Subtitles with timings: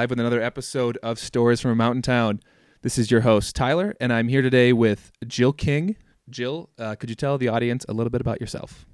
[0.00, 2.40] are live with another episode of Stories from a Mountain Town.
[2.80, 5.96] This is your host, Tyler, and I'm here today with Jill King.
[6.30, 8.86] Jill, uh, could you tell the audience a little bit about yourself?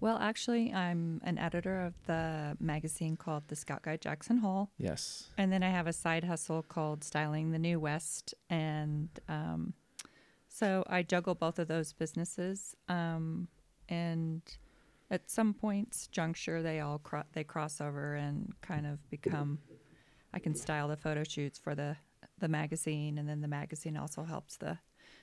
[0.00, 4.68] Well, actually, I'm an editor of the magazine called The Scout Guide Jackson Hole.
[4.76, 5.30] Yes.
[5.38, 8.34] And then I have a side hustle called Styling the New West.
[8.50, 9.72] And um,
[10.48, 12.76] so I juggle both of those businesses.
[12.88, 13.48] Um,
[13.88, 14.42] and
[15.10, 19.60] at some points, juncture, they all cro- they cross over and kind of become.
[20.34, 21.96] I can style the photo shoots for the
[22.38, 24.78] the magazine, and then the magazine also helps the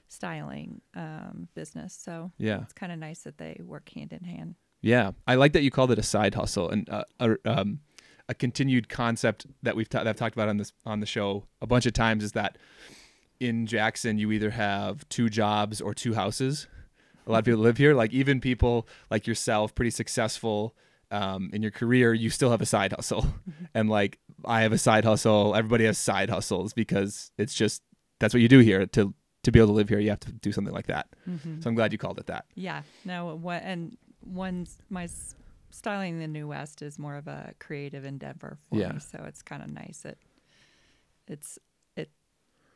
[0.07, 1.93] styling um, business.
[1.93, 2.61] So Yeah.
[2.61, 4.55] it's kind of nice that they work hand in hand.
[4.81, 5.11] Yeah.
[5.27, 7.79] I like that you called it a side hustle and uh, a, um,
[8.27, 11.45] a continued concept that we've ta- that I've talked about on this on the show
[11.61, 12.57] a bunch of times is that
[13.39, 16.67] in Jackson you either have two jobs or two houses.
[17.27, 17.93] A lot of people live here.
[17.93, 20.75] Like even people like yourself, pretty successful
[21.11, 23.25] um, in your career, you still have a side hustle.
[23.73, 25.55] And like I have a side hustle.
[25.55, 27.81] Everybody has side hustles because it's just
[28.19, 28.85] that's what you do here.
[28.87, 31.07] To to be able to live here, you have to do something like that.
[31.27, 31.61] Mm-hmm.
[31.61, 32.45] So I'm glad you called it that.
[32.55, 35.07] Yeah, no, what and one's my
[35.71, 38.93] styling the new west is more of a creative endeavor for Yeah.
[38.93, 40.03] me, so it's kind of nice.
[40.05, 40.17] It
[41.27, 41.59] it's
[41.95, 42.09] it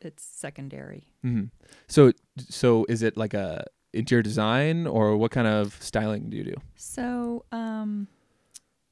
[0.01, 1.07] it's secondary.
[1.21, 1.45] hmm
[1.87, 6.43] So so is it like a interior design or what kind of styling do you
[6.43, 6.55] do?
[6.75, 8.07] So, um,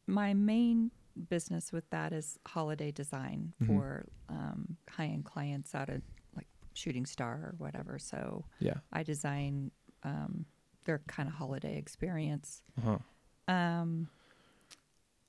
[0.07, 0.91] my main
[1.29, 3.67] business with that is holiday design Mhm.
[3.67, 6.01] for um, high end clients out of
[6.35, 7.99] like Shooting Star or whatever.
[7.99, 8.79] So Yeah.
[8.91, 9.71] I design
[10.03, 10.45] um,
[10.85, 12.63] their kind of holiday experience.
[12.77, 12.97] Uh-huh.
[13.53, 14.07] Um,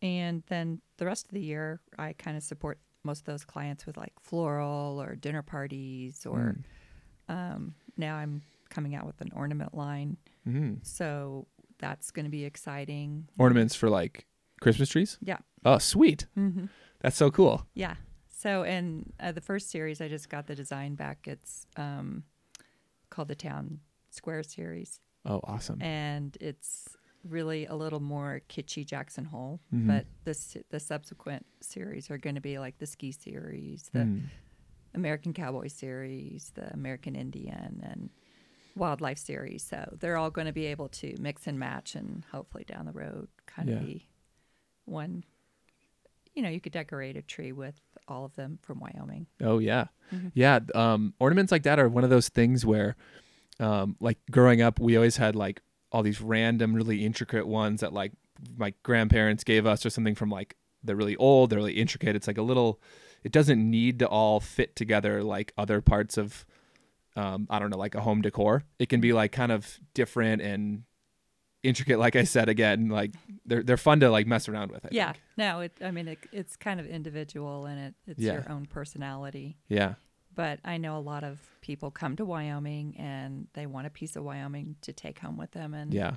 [0.00, 3.84] and then the rest of the year, I kind of support most of those clients
[3.86, 6.56] with like floral or dinner parties, or
[7.28, 7.34] Mm.
[7.34, 10.16] um, now I'm coming out with an ornament line.
[10.46, 10.84] Mhm.
[10.84, 11.46] So
[11.78, 13.28] that's going to be exciting.
[13.38, 14.26] Ornaments for like
[14.60, 15.18] Christmas trees?
[15.20, 15.38] Yeah.
[15.64, 16.26] Oh, sweet.
[16.36, 16.66] Mm-hmm.
[17.00, 17.66] That's so cool.
[17.74, 17.94] Yeah.
[18.28, 21.28] So, in uh, the first series, I just got the design back.
[21.28, 22.24] It's um,
[23.10, 23.78] called the Town
[24.10, 25.80] Square series, Oh, awesome.
[25.80, 26.88] and it's
[27.28, 29.60] really a little more kitschy Jackson Hole.
[29.72, 29.86] Mhm.
[29.86, 34.22] But this the subsequent series are going to be like the ski series, the Mm.
[34.94, 38.10] American Cowboy series, the American Indian, and
[38.74, 39.62] Wildlife series.
[39.62, 42.92] So they're all going to be able to mix and match, and hopefully down the
[42.92, 43.76] road, kind Yeah.
[43.76, 44.08] of be
[44.86, 45.24] one.
[46.34, 47.78] You know, you could decorate a tree with
[48.08, 49.26] all of them from Wyoming.
[49.42, 49.86] Oh yeah.
[50.12, 50.32] Mhm.
[50.34, 52.96] Yeah, um ornaments like that are one of those things where
[53.60, 55.60] um like growing up we always had like
[55.90, 58.12] all these random really intricate ones that like
[58.56, 62.16] my grandparents gave us or something from like they're really old, they're really intricate.
[62.16, 62.80] It's like a little
[63.22, 66.44] it doesn't need to all fit together like other parts of
[67.14, 68.64] um I don't know, like a home decor.
[68.78, 70.84] It can be like kind of different and
[71.62, 73.12] intricate like I said again, like
[73.46, 75.22] they're they're fun to like mess around with, I yeah, think.
[75.36, 75.72] no, it.
[75.82, 78.34] I mean, it, it's kind of individual, and it it's Yeah.
[78.34, 79.58] your own personality.
[79.68, 79.94] Yeah.
[80.34, 84.16] But I know a lot of people come to Wyoming and they want a piece
[84.16, 86.14] of Wyoming to take home with them, and Yeah.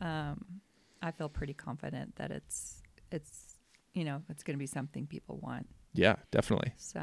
[0.00, 0.60] um,
[1.02, 3.56] I feel pretty confident that it's it's
[3.92, 5.66] you know it's going to be something people want.
[5.94, 6.72] Yeah, definitely.
[6.76, 7.00] So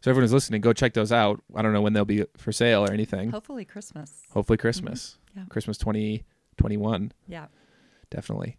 [0.00, 1.40] So everyone who's listening, go check those out.
[1.54, 3.30] I don't know when they'll be for sale or anything.
[3.30, 4.22] hopefully Christmas.
[4.32, 5.16] Hopefully Christmas.
[5.36, 5.44] Yeah.
[5.48, 5.78] Christmas
[6.62, 7.12] 2021.
[7.28, 7.46] Yeah.
[8.10, 8.58] Definitely.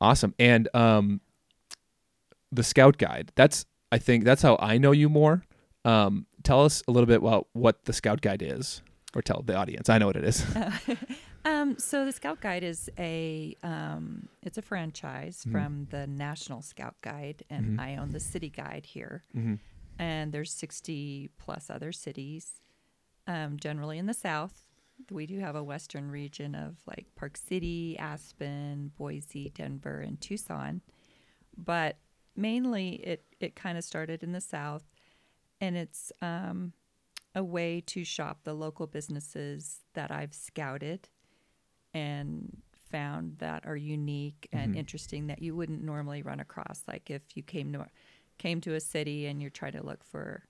[0.00, 0.34] Awesome.
[0.38, 1.20] And um
[2.52, 3.32] the scout guide.
[3.34, 5.44] That's I think that's how I know you more.
[5.84, 8.82] Um tell us a little bit about what the scout guide is
[9.14, 9.88] or tell the audience.
[9.88, 10.44] I know what it is.
[11.46, 15.52] Um, so the Scout Guide is a um, it's a franchise Mhm.
[15.52, 17.82] from the National Scout Guide, and Mhm.
[17.82, 19.22] I own the City Guide here.
[19.36, 19.58] Mhm.
[19.98, 22.62] And there's 60 plus other cities,
[23.26, 24.64] um, generally in the South.
[25.10, 30.80] We do have a western region of like Park City, Aspen, Boise, Denver, and Tucson,
[31.56, 31.96] but
[32.36, 34.84] mainly it it kind of started in the South,
[35.60, 36.72] and it's um,
[37.34, 41.08] a way to shop the local businesses that I've scouted
[41.92, 44.78] and found that are unique and Mhm.
[44.78, 46.82] interesting that you wouldn't normally run across.
[46.86, 47.86] Like if you came to
[48.38, 50.44] came to a city and you're trying to look for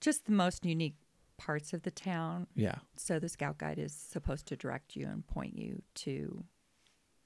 [0.00, 0.96] just the most unique
[1.38, 2.46] parts of the town.
[2.54, 2.76] Yeah.
[2.96, 6.44] So the scout guide is supposed to direct you and point you to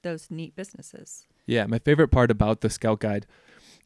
[0.03, 1.27] those neat businesses.
[1.45, 3.25] Yeah, my favorite part about the scout guide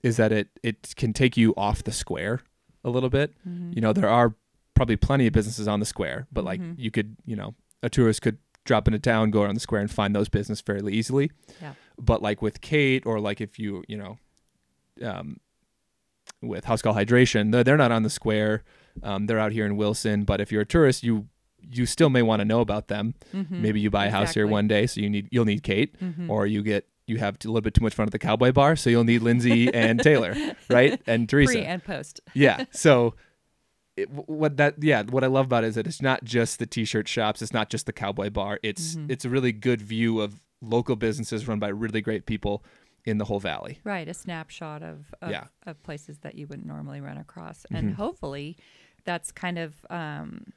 [0.03, 2.41] is that it it can take you off the square
[2.83, 3.33] a little bit.
[3.45, 4.35] You know, there are
[4.75, 6.75] probably plenty of businesses on the square, but like Mhm.
[6.77, 9.89] you could, you know, a tourist could drop into town, go around the square and
[9.91, 11.31] find those business fairly easily.
[11.61, 11.73] Yeah.
[11.97, 14.17] But like with Kate or like if you, you know,
[15.01, 15.37] um
[16.41, 18.63] with House Call Hydration, they're, they're not on the square.
[19.03, 21.27] Um, they're out here in Wilson, but if you're a tourist, you
[21.67, 23.15] you still may want to know about them.
[23.33, 23.49] Mhm.
[23.49, 26.29] Maybe you buy a house here one day, so you need you'll need Kate, Mhm.
[26.29, 28.75] or you get you have a little bit too much fun at the cowboy bar,
[28.75, 30.33] so you'll need Lindsay and Taylor,
[30.69, 31.01] right?
[31.07, 31.53] And Teresa.
[31.53, 32.19] Pre and post.
[32.33, 32.65] yeah.
[32.71, 33.15] So
[33.97, 36.65] it, what that yeah, what I love about it is that it's not just the
[36.65, 38.59] t-shirt shops, it's not just the cowboy bar.
[38.61, 39.09] It's Mhm.
[39.09, 42.63] it's a really good view of local businesses run by really great people
[43.05, 43.79] in the whole valley.
[43.83, 45.45] Right, a snapshot of of, Yeah.
[45.65, 47.95] of places that you wouldn't normally run across, and Mhm.
[47.95, 48.57] hopefully,
[49.05, 50.51] that's kind of um,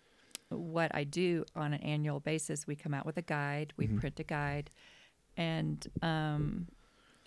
[0.48, 2.66] what I do on an annual basis.
[2.66, 4.00] We come out with a guide, we Mhm.
[4.00, 4.70] print a guide,
[5.36, 6.66] and um,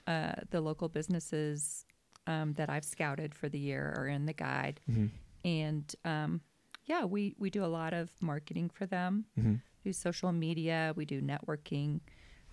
[0.07, 1.85] uh, the local businesses
[2.27, 5.05] um, that I've scouted for the year are in the guide, Mm-hmm.
[5.45, 6.41] and um,
[6.85, 9.25] yeah, we we do a lot of marketing for them.
[9.39, 9.55] Mm-hmm.
[9.83, 10.93] do social media.
[10.95, 12.01] We do networking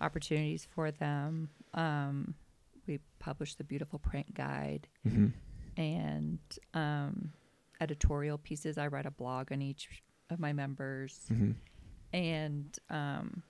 [0.01, 1.49] opportunities for them.
[1.75, 2.33] Um,
[2.87, 5.27] we publish the beautiful print guide Mm-hmm.
[5.77, 6.39] and
[6.73, 7.31] um,
[7.79, 8.77] editorial pieces.
[8.77, 9.87] I write a blog on each
[10.29, 11.51] of my members Mm-hmm.
[12.13, 13.43] and um,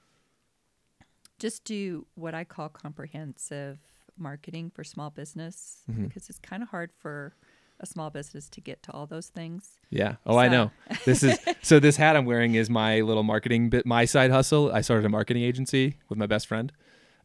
[1.39, 3.79] just do what I call comprehensive
[4.17, 6.07] marketing for small business Mhm.
[6.07, 7.33] because it's kind of hard for
[7.79, 9.77] a small business to get to all those things.
[9.89, 10.15] Yeah.
[10.25, 10.71] Oh, I know.
[11.05, 11.79] This is so.
[11.79, 14.69] This hat I'm wearing is my little marketing bit, my side hustle.
[14.73, 16.73] I started a marketing agency with my best friend,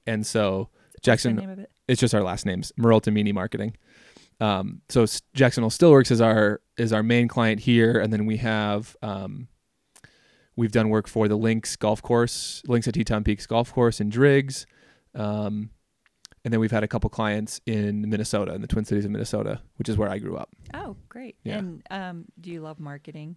[0.06, 0.69] and so
[1.03, 1.35] Jackson.
[1.35, 1.73] name of it?
[1.89, 3.77] It's just our last names, Merle Mini Marketing.
[4.40, 8.38] Um, so Jackson Hole Stillworks is our is our main client here, and then we
[8.38, 9.48] have um,
[10.56, 14.08] we've done work for the Links Golf Course, Links at Teton Peaks Golf Course in
[14.10, 14.66] Driggs,
[15.14, 15.70] um,
[16.44, 19.60] and then we've had a couple clients in Minnesota, in the Twin Cities of Minnesota,
[19.76, 20.50] which is where I grew up.
[20.75, 21.36] Oh, great.
[21.42, 21.58] Yeah.
[21.58, 23.36] And um, do you love marketing?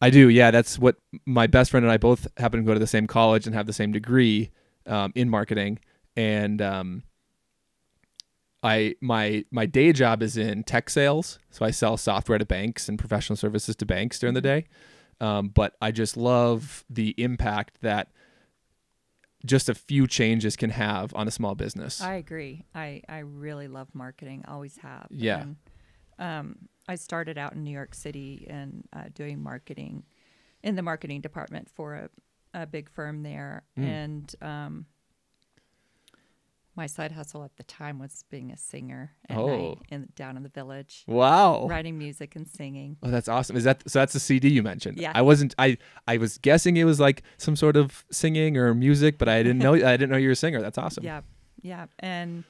[0.00, 0.50] I do, yeah.
[0.50, 0.96] That's what
[1.26, 3.66] my best friend and I both happen to go to the same college and have
[3.66, 4.50] the same degree
[4.86, 5.80] um, in marketing.
[6.16, 7.02] And um,
[8.62, 12.88] I my my day job is in tech sales, so I sell software to banks
[12.88, 14.66] and professional services to banks during the day.
[15.20, 18.08] Um, but I just love the impact that
[19.44, 22.00] just a few changes can have on a small business.
[22.00, 22.64] I agree.
[22.74, 24.44] I, I really love marketing.
[24.46, 25.06] Always have.
[25.10, 25.40] Yeah.
[25.40, 25.56] And,
[26.18, 30.04] um, I started out in New York City and uh, doing marketing
[30.62, 32.10] in the marketing department for a,
[32.52, 33.62] a big firm there.
[33.78, 33.84] Mm.
[33.84, 34.86] And um,
[36.76, 39.46] my side hustle at the time was being a singer at Oh.
[39.48, 41.66] night in, down in the village, wow.
[41.66, 42.96] writing music and singing.
[43.02, 43.56] Oh, that's awesome.
[43.56, 43.98] Is that so?
[43.98, 44.98] That's the CD you mentioned.
[44.98, 45.12] Yeah.
[45.14, 45.54] I wasn't.
[45.58, 49.42] I I was guessing it was like some sort of singing or music, but I
[49.42, 49.74] didn't know.
[49.74, 50.60] I didn't know you were a singer.
[50.62, 51.04] That's awesome.
[51.04, 51.20] Yeah,
[51.62, 52.44] yeah, and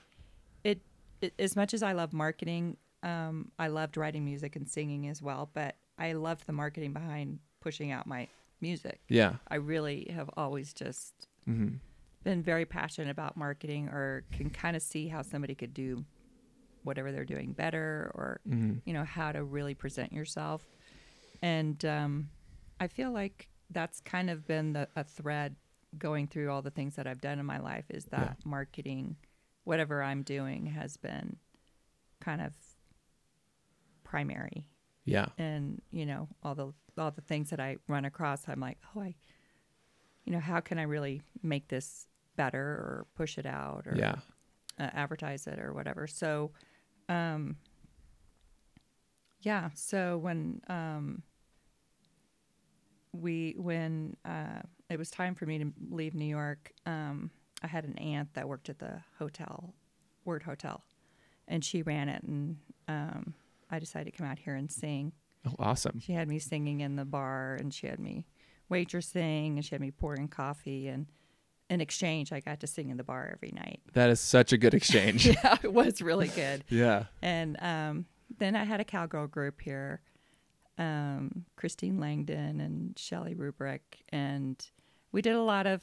[0.64, 0.80] it,
[1.20, 5.22] it as much as I love marketing, um, I loved writing music and singing as
[5.22, 5.50] well.
[5.52, 8.28] But I loved the marketing behind pushing out my
[8.60, 9.00] music.
[9.08, 9.34] Yeah.
[9.48, 11.76] I really have always just hmm
[12.24, 16.04] been very passionate about marketing, or can kind of see how somebody could do
[16.82, 20.64] whatever they're doing better, or hmm you know how to really present yourself.
[21.42, 22.28] And um,
[22.78, 25.56] I feel like that's kind of been the, a thread
[25.98, 29.16] going through all the things that I've done in my life is that marketing,
[29.64, 31.36] whatever I'm doing, has been
[32.20, 32.52] kind of
[34.04, 34.66] primary.
[35.04, 35.26] Yeah.
[35.38, 39.00] And you know all the all the things that I run across, I'm like, oh,
[39.00, 39.14] I,
[40.24, 42.06] you know, how can I really make this
[42.42, 44.16] better or push it out or Yeah.
[44.78, 46.06] uh, advertise it or whatever.
[46.06, 46.52] So,
[47.08, 47.56] um,
[49.42, 49.70] yeah.
[49.74, 51.22] So when um,
[53.12, 57.30] we when uh, it was time for me to leave New York, um,
[57.62, 59.74] I had an aunt that worked at the hotel,
[60.24, 60.82] Wort Hotel,
[61.48, 62.56] and she ran it, and
[62.88, 63.34] um,
[63.70, 65.12] I decided to come out here and sing.
[65.46, 66.00] Oh, awesome.
[66.00, 68.26] She had me singing in the bar, and she had me
[68.70, 71.06] waitressing, and she had me pouring coffee, and
[71.70, 73.80] in exchange, I got to sing in the bar every night.
[73.94, 75.26] That is such a good exchange.
[75.44, 76.64] yeah, it was really good.
[76.68, 77.04] yeah.
[77.22, 78.04] And um,
[78.38, 80.02] then I had a cowgirl group here,
[80.78, 84.56] um, Christine Langdon and Shelley Rubrick, and
[85.12, 85.82] we did a lot of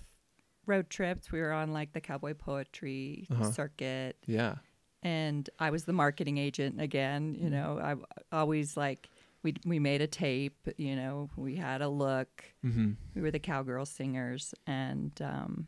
[0.65, 1.31] road trips.
[1.31, 3.51] We were on like the cowboy poetry Uh-huh.
[3.51, 4.55] circuit, Yeah.
[5.03, 7.35] and I was the marketing agent again.
[7.35, 9.09] You know, I always like
[9.43, 10.67] we we made a tape.
[10.77, 12.43] You know, we had a look.
[12.61, 15.67] hmm We were the cowgirl singers, and um,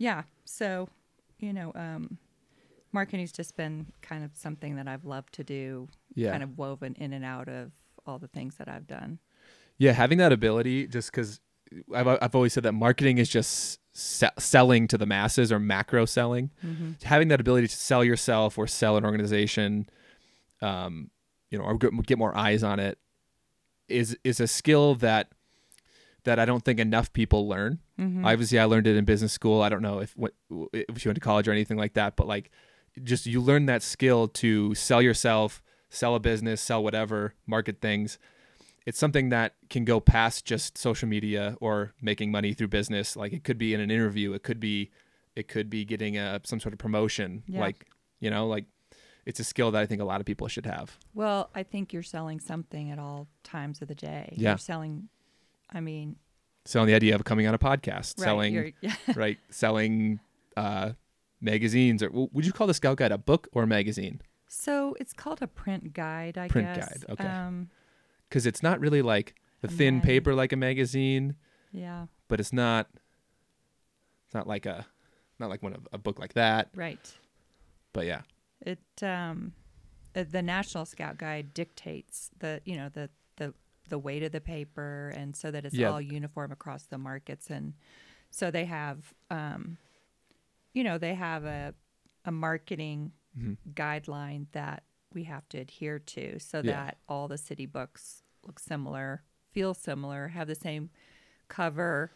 [0.00, 0.22] yeah.
[0.46, 0.88] So,
[1.38, 2.18] you know, um,
[2.90, 5.88] marketing's just been kind of something that I've loved to do.
[6.14, 6.30] Yeah.
[6.30, 7.70] Kind of woven in and out of
[8.06, 9.18] all the things that I've done.
[9.78, 9.92] Yeah.
[9.92, 11.40] Having that ability, just because
[11.94, 16.06] I've I've always said that marketing is just se- selling to the masses or macro
[16.06, 16.50] selling.
[16.64, 16.92] Mm-hmm.
[17.02, 19.88] Having that ability to sell yourself or sell an organization,
[20.62, 21.10] um,
[21.50, 22.98] you know, or get, get more eyes on it,
[23.86, 25.28] is is a skill that
[26.24, 27.80] that I don't think enough people learn.
[27.98, 28.24] Mm-hmm.
[28.24, 29.62] Obviously, I learned it in business school.
[29.62, 30.34] I don't know if what
[30.72, 32.50] if you went to college or anything like that, but like,
[33.02, 38.18] just you learn that skill to sell yourself, sell a business, sell whatever, market things.
[38.86, 43.14] It's something that can go past just social media or making money through business.
[43.14, 44.90] Like it could be in an interview, it could be
[45.36, 47.44] It could be getting a some sort of promotion.
[47.46, 47.60] Yeah.
[47.60, 47.86] Like
[48.18, 48.66] you know, like
[49.24, 50.98] it's a skill that I think a lot of people should have.
[51.14, 54.34] Well, I think you're selling something at all times of the day.
[54.36, 54.50] Yeah.
[54.50, 55.08] You're selling,
[55.72, 56.16] I mean,
[56.66, 58.94] Selling the idea of coming on a podcast, right, selling yeah.
[59.14, 60.20] right, selling
[60.56, 60.92] uh,
[61.40, 64.20] magazines, or would you call the Scout Guide a book or a magazine?
[64.46, 66.88] So it's called a print guide, I Print guess.
[66.88, 67.26] guide, okay.
[67.26, 67.70] Um,
[68.28, 71.36] Because it's not really like the A thin mag- paper like a magazine,
[71.72, 72.88] yeah, but it's not.
[74.26, 74.86] It's not like a,
[75.38, 76.68] not like one of a book like that.
[76.74, 77.12] right.
[77.92, 78.20] But yeah,
[78.60, 79.52] It um,
[80.14, 83.54] uh, the National Scout Guide dictates the you know the the
[83.90, 85.90] the weight of the paper, and so that it's Yeah.
[85.90, 87.74] all uniform across the markets, and
[88.30, 89.76] so they have um,
[90.72, 91.74] you know, they have a
[92.24, 93.56] a marketing Mhm.
[93.74, 94.82] guideline that
[95.12, 96.72] we have to adhere to, so Yeah.
[96.72, 100.90] that all the city books look similar, feel similar, have the same
[101.48, 102.10] cover.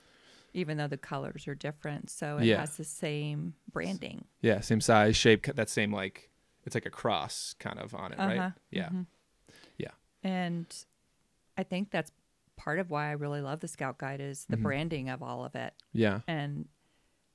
[0.57, 2.61] Even though the colors are different, so it Yeah.
[2.61, 4.25] has the same branding.
[4.40, 6.31] yeah, same size, shape, that same like
[6.64, 8.38] it's like a cross kind of on it, right?
[8.38, 8.50] Uh-huh.
[8.71, 9.07] Yeah, Mhm.
[9.78, 9.90] Yeah.
[10.23, 10.66] And
[11.56, 12.11] I think that's
[12.56, 14.62] part of why I really love the Scout Guide is the Mhm.
[14.62, 15.75] branding of all of it.
[15.92, 16.68] yeah, And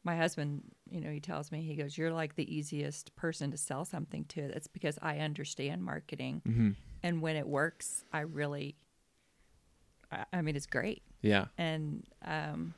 [0.04, 3.58] my husband, you know, he tells me he goes, "You're like the easiest person to
[3.58, 6.72] sell something to." It's because I understand marketing, hmm
[7.04, 8.76] and when it works, I really,
[10.12, 11.04] I, I mean, it's great.
[11.22, 12.74] yeah, And um,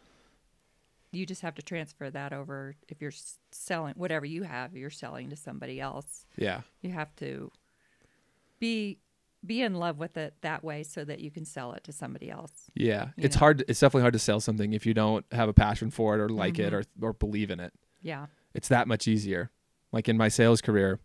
[1.12, 3.14] you just have to transfer that over if you're
[3.52, 7.52] selling whatever you have, you're selling to somebody else yeah, you have to
[8.60, 9.00] be
[9.46, 12.30] be in love with it that way so that you can sell it to somebody
[12.30, 13.10] else yeah.
[13.18, 13.40] It's know.
[13.40, 13.64] hard.
[13.68, 16.30] It's definitely hard to sell something if you don't have a passion for it or
[16.30, 17.06] like it or Mm-hmm.
[17.06, 17.74] or believe in it.
[18.02, 19.50] yeah It's that much easier.
[19.92, 21.00] Like in my sales career,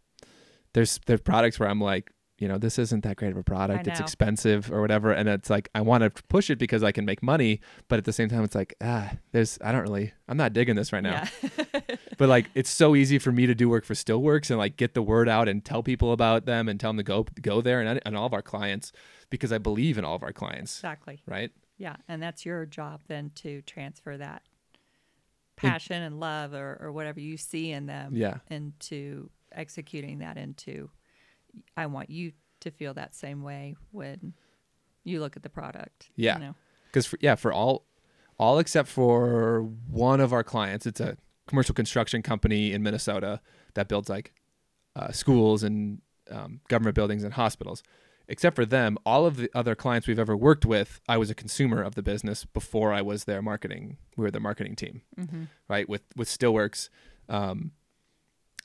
[0.75, 3.87] there's there's products where I'm like, you know, this isn't that great of a product.
[3.87, 7.05] It's expensive or whatever, and it's like I want to push it because I can
[7.05, 10.37] make money, but at the same time, it's like ah, there's I don't really I'm
[10.37, 11.25] not digging this right now.
[11.43, 11.81] yeah
[12.19, 14.95] But like it's so easy for me to do work for Stillworks and like get
[14.95, 17.81] the word out and tell people about them and tell them to go go there
[17.81, 18.93] and and all of our clients
[19.31, 21.51] because I believe in all of our clients, exactly right?
[21.79, 24.43] yeah and that's your job then to transfer that
[25.57, 28.39] passion and love or, or whatever you see in them Yeah.
[28.51, 30.91] into executing that into
[31.77, 34.33] i want you to feel that same way when
[35.05, 36.39] you look at the product you Yeah.
[36.39, 36.55] know?
[36.87, 37.85] because yeah for all
[38.39, 43.41] all except for one of our clients it's a commercial construction company in minnesota
[43.75, 44.33] that builds like
[44.97, 47.83] uh, schools and um, government buildings and hospitals
[48.29, 51.35] except for them all of the other clients we've ever worked with i was a
[51.35, 55.47] consumer of the business before i was their marketing we were the marketing team Mhm.
[55.69, 56.89] right with with stillworks
[57.29, 57.73] um,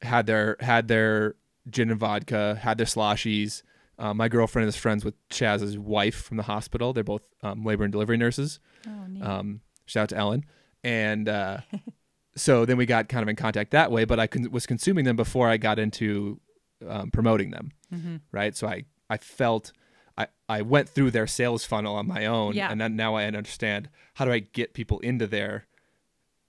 [0.01, 1.35] had their had their
[1.69, 3.61] gin and vodka had their sloshies
[3.99, 7.83] uh, my girlfriend is friends with chaz's wife from the hospital they're both um, labor
[7.83, 9.21] and delivery nurses oh neat.
[9.23, 10.45] um, shout out to Ellen.
[10.83, 11.57] And uh,
[12.35, 15.05] so then we got kind of in contact that way, but I con- was consuming
[15.05, 16.39] them before I got into
[16.87, 18.21] um, promoting them, Mhm.
[18.31, 18.55] right?
[18.55, 19.73] So I, I felt
[20.17, 22.71] I, I went through their sales funnel on my own, Yeah.
[22.71, 25.67] and then now I understand how do I get people into there?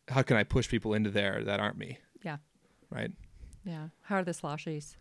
[0.09, 2.39] How can I push people into there that aren't me, yeah
[2.91, 3.11] right?
[3.65, 4.97] yeah how are the sloshies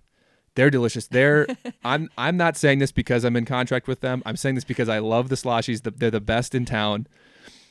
[0.55, 1.07] They're delicious.
[1.07, 1.47] They're
[1.83, 4.21] I'm I'm not saying this because I'm in contract with them.
[4.25, 5.83] I'm saying this because I love the sloshies.
[5.83, 7.07] The- They're the best in town.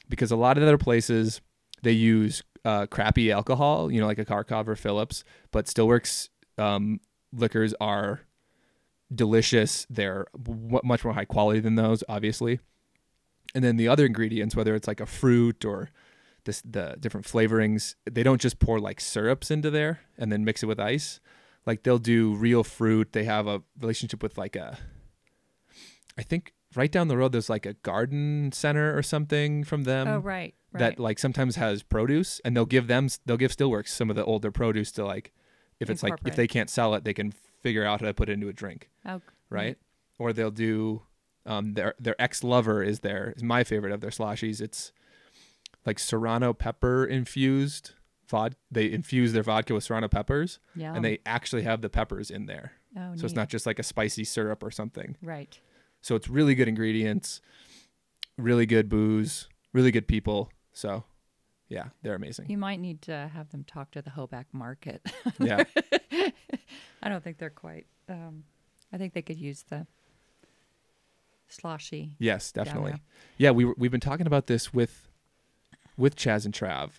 [0.08, 1.40] Because a lot of other places
[1.82, 5.22] they use uh, crappy alcohol, you know, like a Karkov or Phillips,
[5.52, 7.00] but Stillworks um,
[7.32, 8.22] liquors are
[9.14, 9.86] delicious.
[9.88, 12.60] They're w- much more high quality than those, obviously.
[13.54, 15.90] And then the other ingredients, whether it's like a fruit or
[16.44, 20.62] this the different flavorings, they don't just pour like syrups into there and then mix
[20.62, 21.20] it with ice
[21.66, 23.12] like they'll do real fruit.
[23.12, 24.78] They have a relationship with like a
[26.20, 30.06] i think right down the road there's like a garden center or something from them
[30.06, 30.80] oh right right.
[30.80, 34.24] that like sometimes has produce and they'll give them they'll give stillworks some of the
[34.24, 35.32] older produce to like
[35.80, 38.28] if it's like if they can't sell it they can figure out how to put
[38.28, 39.78] it into a drink oh right?
[40.18, 41.02] or they'll do
[41.46, 44.92] um their their ex lover is their is my favorite of their sloshies it's
[45.86, 47.92] like serrano pepper infused
[48.30, 52.30] vod they infuse their vodka with serrano peppers yeah and they actually have the peppers
[52.30, 52.72] in there.
[52.96, 55.16] oh, So it's not just like a spicy syrup or something.
[55.22, 55.58] right
[56.00, 57.40] So it's really good ingredients,
[58.38, 60.50] really good booze, really good people.
[60.72, 61.04] So
[61.68, 62.46] yeah, they're amazing.
[62.50, 65.00] You might need to have them talk to the Hoback market.
[65.38, 65.64] Yeah.
[67.02, 67.86] I don't think they're quite.
[68.08, 68.44] Um,
[68.92, 69.86] I think they could use the
[71.48, 72.16] sloshy.
[72.18, 72.92] Yes, definitely.
[72.92, 73.00] there.
[73.38, 75.08] Yeah, we we've been talking about this with
[75.96, 76.90] with Chaz and Trav.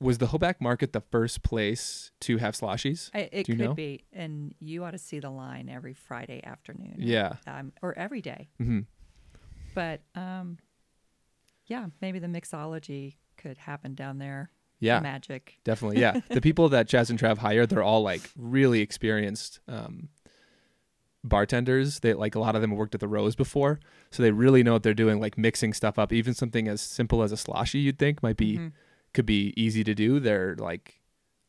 [0.00, 3.10] Was the Hoback Market the first place to have sloshies?
[3.14, 3.74] I, it could know?
[3.74, 6.96] be, and you ought to see the line every Friday afternoon.
[6.98, 7.36] Yeah.
[7.46, 8.48] um, or every day.
[8.58, 8.80] hmm
[9.74, 10.58] But um,
[11.66, 14.50] yeah, maybe the mixology could happen down there.
[14.80, 15.00] Yeah.
[15.00, 15.54] magic.
[15.64, 16.20] Definitely, yeah.
[16.28, 20.08] the people that Chaz and Trav hire, they're all like really experienced um,
[21.22, 22.00] bartenders.
[22.00, 24.62] They like a lot of them have worked at the Rose before, so they really
[24.62, 25.20] know what they're doing.
[25.20, 28.58] Like mixing stuff up, even something as simple as a sloshy, you'd think might be
[28.58, 28.72] Mhm.
[29.14, 30.20] Could be easy to do.
[30.20, 31.00] They're like,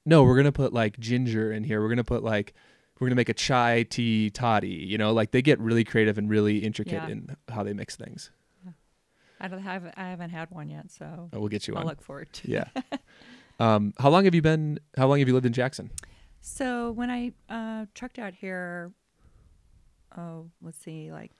[0.05, 1.81] no, we're gonna put like ginger in here.
[1.81, 2.53] We're gonna put like
[2.99, 4.69] we're gonna make a chai tea toddy.
[4.69, 7.07] You know, like they get really creative and really intricate Yeah.
[7.09, 8.29] in how they mix things.
[9.37, 9.91] I don't have.
[9.97, 11.83] I haven't had one yet, so Oh, we'll get you one.
[11.83, 12.49] I'll look forward to.
[12.49, 12.65] Yeah.
[13.59, 14.79] um, how long have you been?
[14.97, 15.91] How long have you lived in Jackson?
[16.39, 18.93] So when I uh, trucked out here,
[20.17, 21.31] oh, let's see, like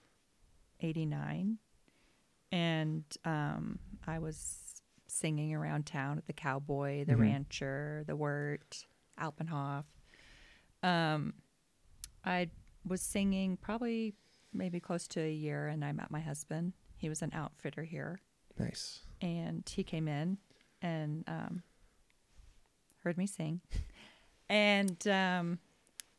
[0.80, 1.56] '89,
[2.52, 4.65] and um, I was
[5.16, 7.20] singing around town at the Cowboy, the Mhm.
[7.20, 8.86] Rancher, the Wort,
[9.18, 9.84] Alpenhof.
[10.82, 11.34] Um,
[12.24, 12.50] I
[12.84, 14.14] was singing probably
[14.52, 16.72] maybe close to a year, and I met my husband.
[16.96, 18.20] He was an outfitter here,
[18.58, 19.00] Nice.
[19.20, 20.38] and he came in
[20.82, 21.62] and um,
[23.02, 23.60] heard me sing.
[24.48, 25.58] And um,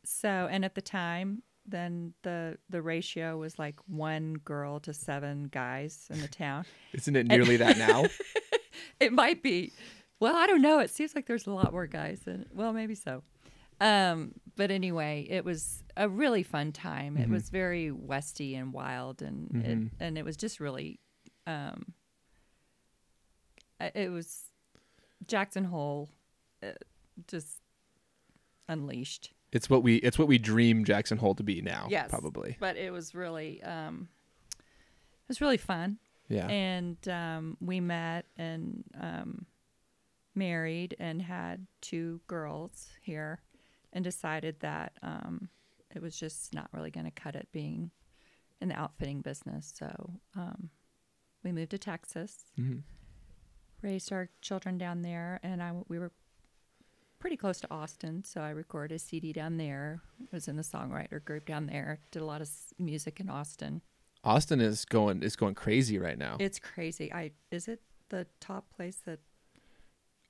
[0.04, 5.44] so, and at the time, then the the ratio was like one girl to seven
[5.44, 6.64] guys in the town.
[6.92, 8.04] Isn't it nearly that now?
[9.00, 9.72] It might be.
[10.20, 10.78] Well, I don't know.
[10.80, 12.46] It seems like there's a lot more guys than.
[12.52, 13.22] Well, maybe so.
[13.80, 17.16] Um, but anyway, it was a really fun time.
[17.16, 17.32] It Mhm.
[17.32, 19.64] was very westy and wild, and Mhm.
[19.86, 20.98] it, and it was just really,
[21.46, 21.94] um,
[23.94, 24.46] it was
[25.26, 26.08] Jackson Hole,
[26.62, 26.72] uh,
[27.28, 27.58] just
[28.68, 29.32] unleashed.
[29.52, 31.86] It's what we it's what we dream Jackson Hole to be now.
[31.88, 32.10] Yes.
[32.10, 32.56] probably.
[32.60, 34.08] But it was really, um,
[34.58, 35.98] it was really fun.
[36.28, 36.46] Yeah.
[36.48, 39.46] and um, we met and um,
[40.34, 43.40] married and had two girls here
[43.92, 45.48] and decided that um,
[45.94, 47.90] it was just not really going to cut it being
[48.60, 49.72] in the outfitting business.
[49.76, 50.70] So um,
[51.42, 52.44] we moved to texas.
[52.58, 52.82] Mhm.
[53.80, 56.10] raised our children down there and I, we were
[57.20, 60.02] pretty close to austin so i recorded a cd down there.
[60.32, 62.00] Was in the songwriter group down there.
[62.10, 63.82] Did a lot of music in austin
[64.24, 66.36] Austin is going is going crazy right now.
[66.40, 67.12] it's crazy.
[67.12, 69.20] I is it the top place that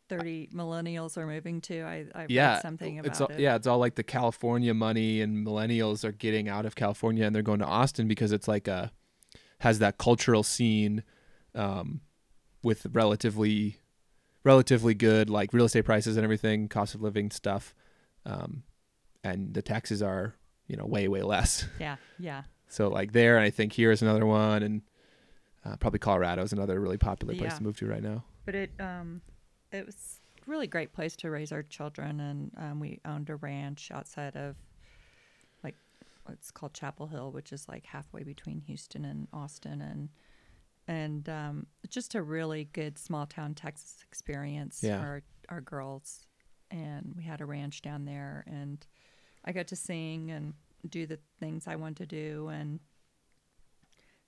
[0.09, 1.83] thirty millennials are moving to?
[1.83, 3.41] I I yeah, read something about it's all, it.
[3.41, 7.35] yeah, it's all like the California money and millennials are getting out of California and
[7.35, 8.93] they're going to Austin because it's like a
[9.61, 11.03] has that cultural scene
[11.55, 12.01] um,
[12.63, 13.79] with relatively
[14.45, 17.75] relatively good like real estate prices and everything, cost of living stuff,
[18.25, 18.63] um,
[19.25, 20.35] and the taxes are
[20.67, 21.67] you know way way less.
[21.81, 22.43] yeah, yeah.
[22.69, 24.83] So like there, and I think here is another one, and
[25.65, 27.57] uh, probably Colorado is another really popular place Yeah.
[27.59, 28.25] to move to right now.
[28.45, 29.21] But it um
[29.73, 33.37] it was a really great place to raise our children, and um, we owned a
[33.37, 34.57] ranch outside of
[35.65, 35.75] like
[36.31, 40.09] it's called Chapel Hill, which is like halfway between Houston and Austin, and
[40.87, 44.99] and um, just a really good small town Texas experience Yeah.
[45.01, 46.25] for our, our girls.
[46.71, 48.87] And we had a ranch down there, and
[49.45, 50.55] I got to sing and
[50.89, 52.81] do the things I want to do, and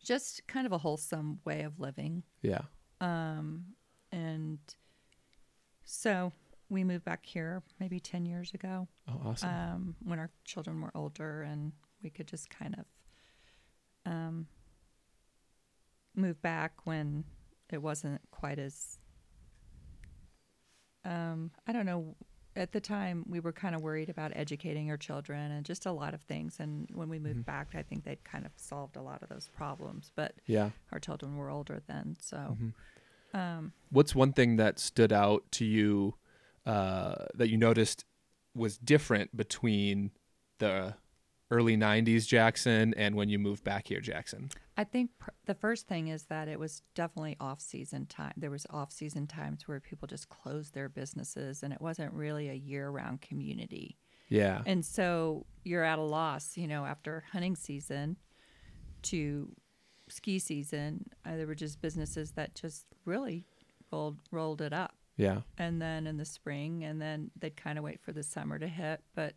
[0.05, 2.23] just kind of a wholesome way of living.
[2.43, 2.63] Yeah,
[3.01, 3.75] Um,
[4.13, 4.59] and
[5.85, 6.33] so
[6.69, 9.49] we moved back here maybe 10 years ago oh awesome.
[9.49, 12.85] um, when our children were older and we could just kind of
[14.11, 14.47] um,
[16.15, 17.25] move back when
[17.71, 18.99] it wasn't quite as
[21.05, 22.15] um, I don't know.
[22.57, 25.93] At the time, we were kind of worried about educating our children and just a
[25.93, 26.59] lot of things.
[26.59, 27.45] And when we moved Mhm.
[27.45, 30.11] back, I think they'd kind of solved a lot of those problems.
[30.17, 30.71] But yeah.
[30.91, 32.75] our children were older then, so Mhm.
[33.33, 36.17] um, What's one thing that stood out to you
[36.67, 38.05] uh, that you noticed
[38.55, 40.11] was different between
[40.59, 40.97] the
[41.51, 44.51] early '90s Jackson and when you moved back here, Jackson?
[44.77, 48.33] I think pr- the first thing is that it was definitely off-season time.
[48.37, 52.55] There was off-season times where people just closed their businesses, and it wasn't really a
[52.55, 53.97] year-round community.
[54.29, 58.17] Yeah, And so you're at a loss, you know, after hunting season
[59.03, 59.51] to
[60.09, 61.11] ski season.
[61.27, 63.45] Uh, there were just businesses that just really
[63.93, 67.85] rolled rolled it up, yeah, and then in the spring, and then they'd kind of
[67.85, 69.35] wait for the summer to hit, but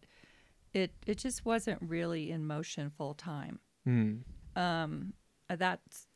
[0.74, 4.20] it it just wasn't really in motion full time mm.
[4.56, 5.14] um,
[5.50, 6.08] uh, that's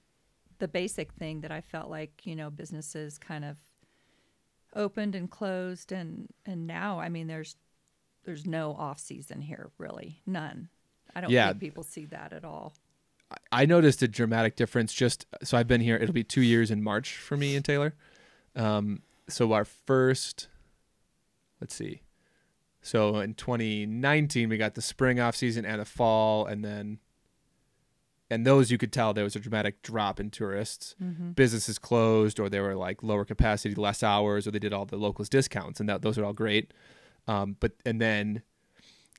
[0.60, 3.58] the basic thing that I felt like you know businesses kind of
[4.76, 7.56] opened and closed and and now I mean there's
[8.26, 10.70] there's no off season here really none
[11.16, 11.48] I don't Yeah.
[11.50, 12.74] think people see that at all
[13.52, 14.94] I noticed a dramatic difference.
[14.94, 17.94] Just so I've been here; it'll be two years in March for me and Taylor.
[18.56, 20.48] Um, so our first,
[21.60, 22.02] let's see,
[22.88, 27.00] so in 2019 we got the spring off season and the fall, and then
[28.30, 30.96] and those you could tell there was a dramatic drop in tourists.
[31.02, 31.32] Mm-hmm.
[31.32, 34.98] Businesses closed, or they were like lower capacity, less hours, or they did all the
[34.98, 36.74] locals discounts, and that those are all great.
[37.28, 38.42] Um, but and then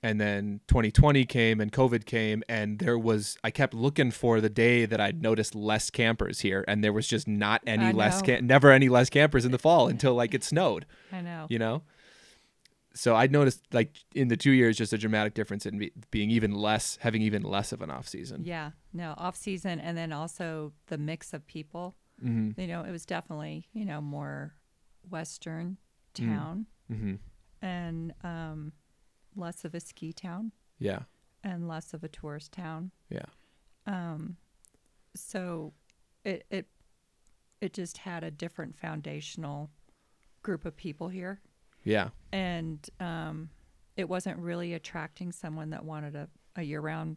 [0.03, 4.49] and then 2020 came and covid came and there was i kept looking for the
[4.49, 8.21] day that i'd noticed less campers here and there was just not any I less
[8.21, 8.27] know.
[8.27, 11.47] cam- never any less campers in the fall until like it snowed I know.
[11.49, 11.83] you know
[12.99, 16.31] so i noticed like in the two years just a dramatic difference in be- being
[16.31, 20.13] even less having even less of an off season Yeah, no, off season, and then
[20.13, 21.95] also the mix of people.
[22.23, 22.61] mm-hmm.
[22.61, 24.55] You know, it was definitely you know more
[25.09, 25.77] western
[26.15, 26.29] Mm.
[26.35, 27.15] town Mm-hmm.
[27.63, 28.73] and um,
[29.37, 31.01] less of a ski town yeah
[31.45, 32.91] and less of a tourist town.
[33.11, 33.29] yeah
[33.87, 34.37] Um,
[35.15, 35.73] so
[36.25, 36.67] it it
[37.61, 39.71] it just had a different foundational
[40.43, 41.41] group of people here,
[41.89, 43.49] yeah and um,
[43.97, 47.17] it wasn't really attracting someone that wanted a, a year round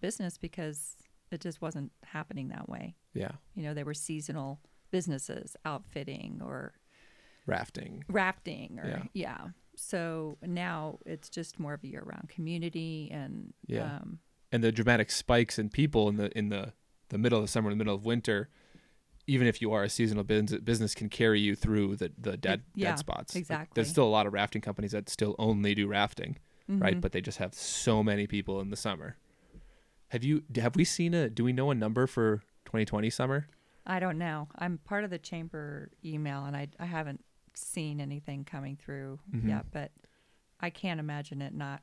[0.00, 0.96] business because
[1.30, 2.94] it just wasn't happening that way.
[3.14, 6.72] yeah You know, they were seasonal businesses, outfitting or
[7.46, 9.02] rafting rafting or Yeah.
[9.12, 9.46] yeah.
[9.76, 13.96] So now it's just more of a year round community and Yeah.
[13.98, 14.18] um,
[14.50, 16.72] and the dramatic spikes in people in the in the
[17.10, 18.48] the middle of the summer and the middle of winter
[19.28, 22.62] even if you are a seasonal business, business can carry you through the the dead
[22.74, 23.72] yeah, dead spots Like, exactly.
[23.74, 26.36] there's still a lot of rafting companies that still only do rafting
[26.68, 27.00] right mhm.
[27.00, 29.16] but they just have so many people in the summer
[30.08, 33.46] have you have we seen a do we know a number for 2020 summer
[33.90, 34.48] I don't know.
[34.58, 39.48] I'm part of the chamber email, and I I haven't seen anything coming through Mhm.
[39.48, 39.92] yet, but
[40.60, 41.80] I can't imagine it not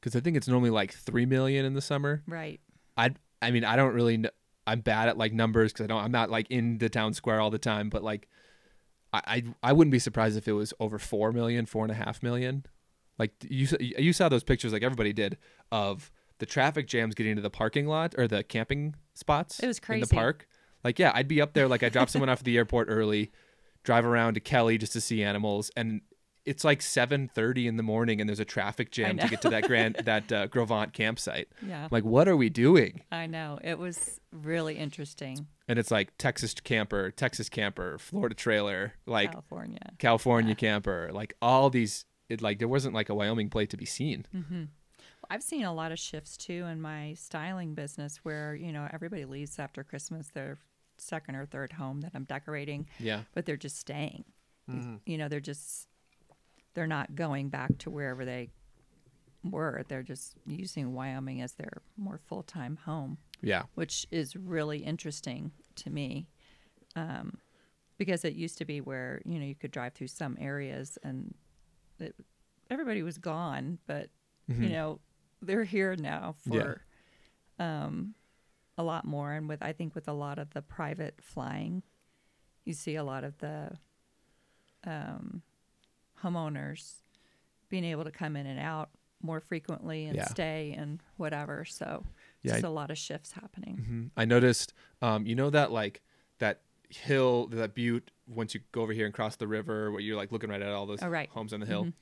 [0.00, 2.60] because i think it's normally like 3 million in the summer right.
[2.96, 4.30] i i mean i don't really know
[4.66, 7.40] i'm bad at like numbers because i don't i'm not like in the town square
[7.40, 8.28] all the time but like
[9.12, 11.94] I, I i wouldn't be surprised if it was over four million four and a
[11.94, 12.64] half million.
[13.18, 15.36] Like you you saw those pictures like everybody did
[15.70, 19.78] of the traffic jams getting into the parking lot or the camping spots It was
[19.78, 20.48] crazy in the park.
[20.82, 23.30] Like yeah i'd be up there like i drop someone off at the airport early
[23.84, 26.00] drive around to kelly just to see animals and
[26.44, 29.64] it's like 7.30 in the morning and there's a traffic jam to get to that
[29.64, 33.58] grand that uh, Gros Ventre campsite Yeah, like what are we doing I know.
[33.62, 35.46] It was really interesting.
[35.68, 39.92] and it's like Texas camper, Texas camper, Florida trailer, like California.
[39.98, 40.54] California Yeah.
[40.56, 42.04] camper, like all these.
[42.28, 44.26] It like there wasn't like a Wyoming plate to be seen.
[44.32, 44.64] hmm
[45.30, 49.24] I've seen a lot of shifts too in my styling business where, you know, everybody
[49.24, 50.58] leaves after Christmas, their
[50.98, 54.24] second or third home that I'm decorating, Yeah, but they're just staying.
[54.70, 54.96] Mm-hmm.
[55.06, 55.86] You know, they're just,
[56.74, 58.50] they're not going back to wherever they
[59.44, 59.82] were.
[59.88, 65.52] They're just using Wyoming as their more full time home, yeah, which is really interesting
[65.76, 66.28] to me.
[66.96, 67.38] Um,
[67.98, 71.34] because it used to be where, you know, you could drive through some areas and
[72.00, 72.14] it,
[72.70, 74.10] everybody was gone, but
[74.50, 74.62] Mhm.
[74.64, 75.00] you know
[75.40, 76.62] they're here now Yeah.
[76.62, 76.84] for
[77.58, 78.14] um
[78.78, 81.82] a lot more and with i think with a lot of the private flying
[82.64, 83.78] you see a lot of the
[84.84, 85.42] um
[86.22, 86.96] homeowners
[87.68, 88.90] being able to come in and out
[89.22, 90.26] more frequently and Yeah.
[90.28, 92.04] stay and whatever so
[92.42, 94.72] Yeah, just I- a lot of shifts happening hmm I noticed.
[95.00, 96.02] Um, you know that like
[96.38, 98.10] that hill, that butte.
[98.26, 100.68] Once you go over here and cross the river, where you're like looking right at
[100.72, 101.28] all those Oh, right.
[101.30, 101.84] homes on the hill.
[101.86, 101.92] Mhm.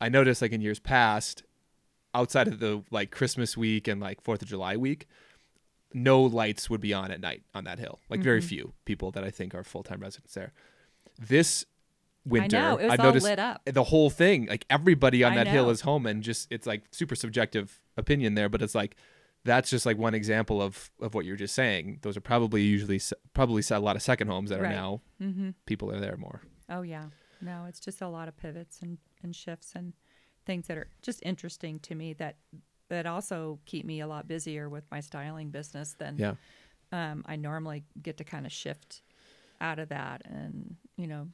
[0.00, 1.44] I noticed like in years past,
[2.12, 5.06] outside of the like Christmas week and like Fourth of July week,
[5.92, 8.00] no lights would be on at night on that hill.
[8.10, 8.44] Like very Mhm.
[8.48, 10.52] few people that I think are full time residents there.
[11.18, 11.64] This
[12.26, 14.46] winter, i know it was all noticed lit up the whole thing.
[14.46, 18.34] Like everybody on I that hill is home, and just it's like super subjective opinion
[18.34, 18.96] there, but it's like
[19.44, 21.98] that's just like one example of of what you're just saying.
[22.02, 23.00] Those are probably usually
[23.34, 25.50] probably a lot of second homes that are now mm-hmm.
[25.66, 26.40] people are there more.
[26.70, 27.04] oh yeah
[27.42, 29.92] no it's just a lot of pivots and, and shifts and
[30.46, 32.36] things that are just interesting to me that
[32.88, 36.34] that also keep me a lot busier with my styling business than Yeah.
[36.92, 39.02] um, I normally get to kind of shift
[39.60, 41.28] out of that and you know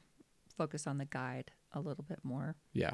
[0.61, 2.55] focus on the guide a little bit more.
[2.73, 2.91] Yeah.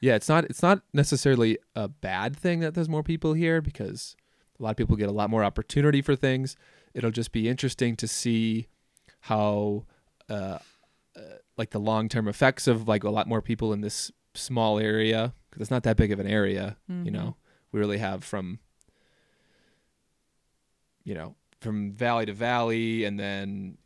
[0.00, 4.16] Yeah, it's not it's not necessarily a bad thing that there's more people here because
[4.58, 6.56] a lot of people get a lot more opportunity for things.
[6.92, 8.66] It'll just be interesting to see
[9.20, 9.84] how
[10.28, 10.58] uh,
[11.14, 11.20] uh
[11.56, 15.62] like the long-term effects of like a lot more people in this small area because
[15.62, 17.12] it's not that big of an area, you Mhm.
[17.12, 17.36] know.
[17.70, 18.58] We really have from
[21.04, 23.78] you know, from valley to valley and then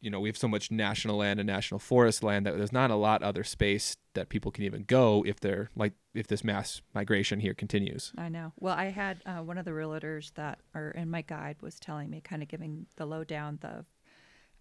[0.00, 2.90] you know, we have so much national land and national forest land that there's not
[2.90, 6.82] a lot other space that people can even go if they're like if this mass
[6.94, 8.12] migration here continues.
[8.16, 8.52] I know.
[8.58, 12.10] Well, I had uh, one of the realtors that are in my guide was telling
[12.10, 13.84] me, kind of giving the lowdown the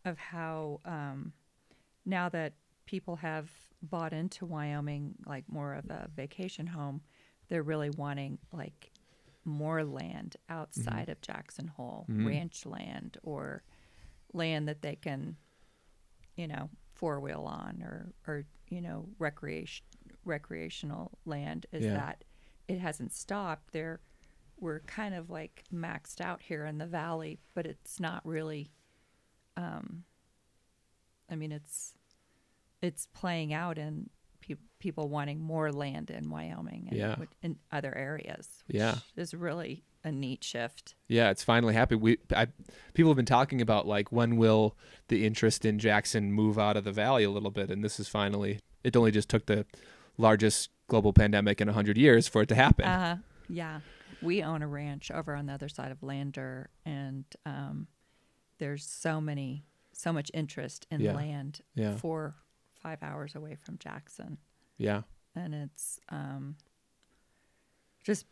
[0.06, 1.34] of how um,
[2.06, 2.54] now that
[2.86, 3.50] people have
[3.82, 7.02] bought into Wyoming, like more of a vacation home,
[7.50, 8.92] they're really wanting like
[9.46, 12.26] more land outside of Jackson Hole, Mhm.
[12.26, 13.64] ranch land or
[14.38, 15.36] land that they can,
[16.36, 19.86] you know, four wheel on or or you know recreation
[20.26, 21.66] recreational land.
[21.72, 21.94] Is Yeah.
[21.96, 22.24] that
[22.68, 23.72] it hasn't stopped.
[23.74, 24.00] They're
[24.60, 28.72] we're kind of like maxed out here in the valley, but it's not really.
[29.56, 30.04] Um,
[31.30, 31.94] I mean, it's
[32.82, 34.10] it's playing out in
[34.42, 37.16] pe- people wanting more land in Wyoming and Yeah.
[37.42, 38.64] in other areas.
[38.68, 39.00] Which Yeah.
[39.16, 40.96] is really a neat shift.
[41.08, 42.02] Yeah, it's finally happening.
[42.02, 42.48] We I,
[42.94, 44.76] people have been talking about like when will
[45.10, 48.08] the interest in Jackson move out of the valley a little bit, and this is
[48.08, 48.60] finally.
[48.84, 49.66] It only just took the
[50.18, 52.86] largest global pandemic in hundred years for it to happen.
[52.86, 53.18] Uh,
[53.50, 53.82] yeah,
[54.22, 57.88] we own a ranch over on the other side of Lander, and um,
[58.60, 61.14] there's so many, so much interest in Yeah.
[61.14, 62.36] land yeah, four,
[62.82, 64.38] five hours away from Jackson,
[64.78, 65.02] yeah.
[65.36, 66.56] and it's um,
[68.04, 68.26] just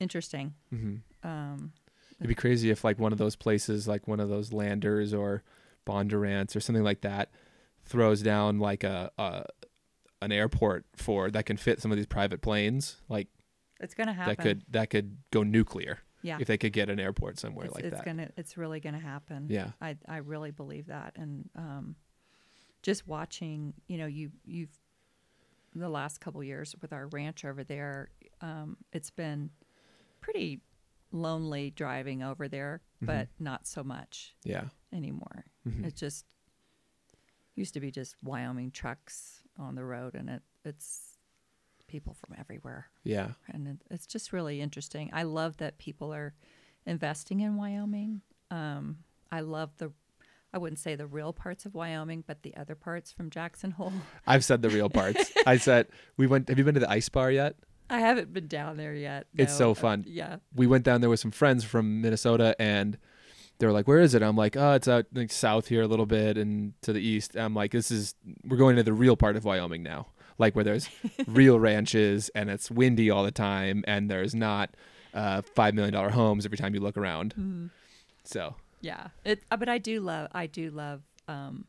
[0.00, 0.54] interesting.
[0.70, 1.72] hmm Um,
[2.20, 5.42] It'd be crazy if like one of those places, like one of those Landers or
[5.86, 7.30] Bondurants or something like that,
[7.84, 9.44] throws down like a, a
[10.22, 12.96] an airport for that can fit some of these private planes.
[13.08, 13.28] Like
[13.80, 14.36] it's gonna happen.
[14.36, 17.74] that could that could go nuclear yeah, if they could get an airport somewhere it's,
[17.74, 18.04] like it's that.
[18.04, 19.46] gonna, it's really gonna happen.
[19.50, 19.72] Yeah.
[19.80, 21.96] I I really believe that, and um,
[22.82, 24.70] just watching, you know, you you've
[25.74, 28.08] the last couple years with our ranch over there,
[28.40, 29.50] um, it's been
[30.24, 30.60] pretty
[31.12, 33.06] lonely driving over there, Mhm.
[33.06, 34.68] but not so much Yeah.
[34.92, 35.44] anymore.
[35.66, 35.84] Mhm.
[35.84, 36.24] It just
[37.54, 41.18] used to be just Wyoming trucks on the road, and it it's
[41.86, 43.32] people from everywhere Yeah.
[43.48, 45.10] and it, it's just really interesting.
[45.12, 46.34] I love that people are
[46.86, 48.22] investing in Wyoming.
[48.50, 49.92] Um, I love the,
[50.52, 53.92] I wouldn't say the real parts of Wyoming, but the other parts from Jackson Hole.
[54.26, 55.30] I've said the real parts.
[55.46, 56.48] I said we went.
[56.48, 57.56] Have you been to the ice bar yet?
[57.90, 59.26] I haven't been down there yet.
[59.36, 59.58] It's no.
[59.66, 60.04] so Uh, fun.
[60.06, 62.96] yeah, we went down there with some friends from Minnesota and
[63.58, 64.22] they were like, Where is it?
[64.22, 67.36] I'm like, Oh, it's out like south here a little bit and to the east.
[67.36, 68.14] I'm like, This is
[68.48, 70.08] we're going to the real part of Wyoming now.
[70.38, 70.88] Like where there's
[71.26, 74.70] real ranches and it's windy all the time and there's not
[75.12, 77.34] uh five million dollar homes every time you look around.
[77.38, 77.70] Mhm.
[78.24, 79.08] So yeah.
[79.24, 81.64] It, uh, but I do love, I do love um,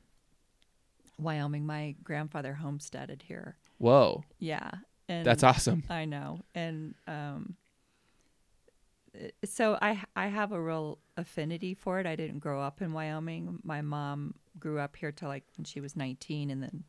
[1.19, 1.65] Wyoming.
[1.65, 3.55] My grandfather homesteaded here.
[3.77, 4.23] whoa.
[4.39, 4.71] Yeah,
[5.07, 5.83] and That's awesome.
[5.89, 7.55] I know, and um,
[9.43, 12.05] so I I have a real affinity for it.
[12.05, 13.59] I didn't grow up in Wyoming.
[13.63, 16.83] My mom grew up here till like when she was 19, and then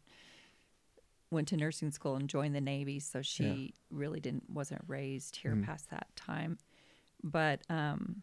[1.31, 2.99] went to nursing school and joined the Navy.
[3.01, 5.65] So she really didn't wasn't raised here Mhm.
[5.65, 6.59] past that time.
[7.23, 8.23] But um,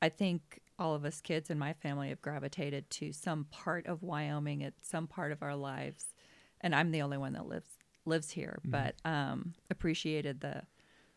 [0.00, 4.02] I think all of us kids in my family have gravitated to some part of
[4.02, 6.14] Wyoming at some part of our lives,
[6.60, 7.77] and I'm the only one that lives
[8.08, 8.70] lives here, Mhm.
[8.70, 10.62] but um, appreciated the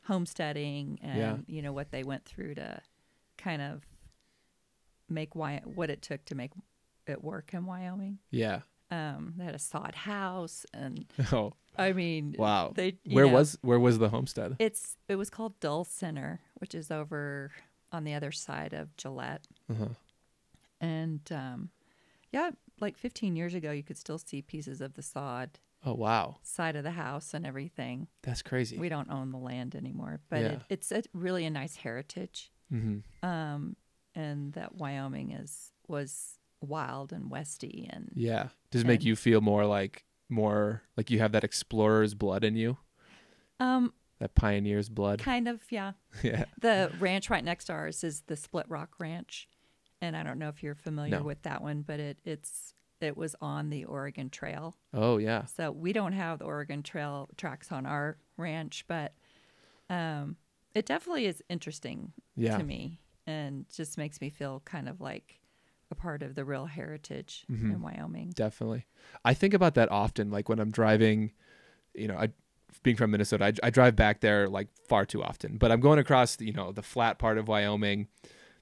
[0.03, 1.37] homesteading and Yeah.
[1.47, 2.81] you know what they went through to
[3.37, 3.85] kind of
[5.09, 6.51] make Wy- what it took to make
[7.07, 8.19] it work in Wyoming.
[8.29, 8.61] Yeah.
[8.89, 12.73] Um, they had a sod house, and Oh I mean, wow.
[12.75, 14.55] They Where know, was where was the homestead?
[14.59, 17.51] it's it was called Dull Center, which is over
[17.91, 19.47] on the other side of Gillette.
[19.69, 19.89] Uh-huh.
[20.81, 21.69] And um,
[22.31, 26.37] yeah, like 15 years ago, you could still see pieces of the sod Oh wow.
[26.43, 28.07] side of the house and everything.
[28.21, 28.77] That's crazy.
[28.77, 30.47] We don't own the land anymore, but Yeah.
[30.47, 32.51] it, it's a really a nice heritage.
[32.71, 33.27] mm-hmm.
[33.27, 33.75] Um,
[34.13, 38.49] and that Wyoming is was wild and westy and Yeah.
[38.69, 42.55] Does it make you feel more like more like you have that explorer's blood in
[42.55, 42.77] you?
[43.59, 45.19] um, That pioneer's blood?
[45.19, 45.93] kind of yeah.
[46.23, 46.45] yeah.
[46.59, 49.47] The ranch right next to ours is the Split Rock Ranch,
[50.01, 51.23] and I don't know if you're familiar No.
[51.23, 54.75] with that one, but it it's it was on the Oregon Trail.
[54.93, 55.45] Oh yeah.
[55.45, 59.13] So we don't have the Oregon Trail tracks on our ranch, but
[59.89, 60.37] um,
[60.73, 62.57] it definitely is interesting Yeah.
[62.57, 65.39] to me, and just makes me feel kind of like
[65.89, 67.73] a part of the real heritage Mhm.
[67.73, 68.29] in Wyoming.
[68.29, 68.85] Definitely.
[69.25, 70.31] I think about that often.
[70.31, 71.33] Like when I'm driving,
[71.93, 72.29] you know, I,
[72.83, 75.57] being from Minnesota, I, I drive back there like far too often.
[75.57, 78.07] But I'm going across, you know, the flat part of Wyoming.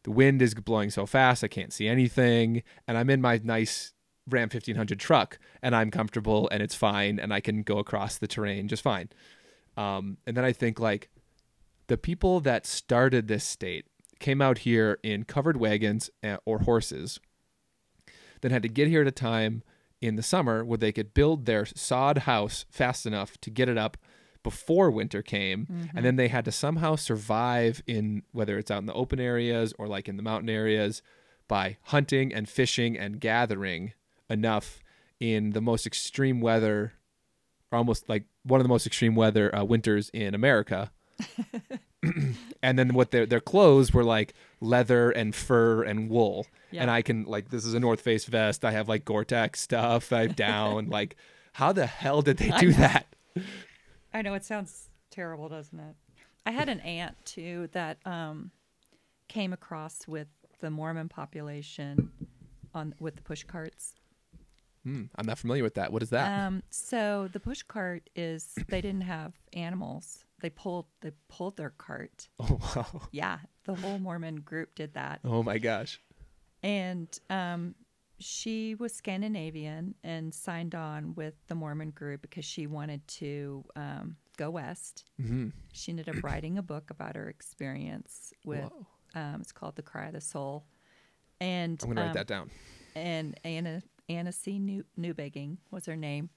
[0.03, 2.63] The wind is blowing so fast, I can't see anything.
[2.87, 3.93] And I'm in my nice
[4.29, 8.27] Ram 1500 truck and I'm comfortable and it's fine and I can go across the
[8.27, 9.09] terrain just fine.
[9.77, 11.09] Um, and then I think like
[11.87, 13.85] the people that started this state
[14.19, 17.19] came out here in covered wagons uh, or horses,
[18.41, 19.63] then had to get here at a time
[20.01, 23.77] in the summer where they could build their sod house fast enough to get it
[23.77, 23.97] up
[24.43, 25.97] before winter came Mm-hmm.
[25.97, 29.73] and then they had to somehow survive in whether it's out in the open areas
[29.77, 31.01] or like in the mountain areas
[31.49, 33.91] by hunting and fishing and gathering
[34.29, 34.81] enough
[35.19, 36.93] in the most extreme weather
[37.71, 40.91] or almost like one of the most extreme weather uh, winters in America
[42.63, 46.47] and then what their their clothes were like leather and fur and wool.
[46.71, 48.63] And I can like this is a North Face vest.
[48.63, 50.13] I have like Gore-Tex stuff.
[50.13, 50.89] I have down.
[50.89, 51.15] like,
[51.53, 52.77] how the hell did they do know.
[52.77, 53.07] that?
[54.13, 55.95] I know it sounds terrible, doesn't it?
[56.45, 58.51] I had an aunt too that um,
[59.27, 60.27] came across with
[60.61, 62.11] the Mormon population
[62.73, 63.95] on with the push carts.
[64.83, 65.91] Hmm, I'm not familiar with that.
[65.91, 66.45] What is that?
[66.47, 70.23] Um, so the push cart is they didn't have animals.
[70.41, 72.29] They pulled they pulled their cart.
[72.39, 73.01] oh wow.
[73.11, 75.19] Yeah, the whole Mormon group did that.
[75.25, 75.99] Oh my gosh.
[76.63, 77.75] And um,
[78.19, 84.15] she was Scandinavian and signed on with the Mormon group because she wanted to um,
[84.37, 85.05] go west.
[85.17, 88.71] hmm She ended up writing a book about her experience with.
[89.15, 90.65] Um, it's called The Cry of the Soul,
[91.41, 92.49] and I'm gonna write um, that down.
[92.95, 94.57] and Anna Anna C.
[94.59, 96.29] New, Newbegging was her name,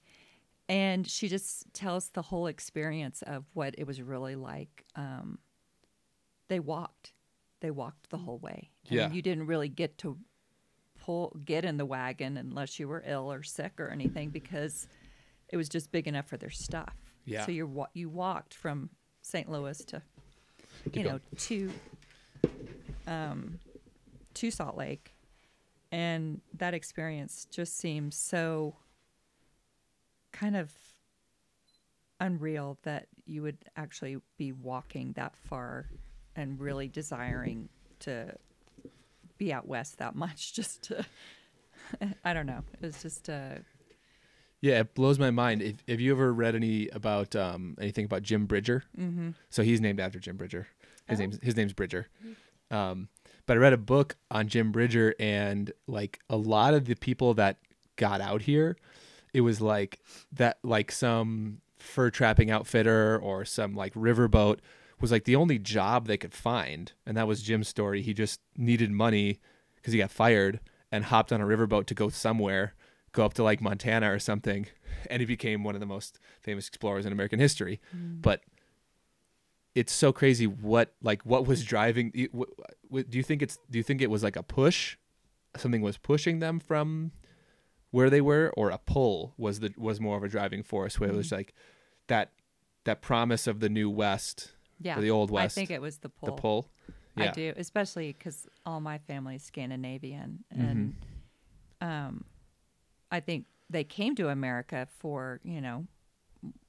[0.69, 4.85] and she just tells the whole experience of what it was really like.
[4.95, 5.39] Um,
[6.47, 7.13] they walked,
[7.61, 8.69] they walked the whole way.
[8.89, 9.11] And Yeah.
[9.11, 10.17] you didn't really get to
[10.99, 14.87] pull get in the wagon unless you were ill or sick or anything because
[15.49, 16.95] it was just big enough for their stuff.
[17.25, 17.45] Yeah.
[17.45, 18.89] So you you walked from
[19.21, 19.49] St.
[19.49, 20.01] Louis to
[20.93, 21.09] you go.
[21.11, 21.71] know to
[23.07, 23.59] um,
[24.35, 25.12] to Salt Lake,
[25.93, 28.75] and that experience just seems so
[30.31, 30.71] kind of
[32.19, 35.87] unreal that you would actually be walking that far
[36.35, 38.33] and really desiring to
[39.37, 41.05] be out west that much just to
[42.23, 42.63] I don't know.
[42.81, 43.55] It was just uh
[44.61, 45.61] Yeah, it blows my mind.
[45.61, 48.83] If have you ever read any about um, anything about Jim Bridger?
[48.97, 49.31] Mm-hmm.
[49.49, 50.67] So he's named after Jim Bridger.
[51.07, 51.21] His Oh.
[51.23, 52.07] name's his name's Bridger.
[52.71, 53.09] Um,
[53.45, 57.33] but I read a book on Jim Bridger, and like a lot of the people
[57.35, 57.57] that
[57.95, 58.77] got out here,
[59.33, 59.99] it was like
[60.31, 64.59] that, like some fur trapping outfitter or some like riverboat
[65.01, 68.01] was like the only job they could find, and that was Jim's story.
[68.01, 69.39] He just needed money
[69.75, 70.59] because he got fired
[70.91, 72.73] and hopped on a riverboat to go somewhere,
[73.11, 74.67] go up to like Montana or something,
[75.09, 77.81] and he became one of the most famous explorers in American history.
[77.95, 78.21] Mm.
[78.21, 78.41] But
[79.75, 82.11] it's so crazy what like what was driving.
[82.15, 84.97] y- wh- wh- Do you think it's do you think it was like a push,
[85.57, 87.11] something was pushing them from
[87.91, 91.09] where they were, or a pull was the was more of a driving force where
[91.09, 91.53] it was like
[92.07, 92.31] that
[92.85, 94.97] that promise of the new West, yeah.
[94.97, 96.27] or the old West, I think it was the pull.
[96.27, 96.69] the pull.
[97.15, 100.65] I do, especially because all my family is Scandinavian, Mm-hmm.
[100.65, 100.95] and
[101.81, 102.23] um,
[103.11, 105.85] I think they came to America for you know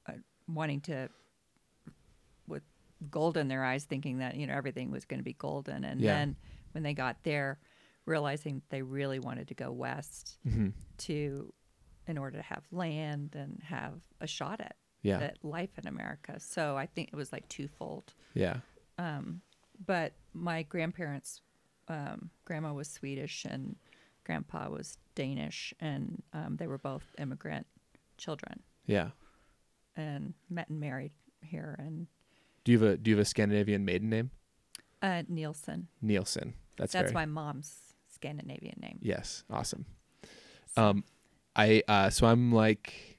[0.06, 0.12] uh,
[0.48, 1.08] wanting to
[3.10, 6.00] gold in their eyes, thinking that you know everything was going to be golden, and
[6.00, 6.14] Yeah.
[6.14, 6.36] then
[6.72, 7.58] when they got there,
[8.06, 10.68] realizing they really wanted to go west Mm-hmm.
[10.98, 11.52] to
[12.06, 15.20] in order to have land and have a shot at Yeah.
[15.20, 16.38] at life in America.
[16.40, 18.58] So I think it was like twofold Yeah.
[19.86, 21.40] but my grandparents
[21.88, 23.76] um, grandma was swedish and
[24.24, 27.66] grandpa was danish and um, they were both immigrant
[28.16, 29.10] children Yeah.
[29.96, 31.12] and met and married
[31.42, 32.06] here and
[32.64, 34.30] Do you have a do you have a Scandinavian maiden name?
[35.02, 36.54] uh, nielsen Nielsen.
[36.78, 37.76] That's that's very, my mom's
[38.12, 39.84] scandinavian name Yes, awesome.
[40.76, 41.04] Um,
[41.54, 43.14] I uh, so I'm like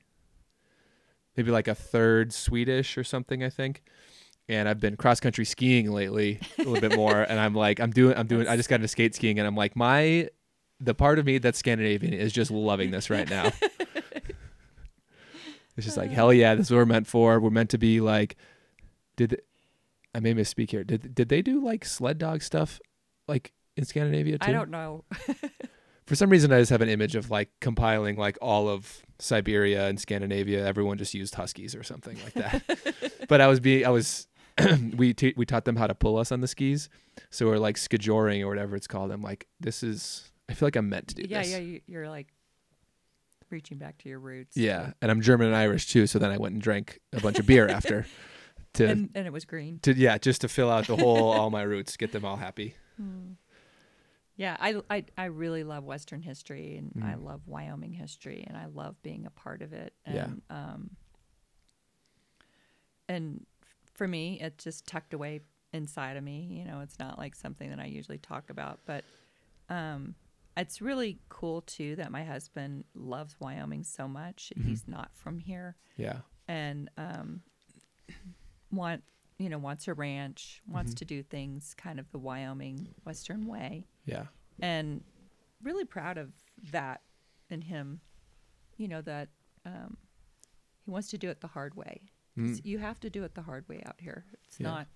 [1.37, 3.83] maybe like a third Swedish or something, I think.
[4.47, 7.89] And I've been cross country skiing lately a little bit more, and I'm like, I'm
[7.89, 10.29] doing, I'm doing, I just got into skate skiing, and I'm like, my,
[10.79, 13.51] the part of me that's Scandinavian is just loving this right now.
[15.75, 17.39] it's just like, hell yeah, this is what we're meant for.
[17.39, 18.35] We're meant to be like,
[19.15, 19.41] did
[20.13, 20.83] I may misspeak here?
[20.83, 22.79] Did did they do like sled dog stuff,
[23.27, 24.49] like in Scandinavia too?
[24.49, 25.03] i don't know
[26.05, 29.87] for some reason I just have an image of like compiling like all of Siberia
[29.87, 30.65] and Scandinavia.
[30.65, 33.23] Everyone just used huskies or something like that.
[33.27, 34.27] but I was being I was
[34.95, 36.89] we t- we taught them how to pull us on the skis.
[37.29, 39.11] So we're like skijoring or whatever it's called.
[39.11, 41.51] I'm like this is I feel like I'm meant to do yeah this.
[41.51, 42.27] yeah you, you're like
[43.49, 46.07] reaching back to your roots Yeah, and I'm German and Irish too.
[46.07, 48.05] So then I went and drank a bunch of beer after
[48.75, 51.49] to and, and it was green to yeah just to fill out the whole all
[51.49, 52.75] my roots, get them all happy.
[54.37, 57.23] Yeah, I, I, I really love Western history and I Mm.
[57.23, 59.93] love Wyoming history and I love being a part of it.
[60.05, 60.25] Yeah.
[60.25, 60.89] And, um,
[63.07, 63.45] and
[63.93, 66.47] for me, it's just tucked away inside of me.
[66.51, 69.05] You know, it's not like something that I usually talk about, but
[69.69, 70.15] um,
[70.57, 74.51] it's really cool too that my husband loves Wyoming so much.
[74.57, 74.67] Mm-hmm.
[74.69, 77.41] He's not from here Yeah, and um,
[78.71, 79.03] want
[79.37, 80.97] you know wants a ranch, wants Mm-hmm.
[80.97, 84.25] to do things kind of the Wyoming Western way yeah,
[84.59, 85.03] and
[85.63, 86.31] really proud of
[86.71, 87.01] that
[87.49, 87.99] in him.
[88.77, 89.29] You know that
[89.65, 89.97] um,
[90.85, 92.01] he wants to do it the hard way.
[92.37, 92.59] Mm.
[92.65, 94.25] You have to do it the hard way out here.
[94.45, 94.67] It's Yeah.
[94.69, 94.87] not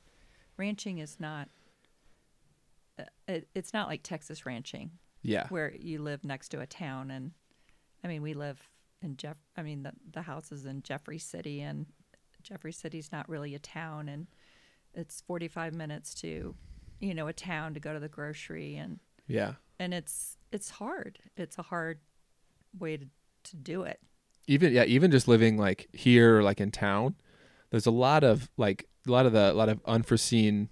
[0.58, 1.50] ranching is not.
[3.00, 4.92] Uh, it, it's not like Texas ranching
[5.22, 5.48] Yeah.
[5.50, 7.32] where you live next to a town, and
[8.04, 8.62] I mean we live
[9.02, 9.38] in Jeff.
[9.58, 11.86] I mean the the house is in Jeffrey City, and
[12.44, 14.28] Jeffrey City's not really a town, and
[14.94, 16.56] it's forty five minutes to,
[17.00, 19.54] you know, a town to go to the grocery, and Yeah.
[19.80, 21.20] and it's it's hard.
[21.38, 22.00] It's a hard
[22.78, 23.06] way to
[23.44, 24.00] to do it.
[24.48, 27.16] even yeah even just living like here like in town
[27.72, 30.68] there's a lot of like a lot of the a lot of unforeseen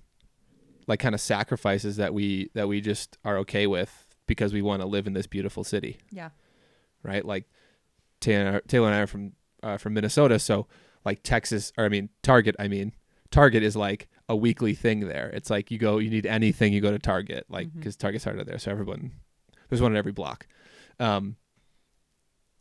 [0.86, 4.82] like kind of sacrifices that we that we just are okay with because we want
[4.82, 6.30] to live in this beautiful city Yeah.
[7.04, 7.46] right like
[8.20, 9.32] taylor, taylor and i are from
[9.64, 10.68] uh, from minnesota so
[11.08, 12.94] like texas or i mean target i mean
[13.32, 16.82] target is like a weekly thing there it's like you go you need anything you
[16.82, 19.12] go to target like because target's harder there so everyone
[19.70, 20.48] there's one in every block
[21.00, 21.36] um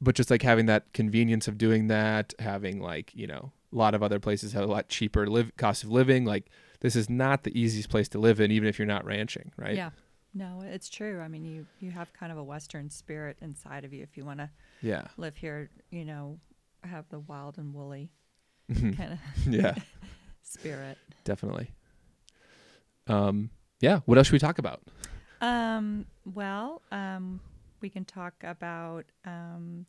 [0.00, 3.94] but just like having that convenience of doing that, having like you know a lot
[3.94, 6.24] of other places have a lot cheaper live cost of living.
[6.24, 9.52] Like this is not the easiest place to live in, even if you're not ranching,
[9.56, 9.74] right?
[9.76, 9.90] Yeah.
[10.34, 11.20] No, it's true.
[11.20, 14.24] I mean, you you have kind of a Western spirit inside of you if you
[14.26, 14.50] want to
[14.82, 15.06] Yeah.
[15.16, 15.70] live here.
[15.90, 16.40] You know,
[16.84, 18.10] have the wild and woolly.
[18.74, 19.18] Kind of
[19.52, 19.74] yeah.
[20.42, 20.98] spirit.
[21.24, 21.70] Definitely.
[23.06, 23.50] Um.
[23.80, 24.00] Yeah.
[24.06, 24.82] What else should we talk about?
[25.40, 26.06] Um.
[26.24, 27.40] Well, um,
[27.80, 29.86] we can talk about um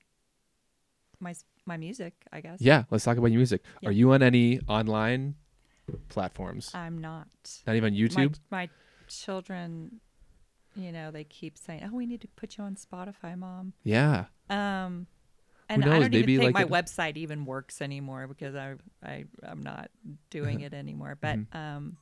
[1.19, 1.33] my
[1.65, 2.13] my music.
[2.31, 2.59] I guess.
[2.61, 2.83] Yeah.
[2.91, 3.61] Let's talk about your music.
[3.81, 3.89] Yeah.
[3.89, 5.35] Are you on any online
[6.09, 6.71] platforms?
[6.73, 7.27] I'm not.
[7.65, 8.37] not even YouTube.
[8.51, 8.69] My, my
[9.07, 9.99] children,
[10.75, 14.25] you know, they keep saying, "Oh, we need to put you on Spotify, mom." yeah.
[14.49, 15.07] Um,
[15.69, 18.75] and I don't Maybe, even think like, my it- website even works anymore because I
[19.03, 19.89] I I'm not
[20.29, 21.17] doing it anymore.
[21.19, 21.55] But Mhm.
[21.55, 21.97] um,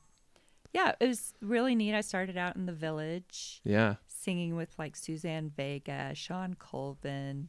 [0.72, 1.94] yeah, it was really neat.
[1.94, 3.94] I started out in the village Yeah.
[4.06, 7.48] singing with like Suzanne Vega, Shawn Colvin,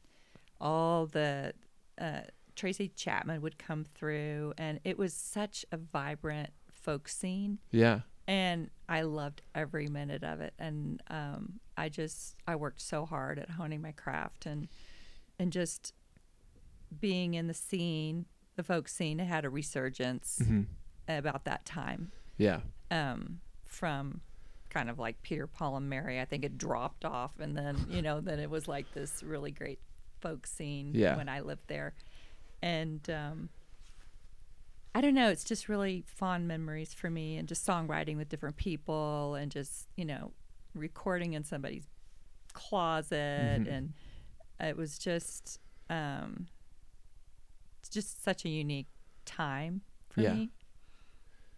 [0.62, 1.54] all the
[2.00, 2.22] uh,
[2.56, 8.02] Tracy Chapman would come through, and it was such a vibrant folk scene Yeah.
[8.28, 10.54] and I loved every minute of it.
[10.58, 14.68] And um, I just I worked so hard at honing my craft and
[15.40, 15.94] and just
[17.00, 18.26] being in the scene,
[18.56, 20.64] the folk scene had a resurgence hmm
[21.10, 22.12] about that time.
[22.38, 22.60] Yeah.
[22.92, 24.20] Um, from
[24.70, 28.02] kind of like Peter Paul and Mary, I think it dropped off, and then you
[28.02, 29.80] know then it was like this really great
[30.20, 31.16] folk scene Yeah.
[31.16, 31.94] when I lived there,
[32.62, 33.50] and um,
[34.94, 35.30] I don't know.
[35.30, 39.88] It's just really fond memories for me, and just songwriting with different people, and just
[39.96, 40.32] you know,
[40.74, 41.88] recording in somebody's
[42.54, 43.68] closet, Mhm.
[43.72, 43.94] and
[44.60, 45.60] it was just,
[45.90, 46.48] um,
[47.88, 48.88] it's just such a unique
[49.26, 50.34] time for Yeah.
[50.34, 50.50] me.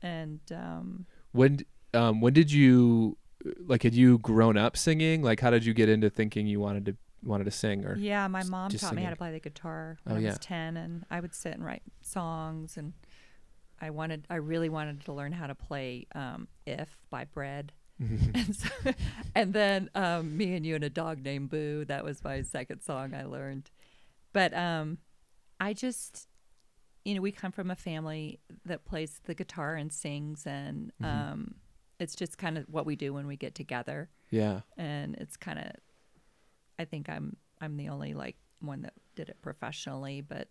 [0.01, 1.59] And um, When
[1.93, 3.17] um when did you
[3.65, 5.21] like had you grown up singing?
[5.23, 8.27] Like how did you get into thinking you wanted to wanted to sing or yeah,
[8.27, 10.29] my mom taught me how to play the guitar when Oh, I yeah.
[10.29, 12.93] was ten, and I would sit and write songs, and
[13.81, 17.73] I wanted, I really wanted to learn how to play um, "If" by Bread.
[17.99, 18.69] and, so,
[19.35, 21.83] and then um, me and you and a dog named Boo.
[21.85, 23.69] That was my second song I learned.
[24.31, 24.99] But um,
[25.59, 26.27] I just,
[27.05, 31.05] you know, we come from a family that plays the guitar and sings, and Mhm.
[31.05, 31.55] um,
[31.99, 34.09] it's just kind of what we do when we get together.
[34.31, 34.61] Yeah.
[34.77, 35.71] And it's kind of,
[36.77, 40.47] I think I'm I'm the only like one that did it professionally, but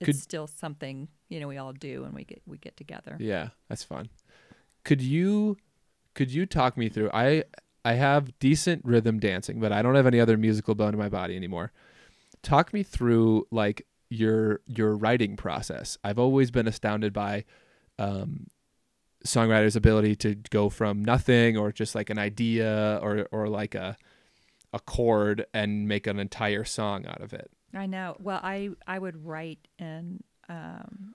[0.00, 3.16] it's Could- still something you know we all do when we get we get together.
[3.18, 4.10] Yeah, that's fun.
[4.84, 5.56] Could you
[6.14, 7.44] could you talk me through I
[7.86, 11.08] I have decent rhythm dancing, but I don't have any other musical bone in my
[11.08, 11.72] body anymore.
[12.42, 15.98] Talk me through like your your writing process.
[16.04, 17.44] I've always been astounded by
[17.98, 18.46] um
[19.24, 23.96] songwriters' ability to go from nothing or just like an idea or or like a
[24.72, 27.50] a chord and make an entire song out of it.
[27.74, 28.16] I know.
[28.20, 31.14] Well, I I would write in um,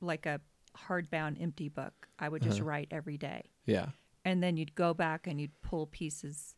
[0.00, 0.40] like a
[0.88, 2.08] hardbound empty book.
[2.18, 2.68] I would just Uh-huh.
[2.68, 3.90] write every day, Yeah.
[4.24, 6.54] and then you'd go back and you'd pull pieces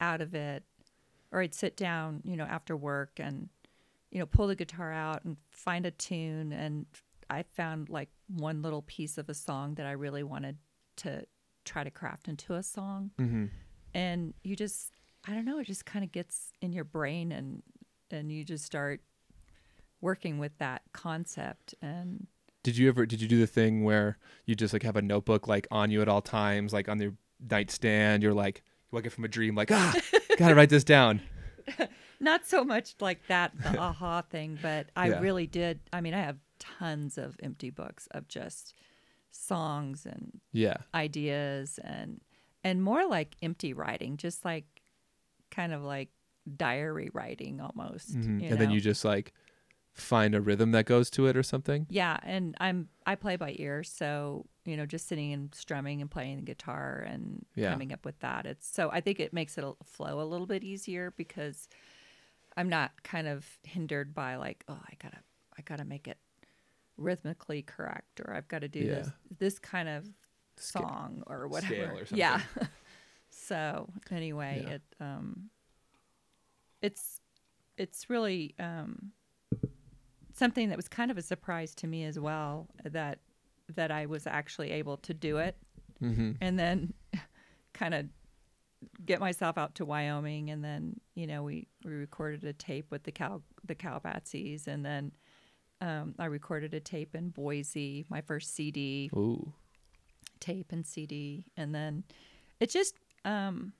[0.00, 0.64] out of it,
[1.30, 3.48] or I'd sit down, you know, after work and
[4.10, 6.86] you know pull the guitar out and find a tune, and
[7.28, 10.56] I found like one little piece of a song that I really wanted
[10.98, 11.24] to
[11.64, 13.50] try to craft into a song, Mhm.
[13.94, 14.92] and you just
[15.28, 17.62] I don't know, it just kind of gets in your brain and
[18.10, 19.02] and you just start
[20.00, 22.26] working with that concept and
[22.62, 25.46] Did you ever did you do the thing where you just like have a notebook
[25.46, 27.14] like on you at all times, like on your
[27.50, 29.94] nightstand, you're like you wake up from a dream like, ah,
[30.38, 31.20] gotta write this down.
[32.20, 35.20] not so much like that the aha thing but i Yeah.
[35.20, 38.74] really did i mean i have tons of empty books of just
[39.30, 40.76] songs and Yeah.
[40.94, 42.20] ideas and
[42.64, 44.64] and more like empty writing just like
[45.50, 46.08] kind of like
[46.56, 48.42] diary writing almost Mhm.
[48.42, 49.32] you And then you just like
[49.92, 51.86] find a rhythm that goes to it or something.
[51.90, 56.10] Yeah, and I'm I play by ear, so you know, just sitting and strumming and
[56.10, 57.70] playing the guitar and Yeah.
[57.72, 58.46] coming up with that.
[58.46, 61.68] It's so I think it makes it flow a little bit easier because
[62.56, 65.18] I'm not kind of hindered by like, oh, I gotta
[65.58, 66.18] I gotta make it
[66.96, 70.06] rhythmically correct or I've got to do this this kind of
[70.56, 71.92] Sca- song or scale whatever.
[71.92, 72.18] or something.
[72.18, 72.40] Yeah.
[73.30, 74.70] so anyway, Yeah.
[74.74, 75.50] it um
[76.82, 77.20] it's
[77.76, 79.12] it's really um
[80.40, 83.18] something that was kind of a surprise to me as well that
[83.76, 85.56] that I was actually able to do it
[86.02, 86.32] Mm-hmm.
[86.40, 86.94] and then
[87.74, 88.06] kind of
[89.04, 93.02] get myself out to Wyoming and then you know we we recorded a tape with
[93.02, 95.12] the cow the cowbatsies and then
[95.82, 99.52] um, I recorded a tape in Boise my first CD Ooh.
[100.40, 102.04] tape and CD and then
[102.60, 102.94] it just
[103.26, 103.74] um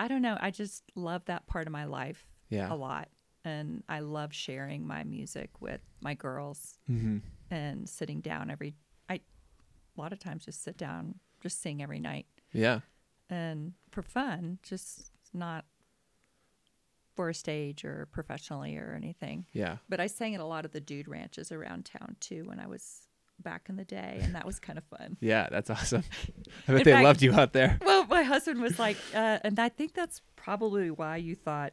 [0.00, 2.72] I don't know I just love that part of my life Yeah.
[2.72, 3.08] a lot
[3.44, 7.18] and I love sharing my music with my girls Mm-hmm.
[7.50, 8.74] and sitting down every
[9.08, 12.80] I a lot of times just sit down just sing every night Yeah.
[13.30, 15.64] and for fun just not
[17.14, 19.78] for a stage or professionally or anything Yeah.
[19.88, 22.66] but I sang at a lot of the dude ranches around town too when I
[22.66, 23.08] was
[23.40, 25.48] back in the day and that was kind of fun Yeah.
[25.50, 26.04] That's awesome.
[26.68, 27.78] I bet In they fact- loved you out there.
[27.84, 31.72] well my husband was like uh, and I think that's probably why you thought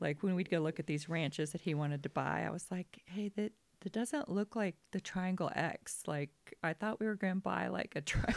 [0.00, 2.66] like when we'd go look at these ranches that he wanted to buy I was
[2.70, 6.30] like hey that that doesn't look like the triangle X like
[6.62, 8.34] I thought we were going to buy like a tri-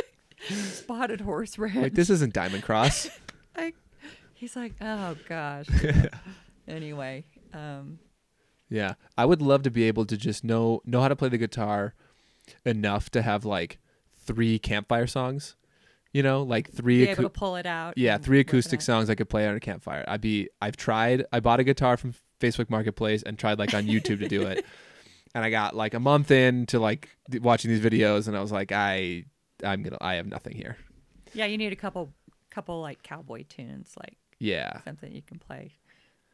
[0.50, 3.10] spotted horse ranch Like this isn't Diamond Cross.
[3.56, 3.74] like
[4.34, 5.66] he's like oh gosh
[6.68, 7.98] anyway um
[8.68, 11.38] Yeah, I would love to be able to just know know how to play the
[11.38, 11.94] guitar
[12.64, 13.78] enough to have like
[14.16, 15.56] three campfire songs.
[16.12, 17.04] You know, like three.
[17.04, 19.60] be able to pull it out yeah, three acoustic songs I could play on a
[19.60, 20.04] campfire.
[20.08, 20.48] I'd be.
[20.60, 21.26] I've tried.
[21.32, 24.64] I bought a guitar from Facebook Marketplace and tried like on YouTube to do it,
[25.34, 28.40] and I got like a month in to like th- watching these videos, and I
[28.40, 29.24] was like, I,
[29.62, 29.98] I'm gonna.
[30.00, 30.76] I have nothing here.
[31.34, 32.10] yeah you need a couple
[32.50, 34.80] couple like cowboy tunes like Yeah.
[34.84, 35.74] something you can play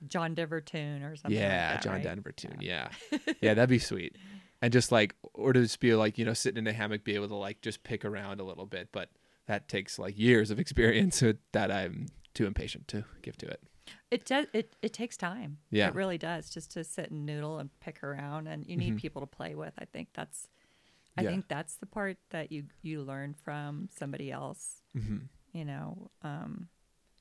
[0.06, 2.02] John Denver tune or something Yeah, like that, John right?
[2.04, 2.58] Denver tune.
[2.60, 2.88] Yeah.
[3.40, 4.16] yeah, that'd be sweet.
[4.62, 7.16] And just like, or to just be like, you know, sitting in a hammock, be
[7.16, 8.88] able to like just pick around a little bit.
[8.92, 9.08] But
[9.46, 11.22] that takes like years of experience
[11.52, 13.62] that I'm too impatient to give to it.
[14.10, 14.46] It does.
[14.52, 15.58] It it takes time.
[15.70, 15.88] Yeah.
[15.88, 16.48] it really does.
[16.50, 19.74] Just to sit and noodle and pick around, and you need people to play with.
[19.78, 20.48] I think that's.
[21.16, 21.24] I Mm-hmm.
[21.26, 21.30] Yeah.
[21.30, 24.82] think that's the part that you you learn from somebody else.
[24.96, 25.18] hmm
[25.52, 26.10] You know.
[26.22, 26.68] Um.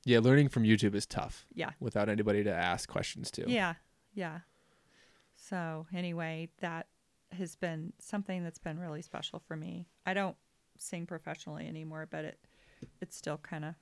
[0.06, 1.70] Yeah, learning from YouTube is tough Yeah.
[1.80, 3.48] without anybody to ask questions to.
[3.50, 3.74] Yeah.
[4.14, 4.40] Yeah.
[5.36, 6.86] So anyway, that
[7.32, 9.86] has been something that's been really special for me.
[10.06, 10.36] I don't
[10.78, 12.38] sing professionally anymore, but it
[13.00, 13.74] it's still kind of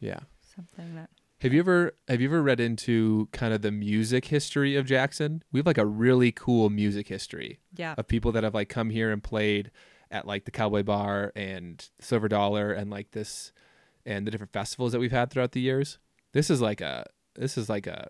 [0.00, 0.20] Yeah.
[0.40, 1.10] something that
[1.42, 5.42] Have you ever have you ever read into kind of the music history of Jackson?
[5.52, 7.60] We have like a really cool music history.
[7.76, 9.70] yeah of people that have like come here and played
[10.10, 13.52] at like the Cowboy Bar and Silver Dollar and like this
[14.04, 15.98] and the different festivals that we've had throughout the years.
[16.32, 18.08] This is like a this is like a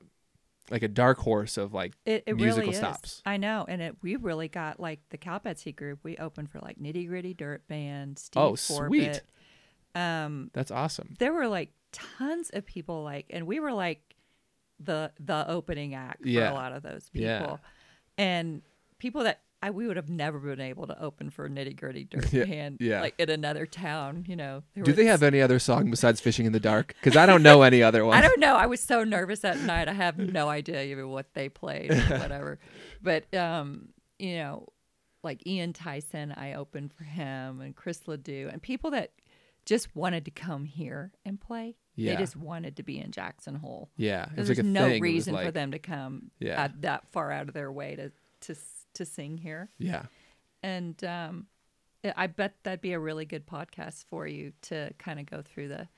[0.70, 3.22] like a dark horse of like It, it musical really stops.
[3.26, 5.98] I know, and it we really got like the Cal Betsy group.
[6.02, 8.88] We opened for like Nitty Gritty Dirt Band, Steve Oh, Forbert.
[8.88, 9.22] sweet.
[9.94, 11.16] Um, that's awesome.
[11.18, 14.00] there were like tons of people like, and we were like
[14.78, 16.52] the the opening act for Yeah.
[16.52, 17.56] a lot of those people, Yeah.
[18.16, 18.62] and
[18.98, 22.32] people that I we would have never been able to open for Nitty Gritty Dirt
[22.32, 23.00] Yeah, Band, yeah.
[23.02, 24.24] like in another town.
[24.26, 26.94] You know, Do they have any other song besides Fishing in the Dark?
[27.00, 28.16] Because I don't know any other one.
[28.16, 28.56] I don't know.
[28.56, 29.86] I was so nervous that night.
[29.88, 32.58] I have no idea even what they played or whatever.
[33.02, 34.68] but um, you know,
[35.22, 39.12] like Ian Tyson, I opened for him and Chris LeDoux and people that
[39.66, 41.76] just wanted to come here and play.
[41.96, 42.14] Yeah.
[42.14, 43.90] They just wanted to be in Jackson Hole.
[43.98, 45.02] yeah, There's like no thing.
[45.02, 46.62] Reason for them to come Yeah.
[46.64, 48.10] at that far out of their way to
[48.46, 48.54] to
[48.94, 49.70] to sing here.
[49.78, 50.04] Yeah,
[50.62, 51.46] And um,
[52.16, 55.68] I- bet that'd be a really good podcast for you to kind of go through
[55.68, 55.88] the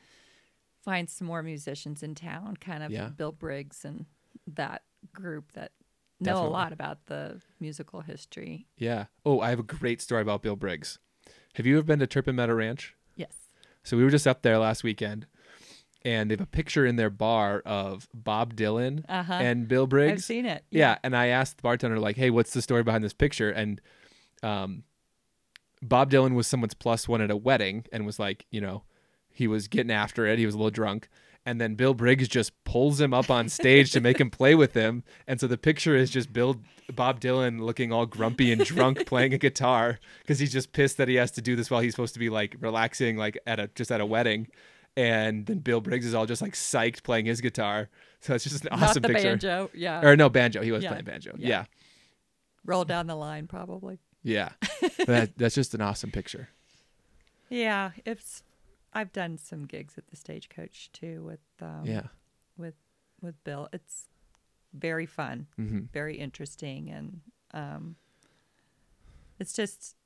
[0.84, 3.09] find some more musicians in town, kind of Yeah.
[3.09, 4.07] Bill Briggs and
[4.47, 4.82] that
[5.12, 5.72] group that
[6.20, 6.49] know Definitely.
[6.49, 8.66] a lot about the musical history.
[8.76, 9.07] yeah.
[9.24, 10.99] Oh, I have a great story about Bill Briggs.
[11.55, 12.95] Have you ever been to Turpin Meadow Ranch?
[13.16, 13.36] Yes.
[13.84, 15.26] So we were just up there last weekend,
[16.05, 19.32] and they have a picture in their bar of Bob Dylan Uh-huh.
[19.32, 20.12] and Bill Briggs.
[20.12, 20.64] I've seen it.
[20.70, 20.98] yeah.
[21.03, 23.80] and I asked the bartender like, "Hey, what's the story behind this picture?" And
[24.42, 24.84] um,
[25.80, 28.84] Bob Dylan was someone's plus one at a wedding, and was like, you know,
[29.30, 30.38] he was getting after it.
[30.38, 31.09] He was a little drunk.
[31.44, 34.74] And then Bill Briggs just pulls him up on stage to make him play with
[34.74, 35.03] him.
[35.26, 36.61] And so the picture is just Bill
[36.94, 41.09] Bob Dylan looking all grumpy and drunk playing a guitar because he's just pissed that
[41.09, 43.68] he has to do this while he's supposed to be like relaxing like at a
[43.74, 44.46] just at a wedding.
[44.97, 47.88] And then Bill Briggs is all just like psyched playing his guitar.
[48.20, 49.30] So it's just an Not awesome the picture.
[49.30, 49.70] banjo.
[49.74, 50.05] Yeah.
[50.07, 50.90] Or no banjo, he was Yeah.
[50.90, 51.34] playing banjo.
[51.38, 51.49] Yeah.
[51.49, 51.64] Yeah.
[52.64, 53.99] Roll down the line, probably.
[54.22, 54.51] Yeah,
[55.07, 56.49] that that's just an awesome picture.
[57.49, 58.45] Yeah, it's.
[58.93, 62.07] I've done some gigs at the Stagecoach too with um, yeah.
[62.57, 62.74] with
[63.20, 63.68] with Bill.
[63.72, 64.07] It's
[64.72, 67.20] very fun, hmm very interesting, and
[67.53, 67.97] um,
[69.40, 69.97] it's just.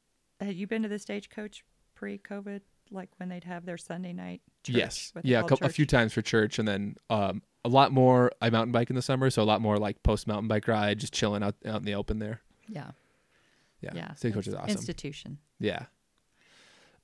[0.41, 1.63] Have you been to the Stagecoach
[1.95, 2.61] pre-COVID,
[2.91, 4.43] like when they'd have their Sunday night?
[4.65, 5.13] Church Yes.
[5.23, 8.33] Yeah, a, couple, a few times for church, and then um, a lot more.
[8.41, 10.99] I mountain bike in the summer, so a lot more like post mountain bike ride,
[10.99, 12.41] just chilling out out in the open there.
[12.69, 12.91] Yeah,
[13.81, 14.15] Yeah, yeah.
[14.15, 14.71] Stagecoach is awesome.
[14.71, 15.39] Institution.
[15.61, 15.87] Yeah.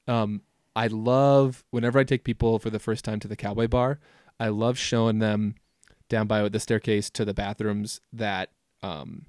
[0.09, 0.43] Um,
[0.75, 4.01] I love whenever I take people for the first time to the Cowboy Bar.
[4.41, 5.55] I love showing them
[6.09, 8.51] down by the staircase to the bathrooms that
[8.83, 9.27] um,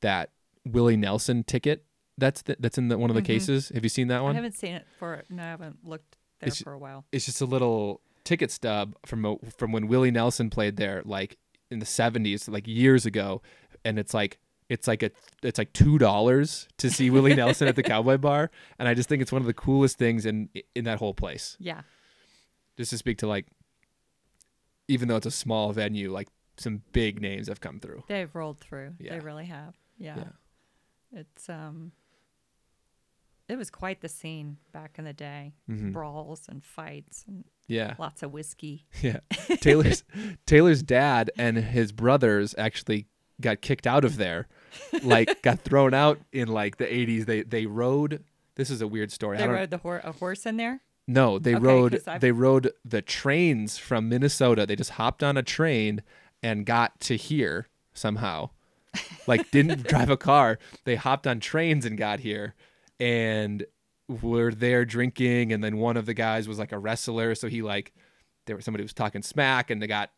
[0.00, 0.30] that
[0.64, 1.84] Willie Nelson ticket.
[2.16, 3.26] That's the, that's in the, one of the Mhm.
[3.26, 3.70] cases.
[3.70, 4.32] Have you seen that one?
[4.32, 5.24] I haven't seen it for.
[5.30, 7.04] No, I haven't looked there It's- for a while.
[7.12, 11.38] It's just a little ticket stub from a, from when Willie Nelson played there, like
[11.70, 13.42] in the seventies, like years ago,
[13.84, 14.38] and it's like
[14.68, 15.10] it's like a
[15.42, 19.08] it's like two dollars to see Willie Nelson at the Cowboy Bar, and I just
[19.08, 21.56] think it's one of the coolest things in in that whole place.
[21.58, 21.82] Yeah,
[22.76, 23.46] just to speak to like
[24.88, 28.60] even though it's a small venue like some big names have come through they've rolled
[28.60, 28.92] through.
[29.00, 29.14] Yeah.
[29.18, 29.74] They really have.
[29.98, 30.16] Yeah.
[30.18, 31.20] Yeah.
[31.20, 31.92] It's um.
[33.48, 35.52] It was quite the scene back in the day.
[35.70, 35.92] Mhm.
[35.92, 38.86] Brawls and fights and yeah lots of whiskey.
[39.02, 39.20] yeah
[39.60, 40.04] taylor's
[40.46, 43.06] taylor's dad and his brothers actually
[43.40, 44.46] got kicked out of there
[45.02, 48.22] like got thrown out in like the 80s they they rode
[48.56, 50.80] this is a weird story They rode the hor- a horse in there.
[51.08, 55.42] no they Okay, rode they rode the trains from minnesota they just hopped on a
[55.42, 56.02] train
[56.42, 58.50] and got to here somehow
[59.26, 62.54] like didn't drive a car they hopped on trains and got here
[63.00, 63.64] and
[64.08, 67.62] were there drinking and then one of the guys was like a wrestler so he
[67.62, 67.92] like
[68.46, 70.10] there was somebody was talking smack and they got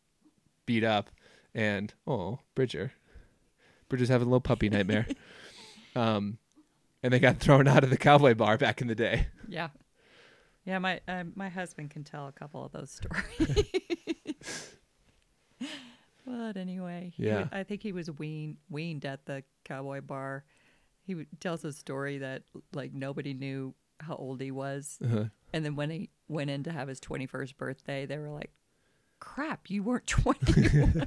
[0.66, 1.10] beat up
[1.54, 2.92] and oh bridger
[3.88, 5.06] bridger's having a little puppy nightmare
[5.96, 6.38] um
[7.02, 9.68] and they got thrown out of the cowboy bar back in the day Yeah.
[10.64, 13.70] Yeah, my uh, my husband can tell a couple of those stories.
[16.26, 17.42] but anyway, Yeah.
[17.42, 20.44] wa- I think he was weaned weaned at the cowboy bar.
[21.06, 22.42] He tells a story that
[22.72, 25.24] like nobody knew how old he was, uh-huh.
[25.52, 28.50] and then when he went in to have his twenty first birthday, they were like,
[29.20, 31.02] "Crap, you weren't 20."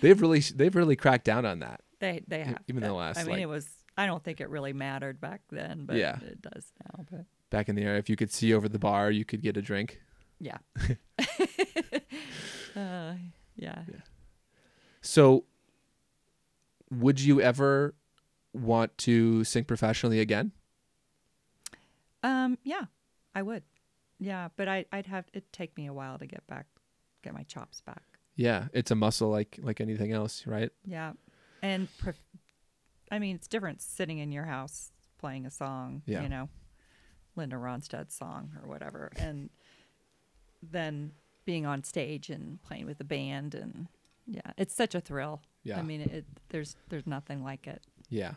[0.00, 3.22] they've really they've really cracked down on that they they have even the last, I
[3.22, 3.68] mean, like- it was.
[3.96, 6.18] I don't think it really mattered back then, but Yeah.
[6.20, 7.04] it does now.
[7.08, 9.56] But back in the era if you could see over the bar you could get
[9.56, 10.00] a drink
[10.40, 10.58] yeah.
[12.76, 13.14] uh,
[13.54, 13.82] yeah.
[15.00, 15.44] so
[16.90, 17.94] would you ever
[18.54, 20.52] want to sing professionally again
[22.22, 22.84] Um, yeah,
[23.34, 23.62] I would.
[24.18, 26.66] Yeah, but I, I'd have it'd take me a while to get back,
[27.22, 28.02] get my chops back.
[28.36, 31.12] yeah it's a muscle like like anything else right Yeah,
[31.62, 32.18] and pref-
[33.10, 36.22] I mean it's different sitting in your house playing a song, Yeah.
[36.22, 36.48] you know,
[37.36, 39.50] Linda Ronstadt's song or whatever, and
[40.62, 41.12] then
[41.44, 43.88] being on stage and playing with the band and
[44.26, 45.42] yeah, it's such a thrill.
[45.64, 47.82] yeah I mean, it there's there's nothing like it.
[48.08, 48.34] yeah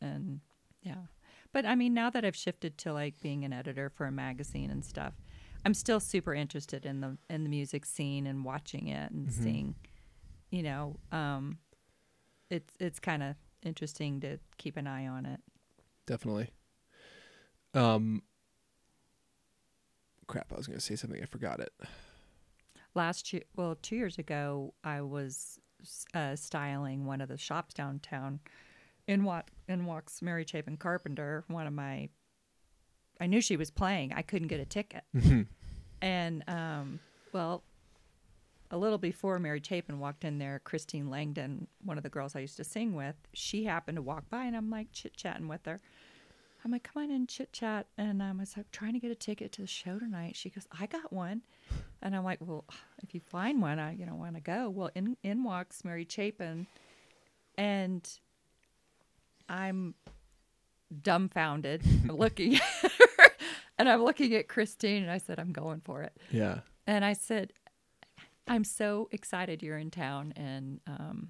[0.00, 0.40] and
[0.82, 1.06] yeah.
[1.52, 4.70] But i mean now that i've shifted to like being an editor for a magazine
[4.70, 5.14] and stuff
[5.64, 9.42] i'm still super interested in the in the music scene and watching it and Mhm.
[9.42, 9.74] seeing
[10.50, 11.58] you know um
[12.50, 13.34] it's it's kind of
[13.64, 15.40] interesting to keep an eye on it.
[16.06, 16.50] Definitely.
[17.74, 18.22] Um
[20.26, 21.72] crap i was gonna say something i forgot it.
[22.94, 25.58] Last year well two years ago i was
[26.14, 28.38] uh, styling one of the shops downtown
[29.10, 32.08] in what in walks mary chapin carpenter one of my
[33.20, 35.04] i knew she was playing i couldn't get a ticket
[36.02, 37.00] And um,
[37.32, 37.62] well,
[38.70, 42.40] a little before Mary Chapin walked in there, Christine Langdon, one of the girls I
[42.40, 45.66] used to sing with, she happened to walk by, and I'm like chit chatting with
[45.66, 45.78] her.
[46.64, 47.86] I'm like, come on in, chit chat.
[47.96, 50.36] And um, I was like, trying to get a ticket to the show tonight.
[50.36, 51.40] She goes, I got one.
[52.02, 52.64] And I'm like, well,
[53.02, 54.68] if you find one, I you know want to go.
[54.70, 56.66] Well, in in walks Mary Chapin,
[57.56, 58.08] and
[59.50, 59.94] I'm
[61.02, 63.26] dumbfounded looking at her.
[63.78, 66.16] And I'm looking at Christine and I said, I'm going for it.
[66.30, 67.52] yeah And I said,
[68.46, 71.28] I'm so excited you're in town and um,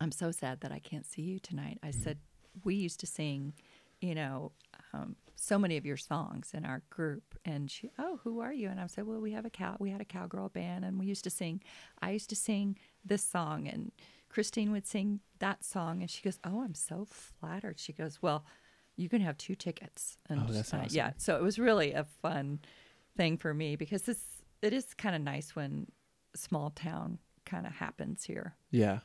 [0.00, 1.78] I'm so sad that I can't see you tonight.
[1.82, 2.18] I said,
[2.64, 3.52] We used to sing,
[4.00, 4.52] you know,
[4.94, 7.22] um, so many of your songs in our group.
[7.44, 8.68] And she, Oh, who are you?
[8.68, 11.06] And I said, Well, we have a cow, we had a cowgirl band and we
[11.06, 11.62] used to sing,
[12.00, 13.92] I used to sing this song and
[14.30, 16.00] Christine would sing that song.
[16.00, 17.78] And she goes, Oh, I'm so flattered.
[17.78, 18.46] She goes, Well,
[18.96, 20.16] you can have two tickets.
[20.28, 20.96] And Oh, that's uh, awesome.
[20.96, 21.10] yeah.
[21.18, 22.60] So it was really a fun
[23.16, 24.22] thing for me because this
[24.62, 25.86] it is kind of nice when
[26.34, 28.54] small town kind of happens here.
[28.70, 29.00] Yeah.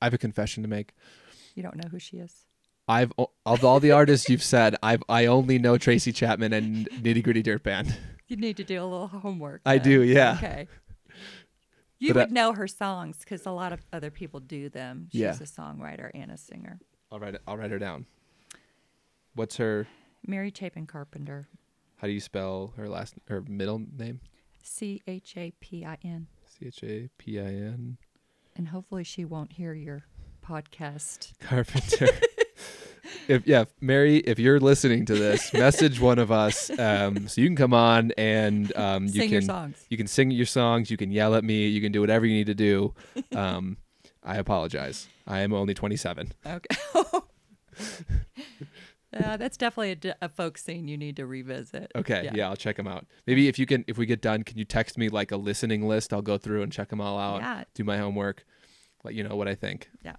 [0.00, 0.94] I have a confession to make.
[1.54, 2.44] You don't know who she is.
[2.86, 3.12] I've
[3.46, 7.42] of all the artists you've said, I've I only know Tracy Chapman and Nitty Gritty
[7.42, 7.96] Dirt Band.
[8.26, 9.60] You need to do a little homework.
[9.66, 10.36] I do, yeah.
[10.38, 10.66] Okay.
[11.98, 15.08] You But I- would know her songs because a lot of other people do them.
[15.12, 15.30] She's Yeah.
[15.30, 16.80] a songwriter and a singer.
[17.10, 17.36] I'll write.
[17.46, 18.06] I'll write her down.
[19.34, 19.86] What's her?
[20.26, 21.48] Mary Chapin Carpenter.
[21.96, 24.20] How do you spell her last her middle name?
[24.62, 26.26] C H A P I N.
[26.46, 27.98] C H A P I N
[28.56, 30.04] And hopefully she won't hear your
[30.44, 31.38] podcast.
[31.40, 32.08] Carpenter.
[33.28, 37.46] if yeah, Mary, if you're listening to this, message one of us um, so you
[37.48, 39.84] can come on and um, you Sing can your songs.
[39.88, 42.34] you can sing your songs, you can yell at me, you can do whatever you
[42.34, 42.94] need to do.
[43.34, 43.78] Um,
[44.22, 45.08] I apologize.
[45.26, 46.32] I am only 27.
[46.46, 46.76] Okay.
[49.22, 51.92] uh, that's definitely a folk scene you need to revisit.
[51.94, 52.48] Okay, yeah.
[52.48, 53.06] I'll check them out.
[53.26, 55.86] Maybe if you can, if we get done, can you text me like a listening
[55.86, 56.12] list?
[56.12, 57.40] I'll go through and check them all out.
[57.42, 57.64] Yeah.
[57.74, 58.44] Do my homework,
[59.04, 59.90] let you know what I think.
[60.02, 60.16] Yeah.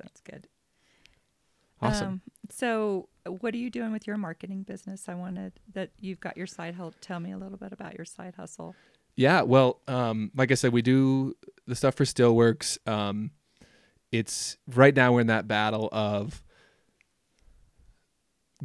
[0.00, 0.48] Sounds good.
[1.80, 2.08] Awesome.
[2.08, 2.20] Um,
[2.50, 5.08] so, what are you doing with your marketing business?
[5.08, 6.94] I wanted that you've got your side hustle.
[7.00, 8.74] Tell me a little bit about your side hustle.
[9.16, 11.34] Yeah, well, um, like I said, we do
[11.66, 12.78] the stuff for Stillworks.
[12.88, 13.30] Um,
[14.10, 16.42] it's right now we're in that battle of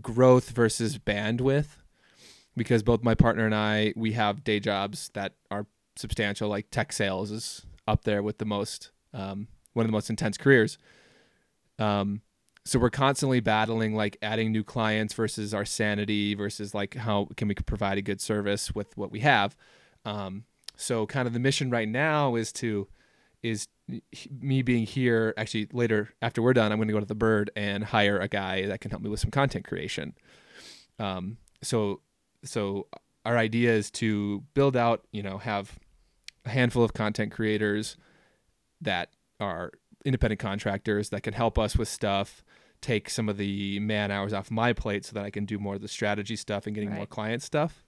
[0.02, 1.78] growth versus bandwidth
[2.56, 5.66] because both my partner and I we have day jobs that are
[5.96, 6.50] substantial.
[6.50, 10.38] Like tech sales is up there with the most um, one of the most intense
[10.38, 10.78] careers.
[11.78, 12.22] Um,
[12.66, 17.47] so we're constantly battling like adding new clients versus our sanity versus like how can
[17.47, 19.55] we provide a good service with what we have.
[20.05, 20.43] Um,
[20.76, 22.88] so kind of the mission right now is to
[23.43, 23.68] is
[24.30, 27.49] me being here actually later after we're done i'm going to go to the bird
[27.55, 30.14] and hire a guy that can help me with some content creation
[30.99, 32.01] um, so
[32.43, 32.88] so
[33.26, 35.80] our idea is to build out you know have
[36.45, 37.97] a handful of content creators
[38.82, 39.72] that are
[40.05, 42.43] independent contractors that can help us with stuff
[42.82, 45.76] take some of the man hours off my plate so that i can do more
[45.76, 47.84] of the strategy stuff and getting more client stuff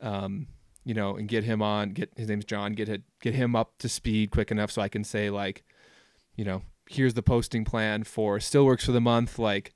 [0.00, 0.46] um,
[0.84, 1.90] you know, and get him on.
[1.90, 2.72] Get his name's John.
[2.72, 5.64] Get it, get him up to speed quick enough so I can say like,
[6.36, 9.38] you know, here's the posting plan for Stillworks for the month.
[9.38, 9.72] Like,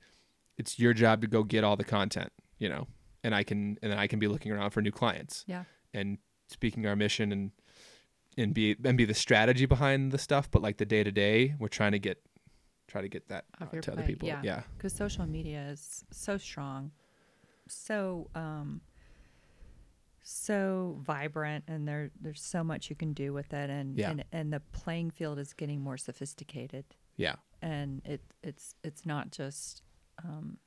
[0.57, 2.87] it's your job to go get all the content, you know,
[3.23, 5.43] and I can and then I can be looking around for new clients.
[5.47, 5.63] Yeah.
[5.93, 7.51] And speaking our mission and
[8.37, 11.55] and be and be the strategy behind the stuff, but like the day to day,
[11.57, 12.21] we're trying to get
[12.89, 14.27] try to get that out to other people.
[14.27, 14.41] yeah.
[14.43, 14.61] yeah.
[14.77, 16.91] because social media is so strong,
[17.67, 18.81] so um,
[20.21, 24.11] so vibrant, and there there's so much you can do with it, and Yeah.
[24.11, 26.85] and, and the playing field is getting more sophisticated,
[27.17, 27.35] Yeah.
[27.61, 29.81] and it it's it's not just.
[30.23, 30.57] Um,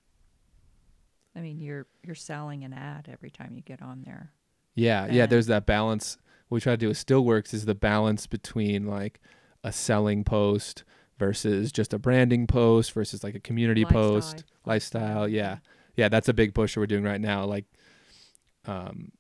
[1.35, 4.33] I mean, you're you're selling an ad every time you get on there.
[4.75, 5.27] Yeah, yeah.
[5.27, 6.19] There's that balance.
[6.49, 9.21] What we try to do with Stillworks is the balance between like
[9.65, 10.85] a selling post
[11.27, 15.29] versus just a branding post versus like a community post, lifestyle.
[15.29, 15.59] Yeah,
[15.97, 16.09] yeah.
[16.09, 17.45] That's a big push that we're doing right now.
[17.45, 17.67] Like,
[18.67, 19.13] um,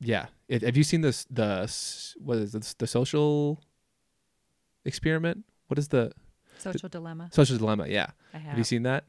[0.00, 0.26] yeah.
[0.48, 1.26] It, have you seen this?
[1.30, 1.70] The
[2.18, 2.72] what is this?
[2.74, 3.60] The social
[4.84, 5.44] experiment?
[5.68, 6.12] What is the
[6.58, 7.28] Social dilemma.
[7.32, 7.86] social dilemma?
[7.88, 8.08] Yeah.
[8.32, 8.50] I have.
[8.50, 9.04] Have you seen that?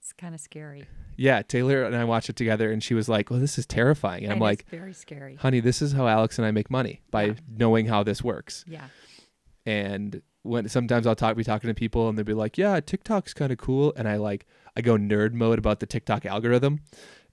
[0.00, 0.84] It's kind of scary.
[1.16, 1.42] Yeah.
[1.42, 4.32] Taylor and I watched it together, and she was like, "Well, this is terrifying," and
[4.32, 4.66] I'm like.
[4.70, 5.34] very scary.
[5.36, 7.34] honey, this is how Alex and I make money by Yeah.
[7.62, 8.64] knowing how this works.
[8.68, 8.86] Yeah.
[9.66, 13.34] And when sometimes I'll talk, be talking to people, and they'll be like, "Yeah, TikTok's
[13.34, 16.80] kind of cool," and I like, I go nerd mode about the TikTok algorithm,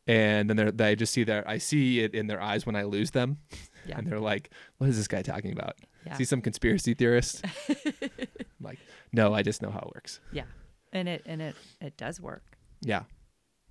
[0.08, 2.84] and then they're, they just see their, I see it in their eyes when I
[2.84, 3.38] lose them,
[3.86, 3.98] Yeah.
[3.98, 6.16] and they're like, "What is this guy talking about?" Yeah.
[6.16, 7.44] See some conspiracy theorist?
[7.70, 8.28] I'm
[8.62, 8.80] like,
[9.12, 10.20] no, I just know how it works.
[10.32, 10.46] Yeah.
[10.94, 12.58] And it and it it does work.
[12.82, 13.04] Yeah,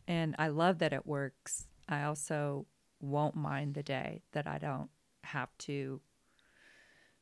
[0.09, 1.67] And I love that it works.
[1.89, 2.67] I also
[3.01, 4.91] won't mind the day that I don't
[5.25, 6.01] have to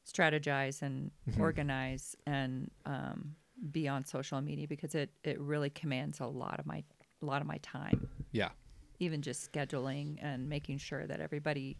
[0.06, 1.40] strategize and Mhm.
[1.40, 3.36] organize and um,
[3.70, 6.82] be on social media because it, it really commands a lot of my
[7.22, 8.08] a lot of my time.
[8.32, 8.50] yeah,
[8.98, 11.78] Even just scheduling and making sure that everybody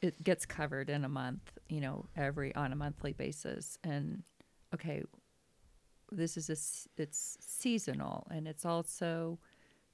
[0.00, 3.76] it gets covered in a month, you know, every on a monthly basis.
[3.82, 4.22] And
[4.72, 5.02] okay,
[6.12, 9.38] this is a it's seasonal and it's also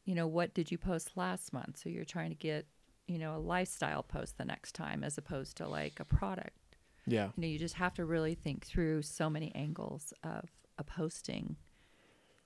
[0.05, 2.67] you know what did you post last month so you're trying to get
[3.09, 6.57] you know a lifestyle post the next time as opposed to like a product
[7.07, 10.49] yeah, you know you just have to really think through so many angles of
[10.79, 11.57] a posting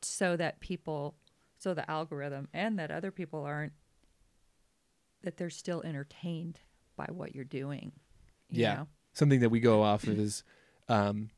[0.03, 1.15] so that people
[1.59, 3.73] so the algorithm and that other people aren't
[5.23, 6.61] that they're still entertained
[6.97, 7.93] by what you're doing
[8.51, 8.75] you Yeah.
[8.75, 8.89] know?
[9.13, 10.45] something that we go off of is
[10.89, 11.31] um,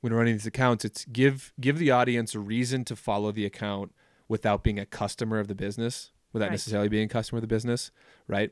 [0.00, 3.92] when running these accounts it's give give the audience a reason to follow the account
[4.28, 6.52] without being a customer of the business without Right.
[6.52, 7.90] necessarily being a customer of the business
[8.26, 8.50] right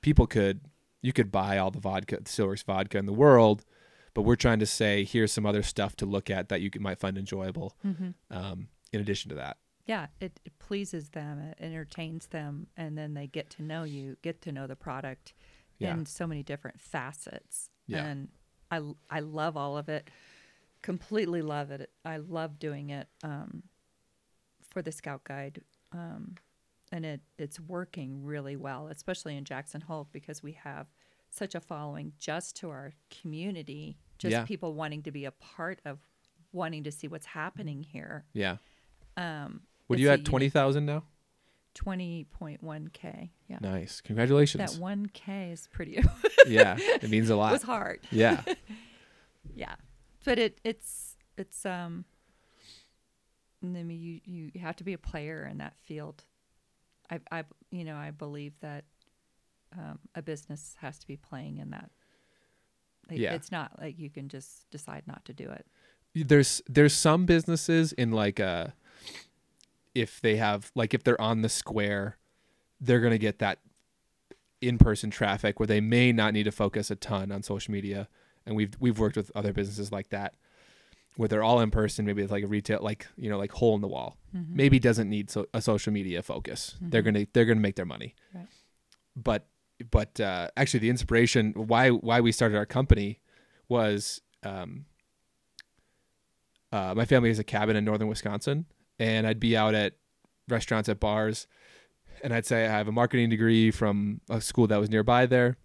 [0.00, 0.60] people could
[1.02, 3.64] you could buy all the vodka the Silver's vodka in the world
[4.14, 6.98] but we're trying to say here's some other stuff to look at that you might
[6.98, 7.76] find enjoyable.
[7.86, 8.10] Mm-hmm.
[8.36, 13.14] Um, in addition to that, Yeah, it, it pleases them, it entertains them, and then
[13.14, 15.34] they get to know you, get to know the product
[15.78, 15.92] Yeah.
[15.92, 17.70] in so many different facets.
[17.86, 18.04] Yeah.
[18.06, 18.28] And
[18.72, 20.10] I I love all of it.
[20.82, 21.90] Completely love it.
[22.04, 23.62] I love doing it um,
[24.68, 25.60] for the Scout Guide.
[25.92, 26.34] Um,
[26.92, 30.86] and it, it's working really well, especially in Jackson Hole because we have
[31.30, 34.44] such a following just to our community, just Yeah.
[34.44, 35.98] people wanting to be a part of
[36.52, 38.24] wanting to see what's happening here.
[38.32, 38.56] yeah.
[39.16, 40.24] Um, What are you at?
[40.24, 41.02] Twenty thousand now.
[41.74, 43.30] Twenty point one k.
[43.48, 44.00] Yeah, Nice.
[44.00, 44.72] Congratulations.
[44.74, 46.02] that one k is pretty.
[46.46, 47.52] yeah, it means a lot.
[47.52, 48.00] was hard.
[48.10, 48.42] Yeah.
[49.54, 49.74] Yeah,
[50.24, 52.04] but it it's it's um.
[53.62, 54.20] I mean, you
[54.54, 56.24] you have to be a player in that field.
[57.10, 58.84] I I you know I believe that
[59.76, 61.90] um, a business has to be playing in that.
[63.10, 63.34] Like, Yeah.
[63.34, 65.66] it's not like you can just decide not to do it.
[66.14, 68.68] there's there's some businesses in like uh
[69.94, 72.16] if they have like if they're on the square
[72.80, 73.58] they're going to get that
[74.60, 78.08] in-person traffic where they may not need to focus a ton on social media
[78.46, 80.34] and we've we've worked with other businesses like that
[81.18, 83.74] where they're all in person maybe it's like a retail like you know like hole
[83.74, 84.56] in the wall Mm-hmm.
[84.56, 87.04] maybe doesn't need so, a social media focus they're Mhm.
[87.06, 88.46] going to they're to make their money Right.
[89.16, 89.46] but
[89.90, 93.20] but uh actually the inspiration why why we started our company
[93.68, 94.84] was um
[96.72, 98.66] uh, my family has a cabin in northern Wisconsin,
[98.98, 99.94] and I'd be out at
[100.48, 101.46] restaurants, at bars,
[102.22, 105.56] and I'd say I have a marketing degree from a school that was nearby there.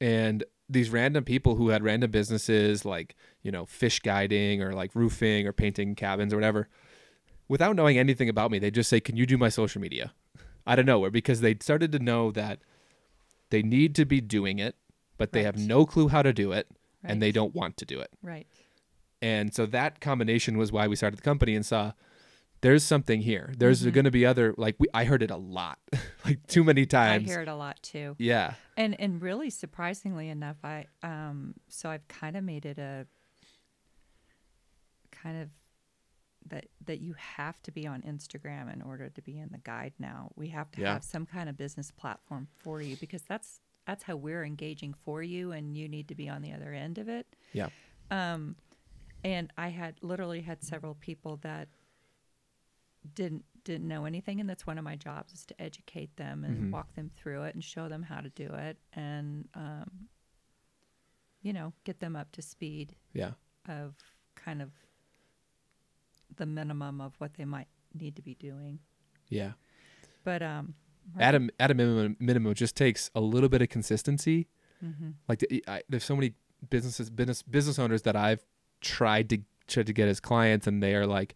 [0.00, 0.44] And
[0.74, 5.46] these random people who had random businesses like, you know, fish guiding or like roofing
[5.46, 6.68] or painting cabins or whatever,
[7.48, 10.12] without knowing anything about me, they just say, Can you do my social media?
[10.66, 12.60] Out of nowhere, because they started to know that
[13.50, 14.76] they need to be doing it,
[15.18, 16.68] but they have no clue how to do it
[17.02, 18.10] and they don't want to do it.
[18.22, 18.46] Right.
[19.20, 21.92] And so that combination was why we started the company and saw
[22.64, 23.52] there's something here.
[23.58, 23.92] There's Mhm.
[23.92, 25.78] going to be other like we I heard it a lot.
[26.24, 27.24] like too many times.
[27.24, 28.16] I hear it a lot too.
[28.18, 28.54] Yeah.
[28.76, 33.06] And and really surprisingly enough, I um so I've kind of made it a
[35.10, 35.50] kind of
[36.46, 39.92] that that you have to be on Instagram in order to be in the guide
[39.98, 40.30] now.
[40.36, 40.94] We have to Yeah.
[40.94, 45.22] have some kind of business platform for you because that's that's how we're engaging for
[45.22, 47.26] you and you need to be on the other end of it.
[47.52, 47.68] Yeah.
[48.10, 48.56] Um
[49.22, 51.68] and I had literally had several people that
[53.14, 56.64] didn't didn't know anything and that's one of my jobs is to educate them and
[56.64, 56.70] Mhm.
[56.70, 60.08] walk them through it and show them how to do it and um,
[61.42, 63.32] you know get them up to speed Yeah.
[63.66, 63.94] of
[64.34, 64.70] kind of
[66.36, 68.80] the minimum of what they might need to be doing
[69.28, 69.52] Yeah.
[70.24, 70.74] but um
[71.18, 74.48] At a at a minimum minimum just takes a little bit of consistency.
[74.80, 76.34] hmm Like the, I, there's so many
[76.70, 78.44] businesses business business owners that I've
[78.80, 81.34] tried to tried to get as clients and they are like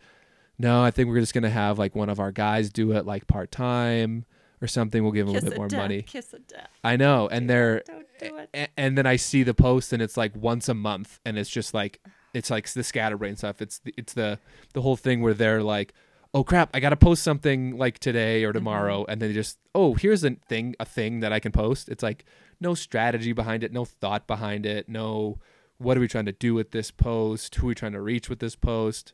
[0.59, 3.07] no, I think we're just going to have like one of our guys do it
[3.07, 4.25] like part-time
[4.61, 5.03] or something.
[5.03, 6.03] We'll give them a little bit more death, money.
[6.03, 7.29] kiss of death I know.
[7.29, 10.35] And they're don't do it a- and then I see the post and it's like
[10.35, 12.01] once a month and it's just like
[12.35, 13.63] it's like the scatterbrain stuff.
[13.63, 14.39] It's the, it's the
[14.75, 15.95] the whole thing where they're like,
[16.35, 18.59] "Oh crap, I got to post something like today or mm-hmm.
[18.59, 21.89] tomorrow." And then they just, "Oh, here's a thing a thing that I can post."
[21.89, 22.25] It's like
[22.61, 25.39] no strategy behind it, no thought behind it, no
[25.79, 27.55] what are we trying to do with this post?
[27.55, 29.13] Who are we trying to reach with this post?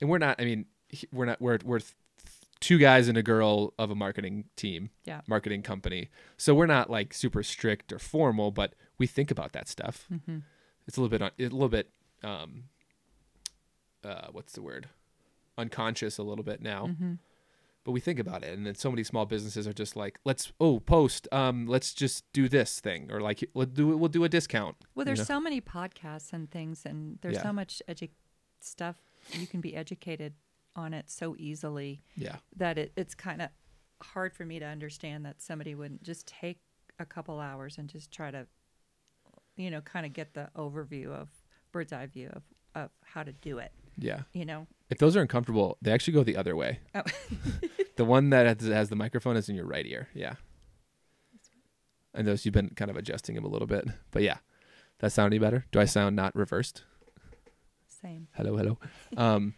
[0.00, 0.66] And we're not I mean,
[1.12, 1.92] we're not we're we're th-
[2.60, 6.08] two guys and a girl of a marketing team yeah marketing company.
[6.36, 10.06] So we're not like super strict or formal, but we think about that stuff.
[10.08, 10.38] hmm
[10.86, 11.90] It's a little bit, a little bit,
[12.24, 12.64] um,
[14.04, 14.88] uh, what's the word?
[15.56, 17.14] Unconscious a little bit now, hmm
[17.84, 18.52] but we think about it.
[18.52, 22.30] And then so many small businesses are just like, let's, oh, post, um, let's just
[22.34, 24.76] do this thing, or like, we'll do, we'll do a discount.
[24.94, 25.36] Well, you there's know?
[25.36, 27.44] so many podcasts and things, and there's Yeah.
[27.44, 28.10] so much edu-
[28.60, 28.96] stuff
[29.32, 30.34] you can be educated
[30.76, 33.48] on it so easily Yeah, that it, it's kind of
[34.00, 36.60] hard for me to understand that somebody wouldn't just take
[36.98, 38.46] a couple hours and just try to,
[39.56, 41.28] you know, kind of get the overview of
[41.72, 42.42] bird's eye view of,
[42.74, 43.72] of how to do it.
[43.96, 44.22] yeah.
[44.32, 46.80] You know, If those are uncomfortable, they actually go the other way.
[46.94, 47.02] Oh.
[47.96, 50.08] the one that has, has the microphone is in your right ear.
[50.14, 50.34] Yeah.
[52.14, 54.38] I noticed you've been kind of adjusting him a little bit, but yeah,
[55.00, 55.66] that sound any better?
[55.72, 56.84] Do I sound not reversed?
[58.00, 58.28] Same.
[58.34, 58.78] Hello, hello.
[59.16, 59.54] Um,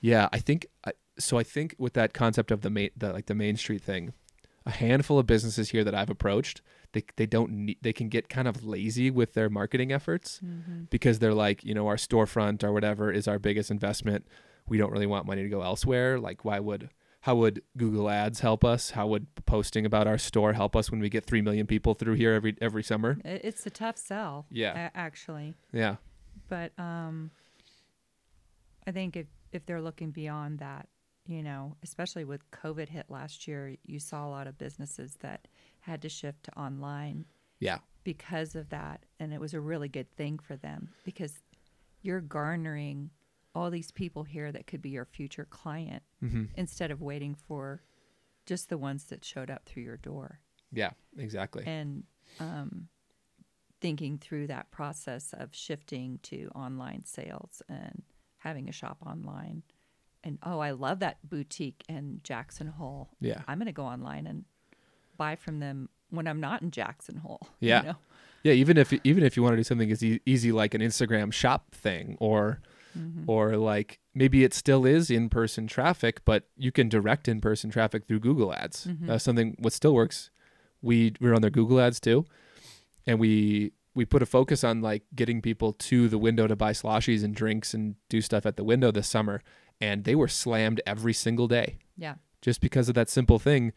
[0.00, 1.38] yeah, I think I, so.
[1.38, 4.12] I think with that concept of the main, the like the Main Street thing,
[4.66, 6.60] a handful of businesses here that I've approached,
[6.92, 10.84] they they don't need, they can get kind of lazy with their marketing efforts Mm-hmm.
[10.90, 14.26] because they're like, you know, our storefront or whatever is our biggest investment.
[14.68, 16.18] We don't really want money to go elsewhere.
[16.18, 16.90] Like, why would
[17.20, 18.90] how would Google Ads help us?
[18.90, 22.14] How would posting about our store help us when we get 3 million people through
[22.14, 23.18] here every every summer?
[23.24, 24.46] It's a tough sell.
[24.50, 24.90] Yeah.
[24.96, 25.54] actually.
[25.72, 25.96] Yeah.
[26.48, 27.30] But um,
[28.86, 30.88] I think if if they're looking beyond that,
[31.26, 35.46] you know, especially with COVID hit last year, you saw a lot of businesses that
[35.80, 37.26] had to shift to online
[37.60, 37.78] Yeah.
[38.02, 41.40] because of that, and it was a really good thing for them because
[42.00, 43.10] you're garnering
[43.54, 46.48] all these people here that could be your future client Mhm.
[46.56, 47.82] instead of waiting for
[48.46, 50.40] just the ones that showed up through your door
[50.72, 51.62] Yeah, exactly.
[51.66, 52.04] and
[52.40, 52.88] um,
[53.80, 58.02] thinking through that process of shifting to online sales and
[58.42, 59.62] having a shop online.
[60.24, 63.10] And oh, I love that boutique in Jackson Hole.
[63.20, 63.40] Yeah.
[63.48, 64.44] I'm going to go online and
[65.16, 67.40] buy from them when I'm not in Jackson Hole.
[67.60, 67.80] you Yeah.
[67.82, 67.94] know?
[68.44, 70.80] Yeah, even if even if you want to do something as e- easy like an
[70.80, 72.60] Instagram shop thing or
[72.98, 73.24] Mm-hmm.
[73.26, 78.20] or like maybe it still is in-person traffic, but you can direct in-person traffic through
[78.20, 78.86] Google Ads.
[78.86, 79.08] Mm-hmm.
[79.08, 80.30] Uh, something what still works.
[80.82, 82.26] We we're on their Google Ads too,
[83.06, 86.72] and we we put a focus on like getting people to the window to buy
[86.72, 89.42] sloshies and drinks and do stuff at the window this summer,
[89.80, 92.14] and they were slammed every single day Yeah.
[92.40, 93.72] just because of that simple thing.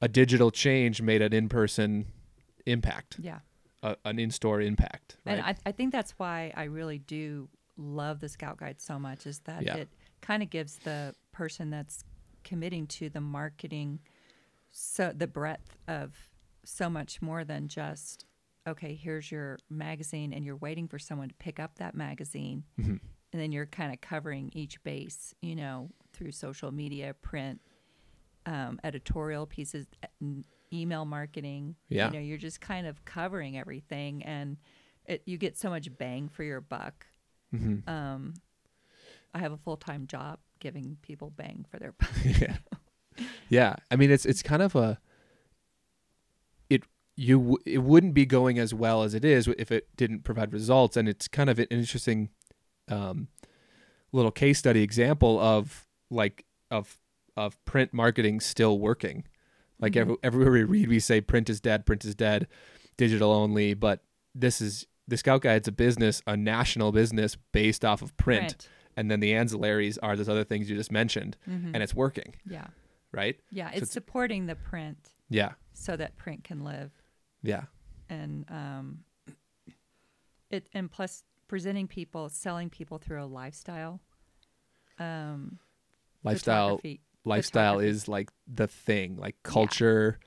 [0.00, 2.06] A digital change made an in-person
[2.66, 3.40] impact, Yeah.
[3.82, 5.16] a, an in-store impact.
[5.26, 5.38] Right?
[5.38, 9.26] And I, I think that's why I really do love the Scout Guide so much
[9.26, 9.76] is that Yeah.
[9.76, 9.88] it
[10.20, 12.04] kind of gives the person that's
[12.44, 13.98] committing to the marketing
[14.70, 16.14] so the breadth of
[16.64, 18.24] so much more than just
[18.68, 22.96] okay here's your magazine and you're waiting for someone to pick up that magazine Mm-hmm.
[23.32, 27.60] and then you're kind of covering each base you know through social media print
[28.46, 29.86] um, editorial pieces
[30.72, 32.06] email marketing Yeah.
[32.08, 34.56] you know you're just kind of covering everything and
[35.06, 37.06] it, you get so much bang for your buck
[37.54, 37.88] Mhm.
[37.88, 38.34] um,
[39.34, 42.56] i have a full-time job giving people bang for their buck yeah
[43.48, 44.98] yeah i mean it's it's kind of a
[47.20, 50.52] you w- it wouldn't be going as well as it is if it didn't provide
[50.52, 50.96] results.
[50.96, 52.28] And it's kind of an interesting
[52.88, 53.26] um,
[54.12, 56.98] little case study example of like of
[57.36, 59.24] of print marketing still working.
[59.80, 62.46] Like every, everywhere we read we say print is dead print is dead
[62.96, 63.74] digital only.
[63.74, 64.04] But
[64.34, 69.10] this is the scout guide's a business a national business based off of print, and
[69.10, 71.36] then the ancillaries are those other things you just mentioned.
[71.48, 71.72] Mhm.
[71.74, 72.34] and it's working.
[72.48, 72.68] Yeah.
[73.10, 73.40] Right?
[73.50, 74.98] Yeah So it's it's- supporting the print
[75.30, 75.52] yeah.
[75.72, 76.90] so that print can live
[77.42, 77.64] yeah.
[78.08, 78.98] And um,
[80.50, 84.00] it and plus presenting people selling people through a lifestyle
[84.98, 85.58] um,
[86.24, 86.80] lifestyle
[87.24, 90.18] lifestyle is like the thing like culture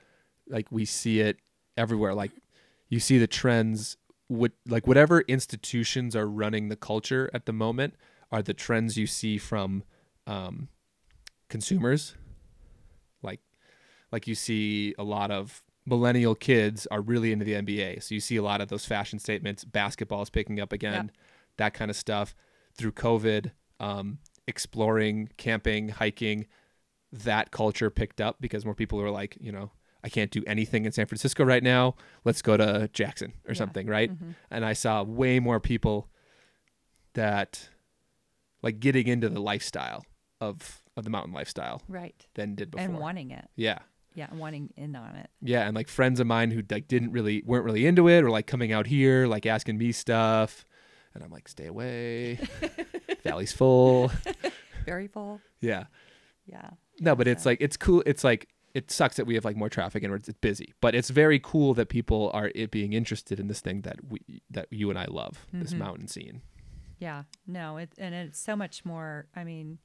[0.48, 1.38] like we see it
[1.76, 2.30] everywhere like
[2.88, 3.96] you see the trends
[4.28, 7.94] what like whatever institutions are running the culture at the moment
[8.30, 9.84] are the trends you see from
[10.26, 10.68] um,
[11.48, 12.16] consumers.
[13.22, 13.40] Like
[14.10, 18.20] like you see a lot of millennial kids are really into the NBA so you
[18.20, 21.10] see a lot of those fashion statements basketball is picking up again
[21.56, 22.34] that kind of stuff
[22.74, 26.46] through covid um, exploring camping hiking
[27.12, 29.70] that culture picked up because more people were like, you know,
[30.02, 31.94] I can't do anything in San Francisco right now.
[32.24, 33.58] Let's go to Jackson or Yeah.
[33.58, 34.10] something, right?
[34.10, 34.34] Mhm.
[34.50, 36.08] And I saw way more people
[37.14, 37.68] that
[38.62, 40.04] like getting into the lifestyle
[40.40, 42.84] of of the mountain lifestyle right than did before.
[42.86, 43.80] and wanting it yeah.
[44.14, 47.12] Yeah and wanting in on it Yeah, and like friends of mine who like didn't
[47.12, 50.64] really weren't really into it or like coming out here like asking me stuff
[51.14, 52.38] and I'm like stay away.
[53.24, 54.10] Valley's full.
[54.86, 55.84] very full Yeah.
[56.46, 58.02] yeah No, but it's like it's cool.
[58.06, 60.94] It's like it sucks that we have like more traffic and it's it's busy, but
[60.94, 64.66] it's very cool that people are it being interested in this thing that we that
[64.70, 65.78] you and I love, this Mhm.
[65.78, 66.40] mountain scene.
[66.98, 69.26] Yeah, no, it and it's so much more.
[69.36, 69.78] I mean,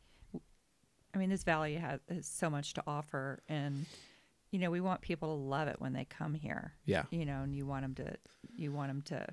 [1.14, 3.86] I mean, this valley has, has so much to offer, and
[4.52, 6.74] you know, we want people to love it when they come here.
[6.86, 8.16] Yeah, You know, and you want them to,
[8.56, 9.28] you want them to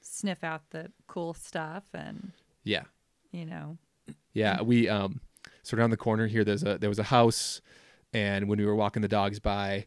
[0.00, 2.32] sniff out the cool stuff, and
[2.64, 2.84] yeah,
[3.32, 3.78] you know,
[4.32, 4.62] yeah.
[4.62, 5.20] We um,
[5.62, 7.60] so around the corner here, there's a there was a house,
[8.12, 9.86] and when we were walking the dogs by,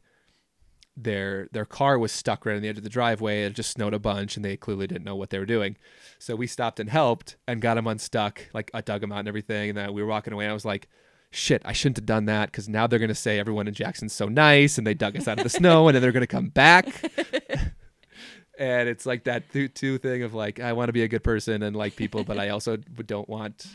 [0.96, 3.44] their their car was stuck right on the edge of the driveway.
[3.44, 5.78] It just snowed a bunch, and they clearly didn't know what they were doing.
[6.20, 8.48] So we stopped and helped and got them unstuck.
[8.54, 9.70] Like I dug them out and everything.
[9.70, 10.46] And then we were walking away.
[10.46, 10.88] And I was like,
[11.34, 14.28] "Shit, I shouldn't have done that because now they're gonna say everyone in Jackson's so
[14.28, 16.86] nice, and they dug us out of the snow, and then they're gonna come back."
[18.60, 21.24] and it's like that th- two thing of like, I want to be a good
[21.24, 23.66] person and like people, but I also don't want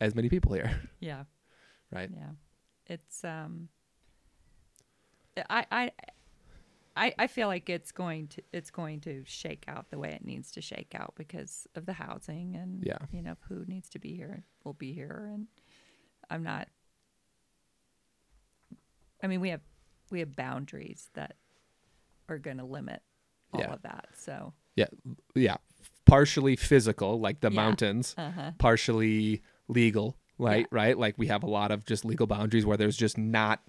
[0.00, 1.24] as many people here, yeah,
[1.90, 2.08] right?
[2.12, 2.30] yeah,
[2.86, 3.68] it's um,
[5.50, 5.92] I I.
[7.00, 10.24] I, I feel like it's going to it's going to shake out the way it
[10.24, 12.98] needs to shake out because of the housing and Yeah.
[13.12, 15.46] you know who needs to be here will be here and
[16.28, 16.66] I'm not
[19.22, 19.60] I mean, we have
[20.10, 21.36] we have boundaries that
[22.28, 23.02] are going to limit
[23.52, 23.72] all Yeah.
[23.72, 24.06] of that.
[24.14, 24.86] So, Yeah,
[25.34, 25.56] yeah.
[26.06, 27.56] Partially physical, like the Yeah.
[27.56, 28.14] mountains.
[28.16, 28.52] uh-huh.
[28.58, 30.60] Partially legal, right?
[30.60, 30.66] Yeah.
[30.70, 30.98] Right.
[30.98, 33.60] Like we have a lot of just legal boundaries where there's just not.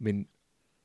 [0.00, 0.26] I mean,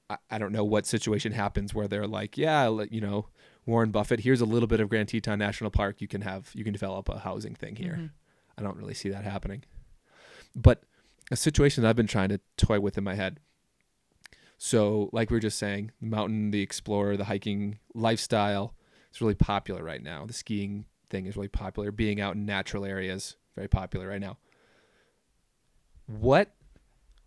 [0.09, 3.27] I, I don't know what situation happens where they're like, yeah, you know,
[3.67, 4.19] Warren Buffett.
[4.21, 6.01] Here's a little bit of Grand Teton National Park.
[6.01, 6.51] You can have.
[6.55, 7.93] You can develop a housing thing here.
[7.99, 8.11] Mhm.
[8.57, 9.63] I don't really see that happening.
[10.55, 10.83] But
[11.31, 13.39] a situation that I've been trying to toy with in my head.
[14.57, 18.73] So, like we were just saying, the mountain, the explorer, the hiking lifestyle
[19.13, 20.25] is really popular right now.
[20.25, 21.91] The skiing thing is really popular.
[21.91, 24.37] Being out in natural areas, very popular right now.
[26.07, 26.53] What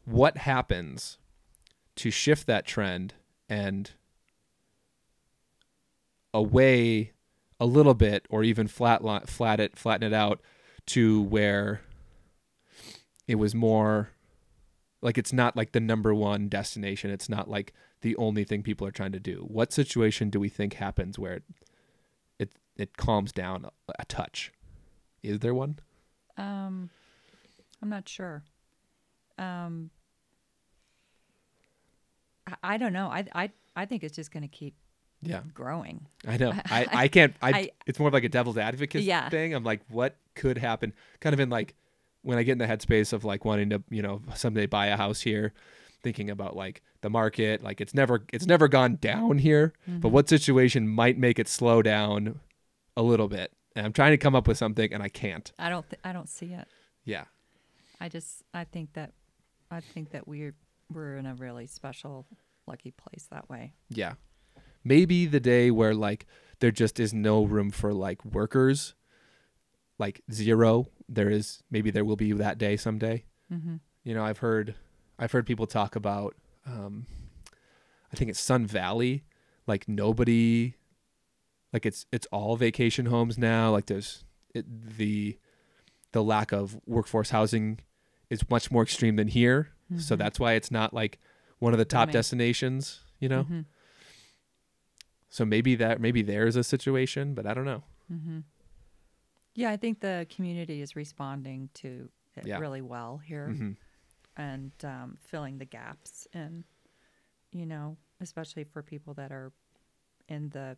[0.05, 1.19] what happens
[1.97, 3.15] to shift that trend
[3.49, 3.91] and
[6.33, 7.13] away
[7.61, 10.41] a little bit or even flat flat it flatten it out
[10.87, 11.83] to where
[13.27, 14.11] it was more
[15.01, 18.87] like it's not like the number one destination it's not like the only thing people
[18.87, 21.43] are trying to do what situation do we think happens where it
[22.39, 24.53] it, it calms down a, a touch
[25.23, 25.79] is there one
[26.37, 26.91] Um,
[27.83, 28.43] I'm not sure.
[29.39, 29.91] Um,
[32.47, 33.09] I, I don't know.
[33.09, 34.75] I I I think it's just going to keep
[35.21, 36.07] yeah growing.
[36.29, 39.29] i know i i can't i, I- it's more of like a devil's advocate Yeah.
[39.29, 41.75] thing i'm like what could happen kind of in like
[42.23, 44.97] when i get in the headspace of like wanting to you know someday buy a
[44.97, 45.53] house here
[46.03, 50.01] thinking about like the market like it's never it's never gone down here Mm-hmm.
[50.01, 52.41] but what situation might make it slow down
[52.97, 55.69] a little bit and i'm trying to come up with something and i can't I
[55.71, 56.67] don't th- I don't see it.
[57.05, 57.25] yeah
[58.01, 59.13] I just I think that
[59.71, 60.55] I think that we're
[60.93, 62.27] we're in a really special
[62.67, 63.73] lucky place that way.
[63.91, 64.15] yeah
[64.85, 66.27] maybe the day where like
[66.61, 68.95] there just is no room for like workers
[69.99, 73.77] like zero there is maybe there will be that day someday Mm-hmm.
[74.05, 74.75] you know i've heard
[75.19, 76.35] i've heard people talk about
[76.67, 77.07] um
[78.13, 79.25] i think it's sun valley
[79.67, 80.75] like nobody
[81.73, 84.25] like it's it's all vacation homes now like there's
[84.55, 84.67] it,
[84.99, 85.39] the
[86.13, 87.81] the lack of workforce housing
[88.31, 90.19] is much more extreme than here so Mhm.
[90.19, 91.19] that's why it's not like
[91.59, 92.13] one of the top Booming.
[92.13, 93.61] destinations you know Mm-hmm.
[95.31, 97.83] so maybe that maybe there's a situation but i don't know
[98.13, 98.39] Mm-hmm.
[99.59, 102.59] Yeah, I think the community is responding to it Yeah.
[102.61, 103.73] really well here hmm
[104.37, 106.63] and um, filling the gaps, and
[107.51, 109.51] you know, especially for people that are
[110.29, 110.77] in the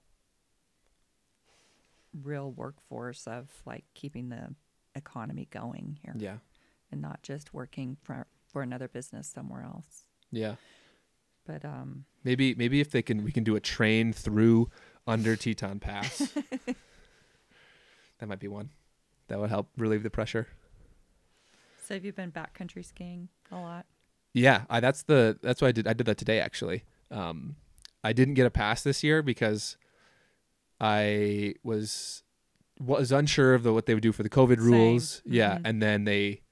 [2.23, 4.55] real workforce of like keeping the
[4.95, 6.39] economy going here, yeah.
[6.91, 10.05] And not just working for for another business somewhere else.
[10.33, 10.55] yeah.
[11.47, 14.71] But um, maybe maybe if they can we can do a train through
[15.07, 16.33] under teton pass
[18.21, 18.71] that might be one
[19.29, 20.47] that would help relieve the pressure
[21.83, 23.85] so have you been backcountry skiing a lot?
[24.33, 25.89] Yeah, I, that's the that's what I did.
[25.89, 26.85] I did that today actually.
[27.11, 27.57] Um,
[28.05, 29.77] I didn't get a pass this year because
[30.81, 32.23] I was
[32.79, 34.67] was unsure of the, what they would do for the COVID Same.
[34.71, 35.21] rules.
[35.25, 35.61] Yeah, Mhm.
[35.65, 36.43] and then they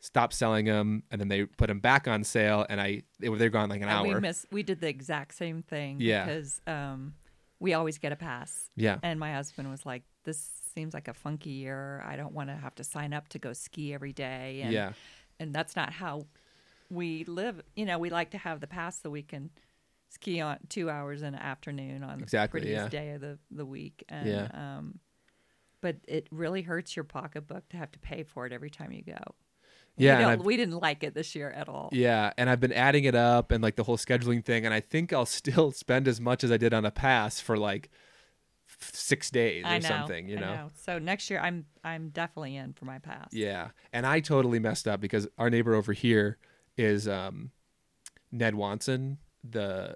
[0.00, 3.36] stopped selling them, and then they put them back on sale, and I they were
[3.36, 4.14] they're gone like an And hour.
[4.14, 4.46] We miss.
[4.50, 5.98] We did the exact same thing.
[6.00, 6.24] Yeah.
[6.24, 7.14] Because um,
[7.60, 11.14] we always get a pass, yeah, and my husband was like, "This seems like a
[11.14, 12.02] funky year.
[12.06, 14.92] I don't want to have to sign up to go ski every day." And, yeah,
[15.40, 16.26] And that's not how
[16.90, 17.60] we live.
[17.76, 19.50] You know, we like to have the pass so we can
[20.10, 23.00] ski on two hours in the afternoon on the Exactly, prettiest yeah.
[23.00, 24.04] day of the the week.
[24.08, 24.48] And, Yeah.
[24.54, 25.00] Um,
[25.80, 29.02] but it really hurts your pocketbook to have to pay for it every time you
[29.02, 29.22] go.
[29.96, 31.88] Yeah, we, and don't, I've- we didn't like it this year at all.
[31.92, 32.32] yeah.
[32.38, 35.12] And I've been adding it up and like the whole scheduling thing, and I think
[35.12, 37.90] I'll still spend as much as I did on a pass for like
[38.80, 40.28] six days or know, something.
[40.28, 40.70] You I know?
[40.74, 43.28] So next year, I'm I'm definitely in for my pass.
[43.32, 46.38] Yeah, and I totally messed up because our neighbor over here
[46.76, 47.50] is um,
[48.30, 49.18] Ned Watson,
[49.48, 49.94] the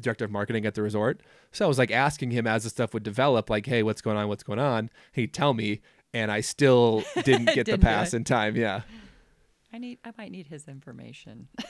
[0.00, 1.20] director of marketing at the resort.
[1.52, 4.16] So I was like asking him as the stuff would develop, like, "Hey, what's going
[4.16, 4.28] on?
[4.28, 5.80] What's going on?" He'd tell me,
[6.12, 8.56] and I still didn't get the Didn't do pass in time.
[8.56, 8.82] Yeah,
[9.72, 11.48] I need I might need his information.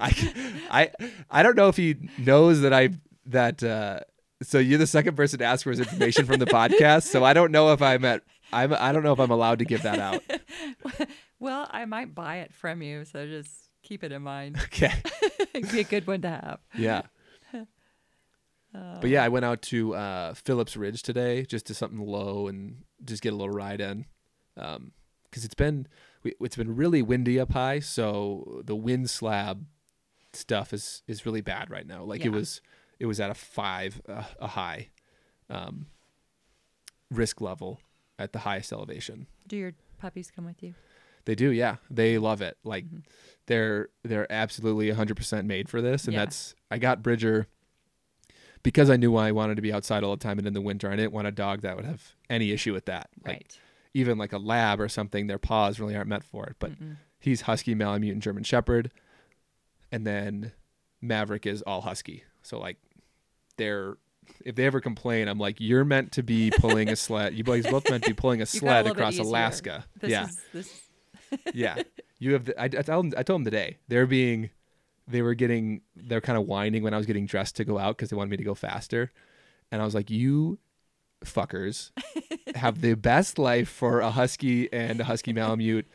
[0.00, 0.90] I, I,
[1.30, 2.90] I don't know if he knows that I
[3.26, 3.62] that.
[3.62, 4.00] Uh,
[4.42, 7.04] so you're the second person to ask for his information from the podcast.
[7.04, 8.22] So I don't know if I'm at.
[8.52, 8.72] I'm.
[8.74, 10.22] I don't know if I'm allowed to give that out.
[11.40, 13.50] well, I might buy it from you, so just
[13.82, 14.56] keep it in mind.
[14.64, 14.92] Okay.
[15.54, 16.60] It'd be a good one to have.
[16.74, 17.02] Yeah.
[18.72, 22.84] but yeah, I went out to uh, Phillips Ridge today just to something low and
[23.04, 24.06] just get a little ride in,
[24.54, 25.86] because it's been
[26.24, 29.66] it's been really windy up high, so the wind slab
[30.32, 32.02] stuff is is really bad right now.
[32.02, 32.62] Like it was
[32.98, 34.88] it was at a five uh, a high
[35.50, 35.86] um,
[37.10, 37.80] risk level
[38.18, 39.26] at the highest elevation.
[39.46, 40.74] Do your puppies come with you?
[41.24, 41.76] They do, yeah.
[41.90, 42.56] They love it.
[42.64, 43.04] Like Mhm.
[43.46, 46.20] they're they're absolutely 100% made for this and Yeah.
[46.20, 47.46] that's I got Bridger
[48.62, 50.90] because I knew I wanted to be outside all the time and in the winter.
[50.90, 53.10] I didn't want a dog that would have any issue with that.
[53.24, 53.58] Like right.
[53.94, 56.56] even like a lab or something, their paws really aren't meant for it.
[56.58, 56.96] But Mm-mm.
[57.20, 58.90] he's husky, Malamute, and German Shepherd,
[59.90, 60.52] and then
[61.00, 62.24] Maverick is all husky.
[62.42, 62.76] So like
[63.56, 63.96] they're
[64.44, 67.34] if they ever complain, I'm like, you're meant to be pulling a sled.
[67.34, 69.18] You boys both meant to be pulling a sled across.
[69.18, 69.84] Alaska.
[70.00, 70.82] this yeah, is this.
[71.54, 71.82] yeah.
[72.18, 72.44] You have.
[72.46, 73.14] The, I, I told them.
[73.16, 73.78] I told them today.
[73.88, 74.50] They're being.
[75.08, 75.82] They were getting.
[75.96, 78.30] They're kind of whining when I was getting dressed to go out because they wanted
[78.30, 79.12] me to go faster,
[79.70, 80.58] and I was like, you
[81.24, 81.90] fuckers
[82.56, 85.86] have the best life for a husky and a husky malamute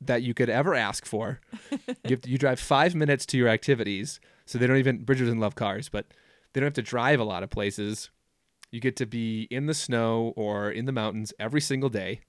[0.00, 1.40] that you could ever ask for.
[2.04, 5.04] You, to- you drive five minutes to your activities, so they don't even.
[5.04, 6.06] Bridger doesn't love cars, but
[6.52, 8.08] they don't have to drive a lot of places.
[8.70, 12.22] You get to be in the snow or in the mountains every single day.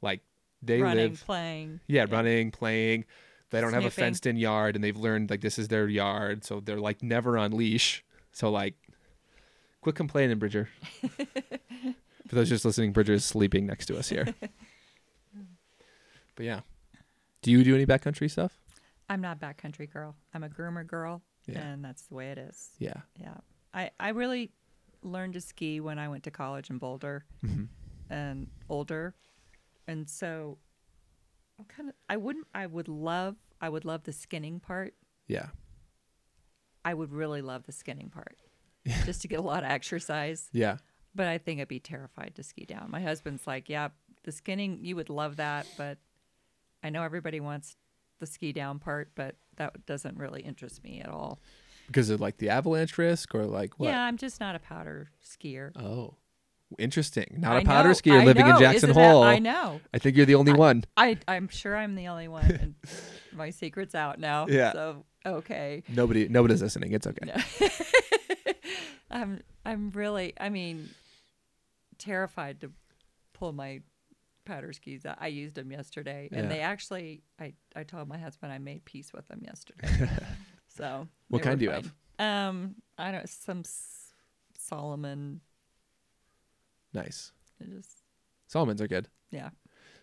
[0.00, 0.22] Like
[0.62, 1.80] they running, live playing.
[1.88, 3.04] yeah, running, playing.
[3.50, 6.42] They don't have a fenced in yard and they've learned like this is their yard,
[6.42, 8.02] so they're like never on leash.
[8.32, 8.74] So like
[9.82, 10.70] quit complaining, Bridger.
[12.28, 14.34] For those just listening, Bridger is sleeping next to us here.
[16.34, 16.60] but yeah.
[17.42, 18.58] Do you do any backcountry stuff?
[19.08, 20.16] I'm not a backcountry girl.
[20.34, 21.60] I'm a groomer girl, Yeah.
[21.60, 22.70] and that's the way it is.
[22.78, 23.00] Yeah.
[23.20, 23.36] Yeah.
[23.74, 24.52] I I really
[25.02, 27.64] learned to ski when I went to college in Boulder hmm
[28.08, 29.14] and older,
[29.88, 30.58] and so
[31.58, 34.94] I'm kind of I wouldn't I would love I would love the skinning part.
[35.28, 35.48] Yeah.
[36.84, 38.36] I would really love the skinning part,
[39.04, 40.48] just to get a lot of exercise.
[40.52, 40.76] Yeah.
[41.14, 42.90] But I think I'd be terrified to ski down.
[42.90, 43.88] My husband's like, "Yeah,
[44.22, 45.98] the skinning you would love that, but
[46.84, 47.74] I know everybody wants
[48.18, 51.40] the ski down part, but that doesn't really interest me at all."
[51.86, 53.88] Because of like the avalanche risk or like what?
[53.88, 55.70] Yeah, I'm just not a powder skier.
[55.76, 56.14] Oh.
[56.80, 57.36] Interesting.
[57.38, 59.22] Not I a powder know, skier I living in Jackson isn't that- Hole.
[59.22, 59.80] I know.
[59.94, 60.82] I think you're the only one.
[60.96, 62.74] I I'm sure I'm the only one, and
[63.32, 64.46] my secret's out now.
[64.48, 64.72] Yeah.
[64.72, 65.84] So okay.
[65.88, 66.90] Nobody nobody's listening.
[66.90, 67.24] It's okay.
[67.24, 67.68] No.
[69.12, 70.90] I'm I'm really I mean
[71.98, 72.72] terrified to
[73.32, 73.80] pull my
[74.46, 75.04] powder skis.
[75.18, 76.38] I used them yesterday, Yeah.
[76.38, 80.08] and they actually I I told my husband I made peace with them yesterday.
[80.68, 81.92] so What kind do you have?
[82.18, 84.14] Um, I don't some S-
[84.58, 85.40] Salomon.
[86.92, 87.32] Nice.
[87.60, 87.98] it Just
[88.52, 89.08] Salomons are good.
[89.30, 89.50] yeah.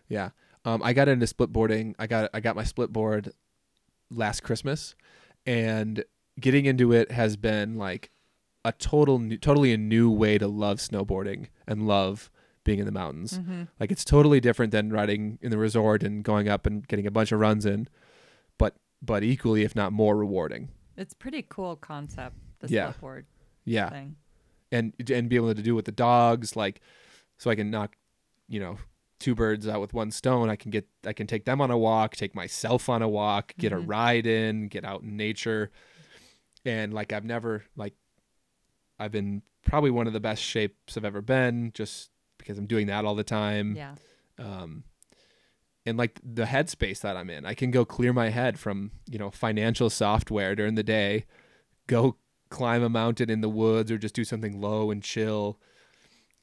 [0.08, 0.30] Yeah.
[0.66, 1.94] Um, I got into split boarding.
[1.98, 3.32] I got I got my split board
[4.10, 4.94] last Christmas,
[5.46, 6.04] and
[6.38, 8.10] getting into it has been like
[8.64, 12.30] a total, new, totally a new way to love snowboarding and love
[12.64, 13.38] being in the mountains.
[13.38, 13.64] Mm-hmm.
[13.78, 17.10] Like it's totally different than riding in the resort and going up and getting a
[17.10, 17.88] bunch of runs in,
[18.58, 20.70] but but equally, if not more, rewarding.
[20.96, 22.36] It's pretty cool concept.
[22.60, 22.92] The Yeah.
[23.00, 23.26] board
[23.64, 23.90] Yeah.
[23.90, 24.16] thing.
[24.72, 26.80] and and be able to do with the dogs like
[27.36, 27.94] so i can knock
[28.48, 28.76] you know
[29.20, 31.76] two birds out with one stone i can get i can take them on a
[31.78, 33.84] walk take myself on a walk get a Mhm.
[33.86, 35.70] ride in get out in nature
[36.64, 37.94] and like i've never like
[38.98, 42.10] i've been probably one of the best shapes i've ever been just
[42.44, 43.94] because i'm doing that all the time Yeah.
[44.38, 44.84] um
[45.86, 49.18] and like the headspace that i'm in i can go clear my head from you
[49.18, 51.24] know financial software during the day
[51.86, 52.16] go
[52.50, 55.58] climb a mountain in the woods or just do something low and chill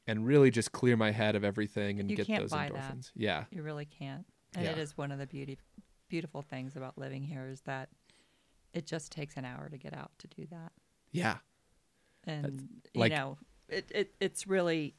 [0.06, 2.92] and really just clear my head of everything and You get can't those buy that.
[2.96, 4.26] endorphins yeah You really can't.
[4.54, 4.82] And it Yeah.
[4.82, 5.58] is one of the beauty
[6.08, 7.88] beautiful things about living here is that
[8.74, 10.72] it just takes an hour to get out to do that.
[11.12, 11.38] yeah
[12.26, 13.38] And you know,
[13.68, 14.94] it, it it's really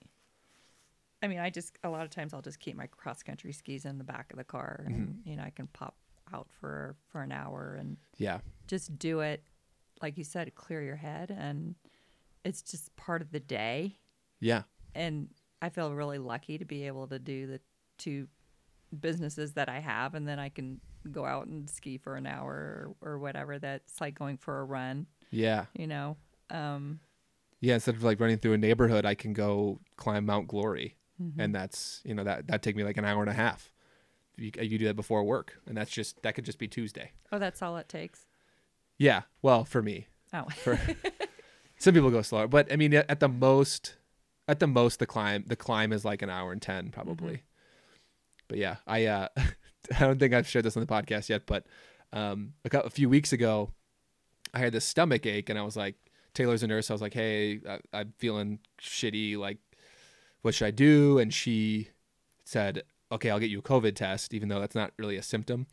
[1.23, 3.85] I mean, I just a lot of times I'll just keep my cross country skis
[3.85, 5.29] in the back of the car and Mm-hmm.
[5.29, 5.95] you know, I can pop
[6.33, 9.43] out for for an hour and yeah just do it
[10.01, 11.75] like you said, clear your head and
[12.43, 13.95] it's just part of the day
[14.41, 14.63] yeah
[14.93, 15.29] and
[15.61, 17.61] I feel really lucky to be able to do the
[17.97, 18.27] two
[18.99, 22.95] businesses that I have, and then I can go out and ski for an hour
[23.01, 23.59] or, or whatever.
[23.59, 26.17] That's like going for a run, yeah you know.
[26.49, 26.99] Um,
[27.61, 31.39] yeah instead of like running through a neighborhood i can go climb mount glory Mm-hmm.
[31.39, 33.71] and that's you know that that take me like an hour and a half.
[34.35, 37.11] You, you do that before work and that's just that could just be tuesday.
[37.31, 38.25] Oh, that's all it takes.
[38.97, 40.07] yeah well for me.
[40.33, 40.79] Oh, for
[41.77, 43.95] some people go slower but i mean at the most
[44.47, 47.43] at the most the climb the climb is like an hour and 10 probably.
[48.47, 51.65] But yeah i uh i don't think i've shared this on the podcast yet but
[52.11, 53.69] um a, couple, a few weeks ago
[54.53, 55.95] i had this stomach ache and i was like
[56.33, 59.57] taylor's a nurse i was like hey I, i'm feeling shitty like
[60.43, 61.89] what should i do and she
[62.45, 65.65] said okay i'll get you a covid test even though that's not really a symptom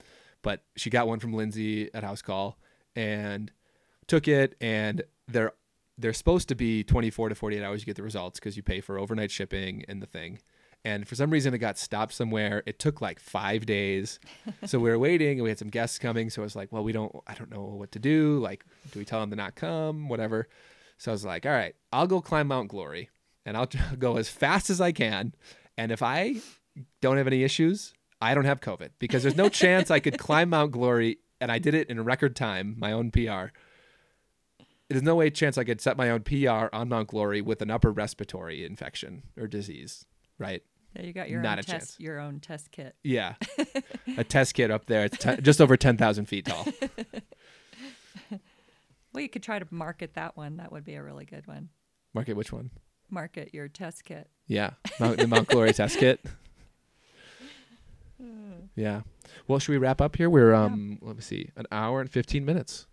[0.43, 2.57] but she got one from lindsay at house call
[2.97, 3.53] and
[4.07, 5.53] took it and they're
[5.99, 8.81] they're supposed to be 24 to 48 hours you get the results because you pay
[8.81, 10.39] for overnight shipping and the thing
[10.83, 12.63] And for some reason, it got stopped somewhere.
[12.65, 14.19] It took like five days.
[14.65, 16.31] so we were waiting and we had some guests coming.
[16.31, 18.39] So I was like, well, we don't, I don't know what to do.
[18.39, 20.09] Like, do we tell them to not come?
[20.09, 20.49] Whatever.
[20.97, 23.11] So I was like, all right, I'll go climb Mount Glory
[23.47, 23.69] and I'll
[23.99, 25.35] go as fast as I can.
[25.77, 26.37] And if I
[27.01, 30.51] don't have any issues, I don't have COVID because there's no chance I could climb
[30.51, 33.47] Mount Glory and I did it in a record time, my own PR.
[34.89, 37.71] There's no way chance I could set my own PR on Mount Glory with an
[37.71, 40.05] upper respiratory infection or disease,
[40.39, 40.63] right?
[40.97, 42.01] Yeah, you got your Not own a test, chance.
[42.01, 42.97] your own test kit.
[43.05, 43.35] Yeah,
[44.19, 46.67] a test kit up there, it's just over ten thousand feet tall.
[49.13, 50.57] Well, you could try to market that one.
[50.59, 51.69] That would be a really good one.
[52.15, 52.71] Market which one?
[53.11, 54.29] Market your test kit.
[54.47, 56.21] Yeah, Mount, the Mount Glory test kit.
[58.77, 59.03] Yeah.
[59.49, 60.31] Well, should we wrap up here?
[60.31, 62.87] We're um, let me see, an hour and fifteen minutes.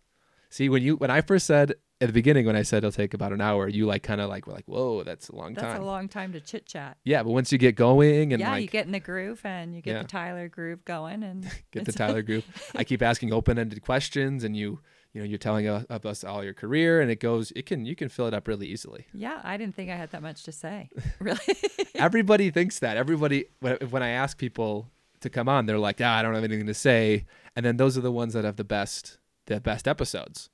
[0.49, 3.13] See, when you when I first said at the beginning when I said it'll take
[3.13, 5.63] about an hour, you like kind of like were like, whoa, that's a long That's
[5.63, 5.71] time.
[5.73, 6.97] That's a long time to chit chat.
[7.03, 9.75] yeah, but once you get going and Yeah, like you get in the groove and
[9.75, 10.01] you get Yeah.
[10.03, 12.43] the Tyler groove going and get the Tyler group.
[12.75, 14.79] I keep asking open-ended questions, and you,
[15.17, 17.51] you know, you're telling us, all your career, and it goes.
[17.55, 19.07] It can you can fill it up really easily.
[19.13, 20.89] Yeah, I didn't think I had that much to say.
[21.19, 21.39] Really?
[21.95, 22.97] Everybody thinks that.
[22.97, 24.91] Everybody when when I ask people
[25.21, 27.25] to come on, they're like, "Yeah, I don't have anything to say,"
[27.55, 29.17] and then those are the ones that have the best
[29.47, 30.49] the best episodes.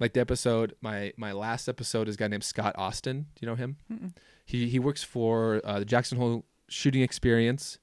[0.00, 3.26] Like the episode, my my last episode is a guy named Scott Austin.
[3.36, 3.76] Do you know him?
[3.92, 4.12] Mm-mm.
[4.44, 7.78] He he works for uh, the Jackson Hole Shooting Experience.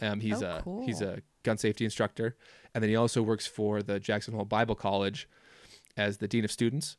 [0.00, 2.36] Um, he's Oh, a he's a gun safety instructor,
[2.74, 5.28] and then he also works for the Jackson Hole Bible College
[5.96, 6.96] as the dean of students.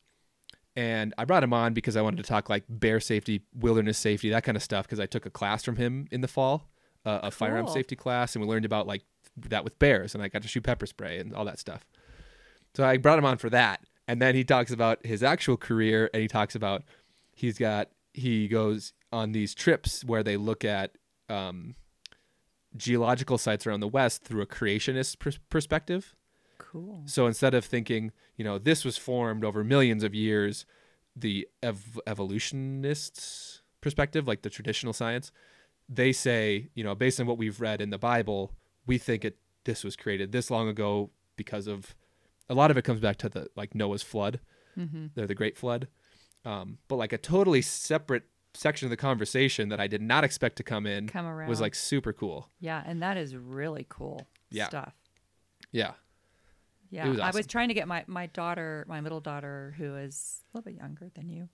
[0.75, 4.29] And I brought him on because I wanted to talk like bear safety, wilderness safety,
[4.29, 4.85] that kind of stuff.
[4.85, 6.69] Because I took a class from him in the fall,
[7.03, 9.03] uh, a firearm safety class, and we learned about like
[9.37, 11.85] that with bears, and I got to shoot pepper spray and all that stuff.
[12.75, 16.09] So I brought him on for that, and then he talks about his actual career,
[16.13, 16.83] and he talks about
[17.33, 20.97] he's got he goes on these trips where they look at
[21.29, 21.75] um,
[22.75, 26.15] geological sites around the West through a creationist pers- perspective.
[26.57, 27.03] Cool.
[27.05, 30.65] So instead of thinking, you know, this was formed over millions of years,
[31.15, 35.31] the ev- evolutionists' perspective, like the traditional science,
[35.89, 38.53] they say, you know, based on what we've read in the Bible,
[38.85, 41.93] we think it this was created this long ago because of
[42.49, 44.39] a lot of it comes back to the like Noah's flood,
[44.77, 45.07] Mm-hmm.
[45.15, 45.87] the the Great Flood,
[46.45, 48.23] um, but like a totally separate
[48.53, 51.49] section of the conversation that I did not expect to come in Come around.
[51.49, 52.49] was like super cool.
[52.59, 54.67] yeah, and that is really cool Yeah.
[54.67, 54.93] stuff.
[55.71, 55.93] Yeah,
[56.89, 60.43] Yeah, was I was trying to get my my daughter, my middle daughter, who is
[60.53, 61.49] a little bit younger than you.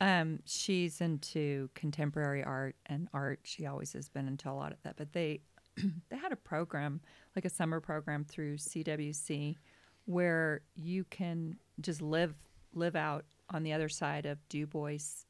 [0.00, 3.40] Um, she's into contemporary art and art.
[3.42, 4.96] She always has been into a lot of that.
[4.96, 5.40] But they
[6.08, 7.00] they had a program,
[7.34, 9.56] like a summer program through CWC,
[10.04, 12.34] where you can just live
[12.74, 15.24] live out on the other side of Dubois,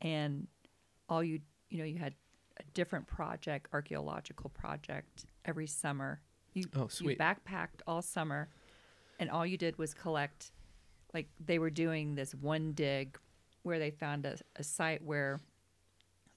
[0.00, 0.46] and
[1.08, 1.40] all you
[1.70, 2.14] you know you had
[2.60, 6.20] a different project, archaeological project every summer.
[6.52, 7.18] You, Oh, you sweet.
[7.18, 8.50] backpacked all summer,
[9.18, 10.50] and all you did was collect.
[11.14, 13.18] Like they were doing this one dig,
[13.62, 15.40] where they found a, a site where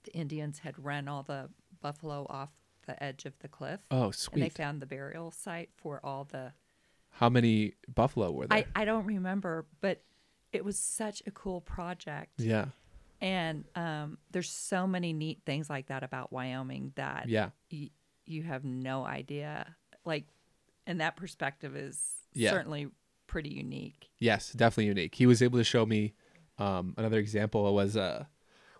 [0.04, 1.48] the Indians had run all the
[1.80, 2.50] buffalo off
[2.86, 4.34] the edge of the cliff, oh sweet.
[4.34, 6.52] and they found the burial site for all the.
[7.10, 8.58] How many buffalo were there?
[8.58, 10.02] I I don't remember, but
[10.52, 12.32] it was such a cool project.
[12.38, 12.66] yeah,
[13.20, 17.50] And um, there's so many neat things like that about Wyoming that yeah.
[17.72, 17.90] y-
[18.24, 19.74] you have no idea.
[20.04, 20.24] Like,
[20.86, 22.00] and that perspective is
[22.32, 22.50] Yeah.
[22.50, 22.88] certainly
[23.26, 24.10] pretty unique.
[24.18, 25.14] Yes, definitely unique.
[25.14, 26.14] He was able to show me
[26.58, 28.24] um, another example was uh,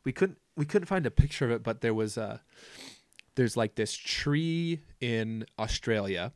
[0.05, 2.43] we couldn't we couldn't find a picture of it, but there was a
[3.35, 6.33] there's like this tree in Australia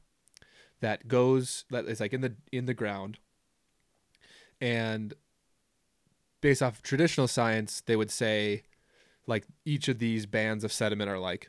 [0.80, 3.18] that goes that is like in the in the ground,
[4.60, 5.14] and
[6.40, 8.62] based off traditional science, they would say
[9.26, 11.48] like each of these bands of sediment are like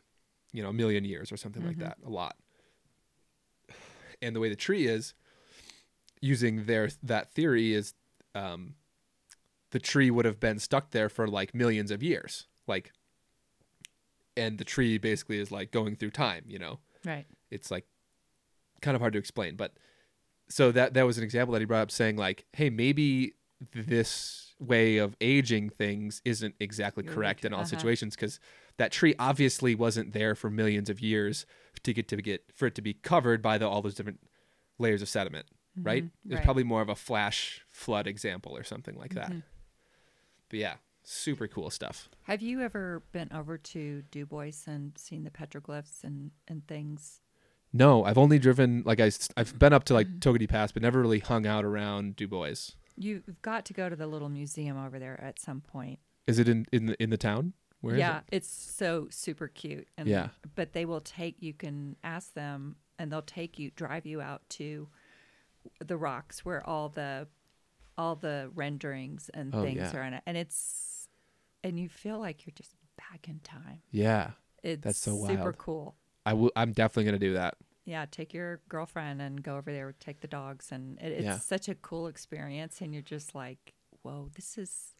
[0.53, 1.79] you know a million years or something like Mhm.
[1.81, 2.37] that, a lot.
[4.21, 5.13] And the way the tree is,
[6.21, 7.93] using their that theory is
[8.35, 8.75] um,
[9.71, 12.91] the tree would have been stuck there for like millions of years like
[14.37, 17.25] and the tree basically is like going through time you know Right.
[17.49, 17.85] it's like
[18.81, 19.73] kind of hard to explain but
[20.47, 23.33] so that that was an example that he brought up saying like hey maybe
[23.73, 27.69] this way of aging things isn't exactly correct in all Uh-huh.
[27.69, 28.39] situations because
[28.77, 31.45] that tree obviously wasn't there for millions of years
[31.83, 34.19] to get to get for it to be covered by the all those different
[34.79, 36.09] layers of sediment right Mhm.
[36.25, 36.43] it's Right.
[36.43, 39.43] probably more of a flash flood example or something like that Mhm.
[40.49, 45.31] but yeah super cool stuff Have you ever been over to Dubois and seen the
[45.31, 47.21] petroglyphs and, and things?
[47.73, 50.19] no i've only driven like I, i've been up to like Mhm.
[50.19, 54.05] Togwotee pass but never really hung out around Dubois You've got to go to the
[54.05, 55.99] little museum over there at some point.
[56.27, 58.23] is it in in the, in the town Where yeah, it?
[58.31, 59.87] it's so super cute.
[59.97, 60.29] And Yeah.
[60.55, 61.41] but they will take.
[61.41, 64.87] You can ask them, and they'll take you, drive you out to
[65.83, 67.27] the rocks where all the
[67.97, 69.95] all the renderings and Oh, things yeah.
[69.97, 71.07] are in it, and it's
[71.63, 73.81] and you feel like you're just back in time.
[73.91, 74.31] Yeah.
[74.63, 75.95] It's That's so super cool.
[76.25, 76.51] I will.
[76.55, 77.55] I'm definitely gonna do that.
[77.83, 79.91] Yeah, take your girlfriend and go over there.
[79.99, 81.37] Take the dogs, and it, it's Yeah.
[81.39, 82.79] such a cool experience.
[82.79, 84.93] And you're just like, whoa, this is.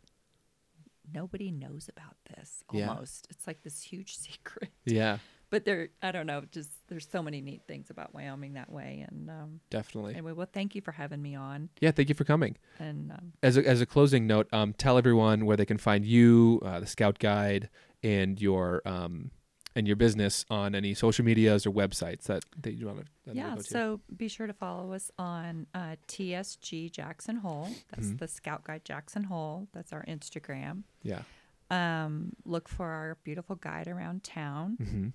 [1.14, 2.64] Nobody knows about this.
[2.72, 2.90] Yeah.
[2.90, 4.72] Almost, it's like this huge secret.
[4.86, 5.18] Yeah.
[5.50, 6.44] But there, I don't know.
[6.50, 9.06] Just there's so many neat things about Wyoming that way.
[9.10, 10.14] And um, Definitely.
[10.14, 11.68] anyway, well, thank you for having me on.
[11.82, 11.92] Yeah.
[11.92, 12.56] Thank you for coming.
[12.80, 16.06] And um, As a, as a closing note, um, tell everyone where they can find
[16.06, 17.70] you, uh, the Scout Guide,
[18.02, 19.32] and your um,
[19.76, 23.34] and your business on any social medias or websites that, that you want to.
[23.34, 23.64] yeah, go to.
[23.64, 27.70] so be sure to follow us on uh, TSG Jackson Hole.
[27.90, 28.20] That's Mhm.
[28.20, 29.68] the Scout Guide Jackson Hole.
[29.74, 30.84] That's our Instagram.
[31.04, 31.24] yeah.
[31.70, 34.76] um, look for our beautiful guide around town.
[34.76, 35.08] hmm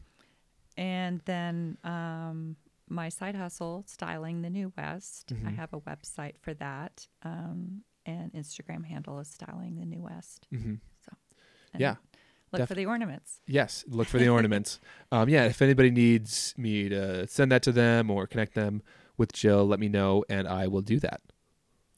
[0.78, 2.57] And then um,
[2.89, 5.33] my side hustle, Styling the New West.
[5.45, 5.57] I Mhm.
[5.57, 7.07] have a website for that.
[7.23, 10.47] Um, and Instagram handle is Styling the New West.
[10.51, 10.77] hmm
[11.74, 11.97] And Yeah,
[12.52, 13.40] Look def- for the ornaments.
[13.47, 14.81] Yes, look for the ornaments.
[15.10, 18.82] Um, yeah, if anybody needs me to send that to them or connect them
[19.16, 21.20] with Jill, let me know, and I will do that.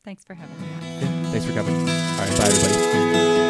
[0.05, 0.67] Thanks for having me.
[0.81, 1.75] Yeah, thanks for coming.
[1.75, 3.48] All right, bye, everybody.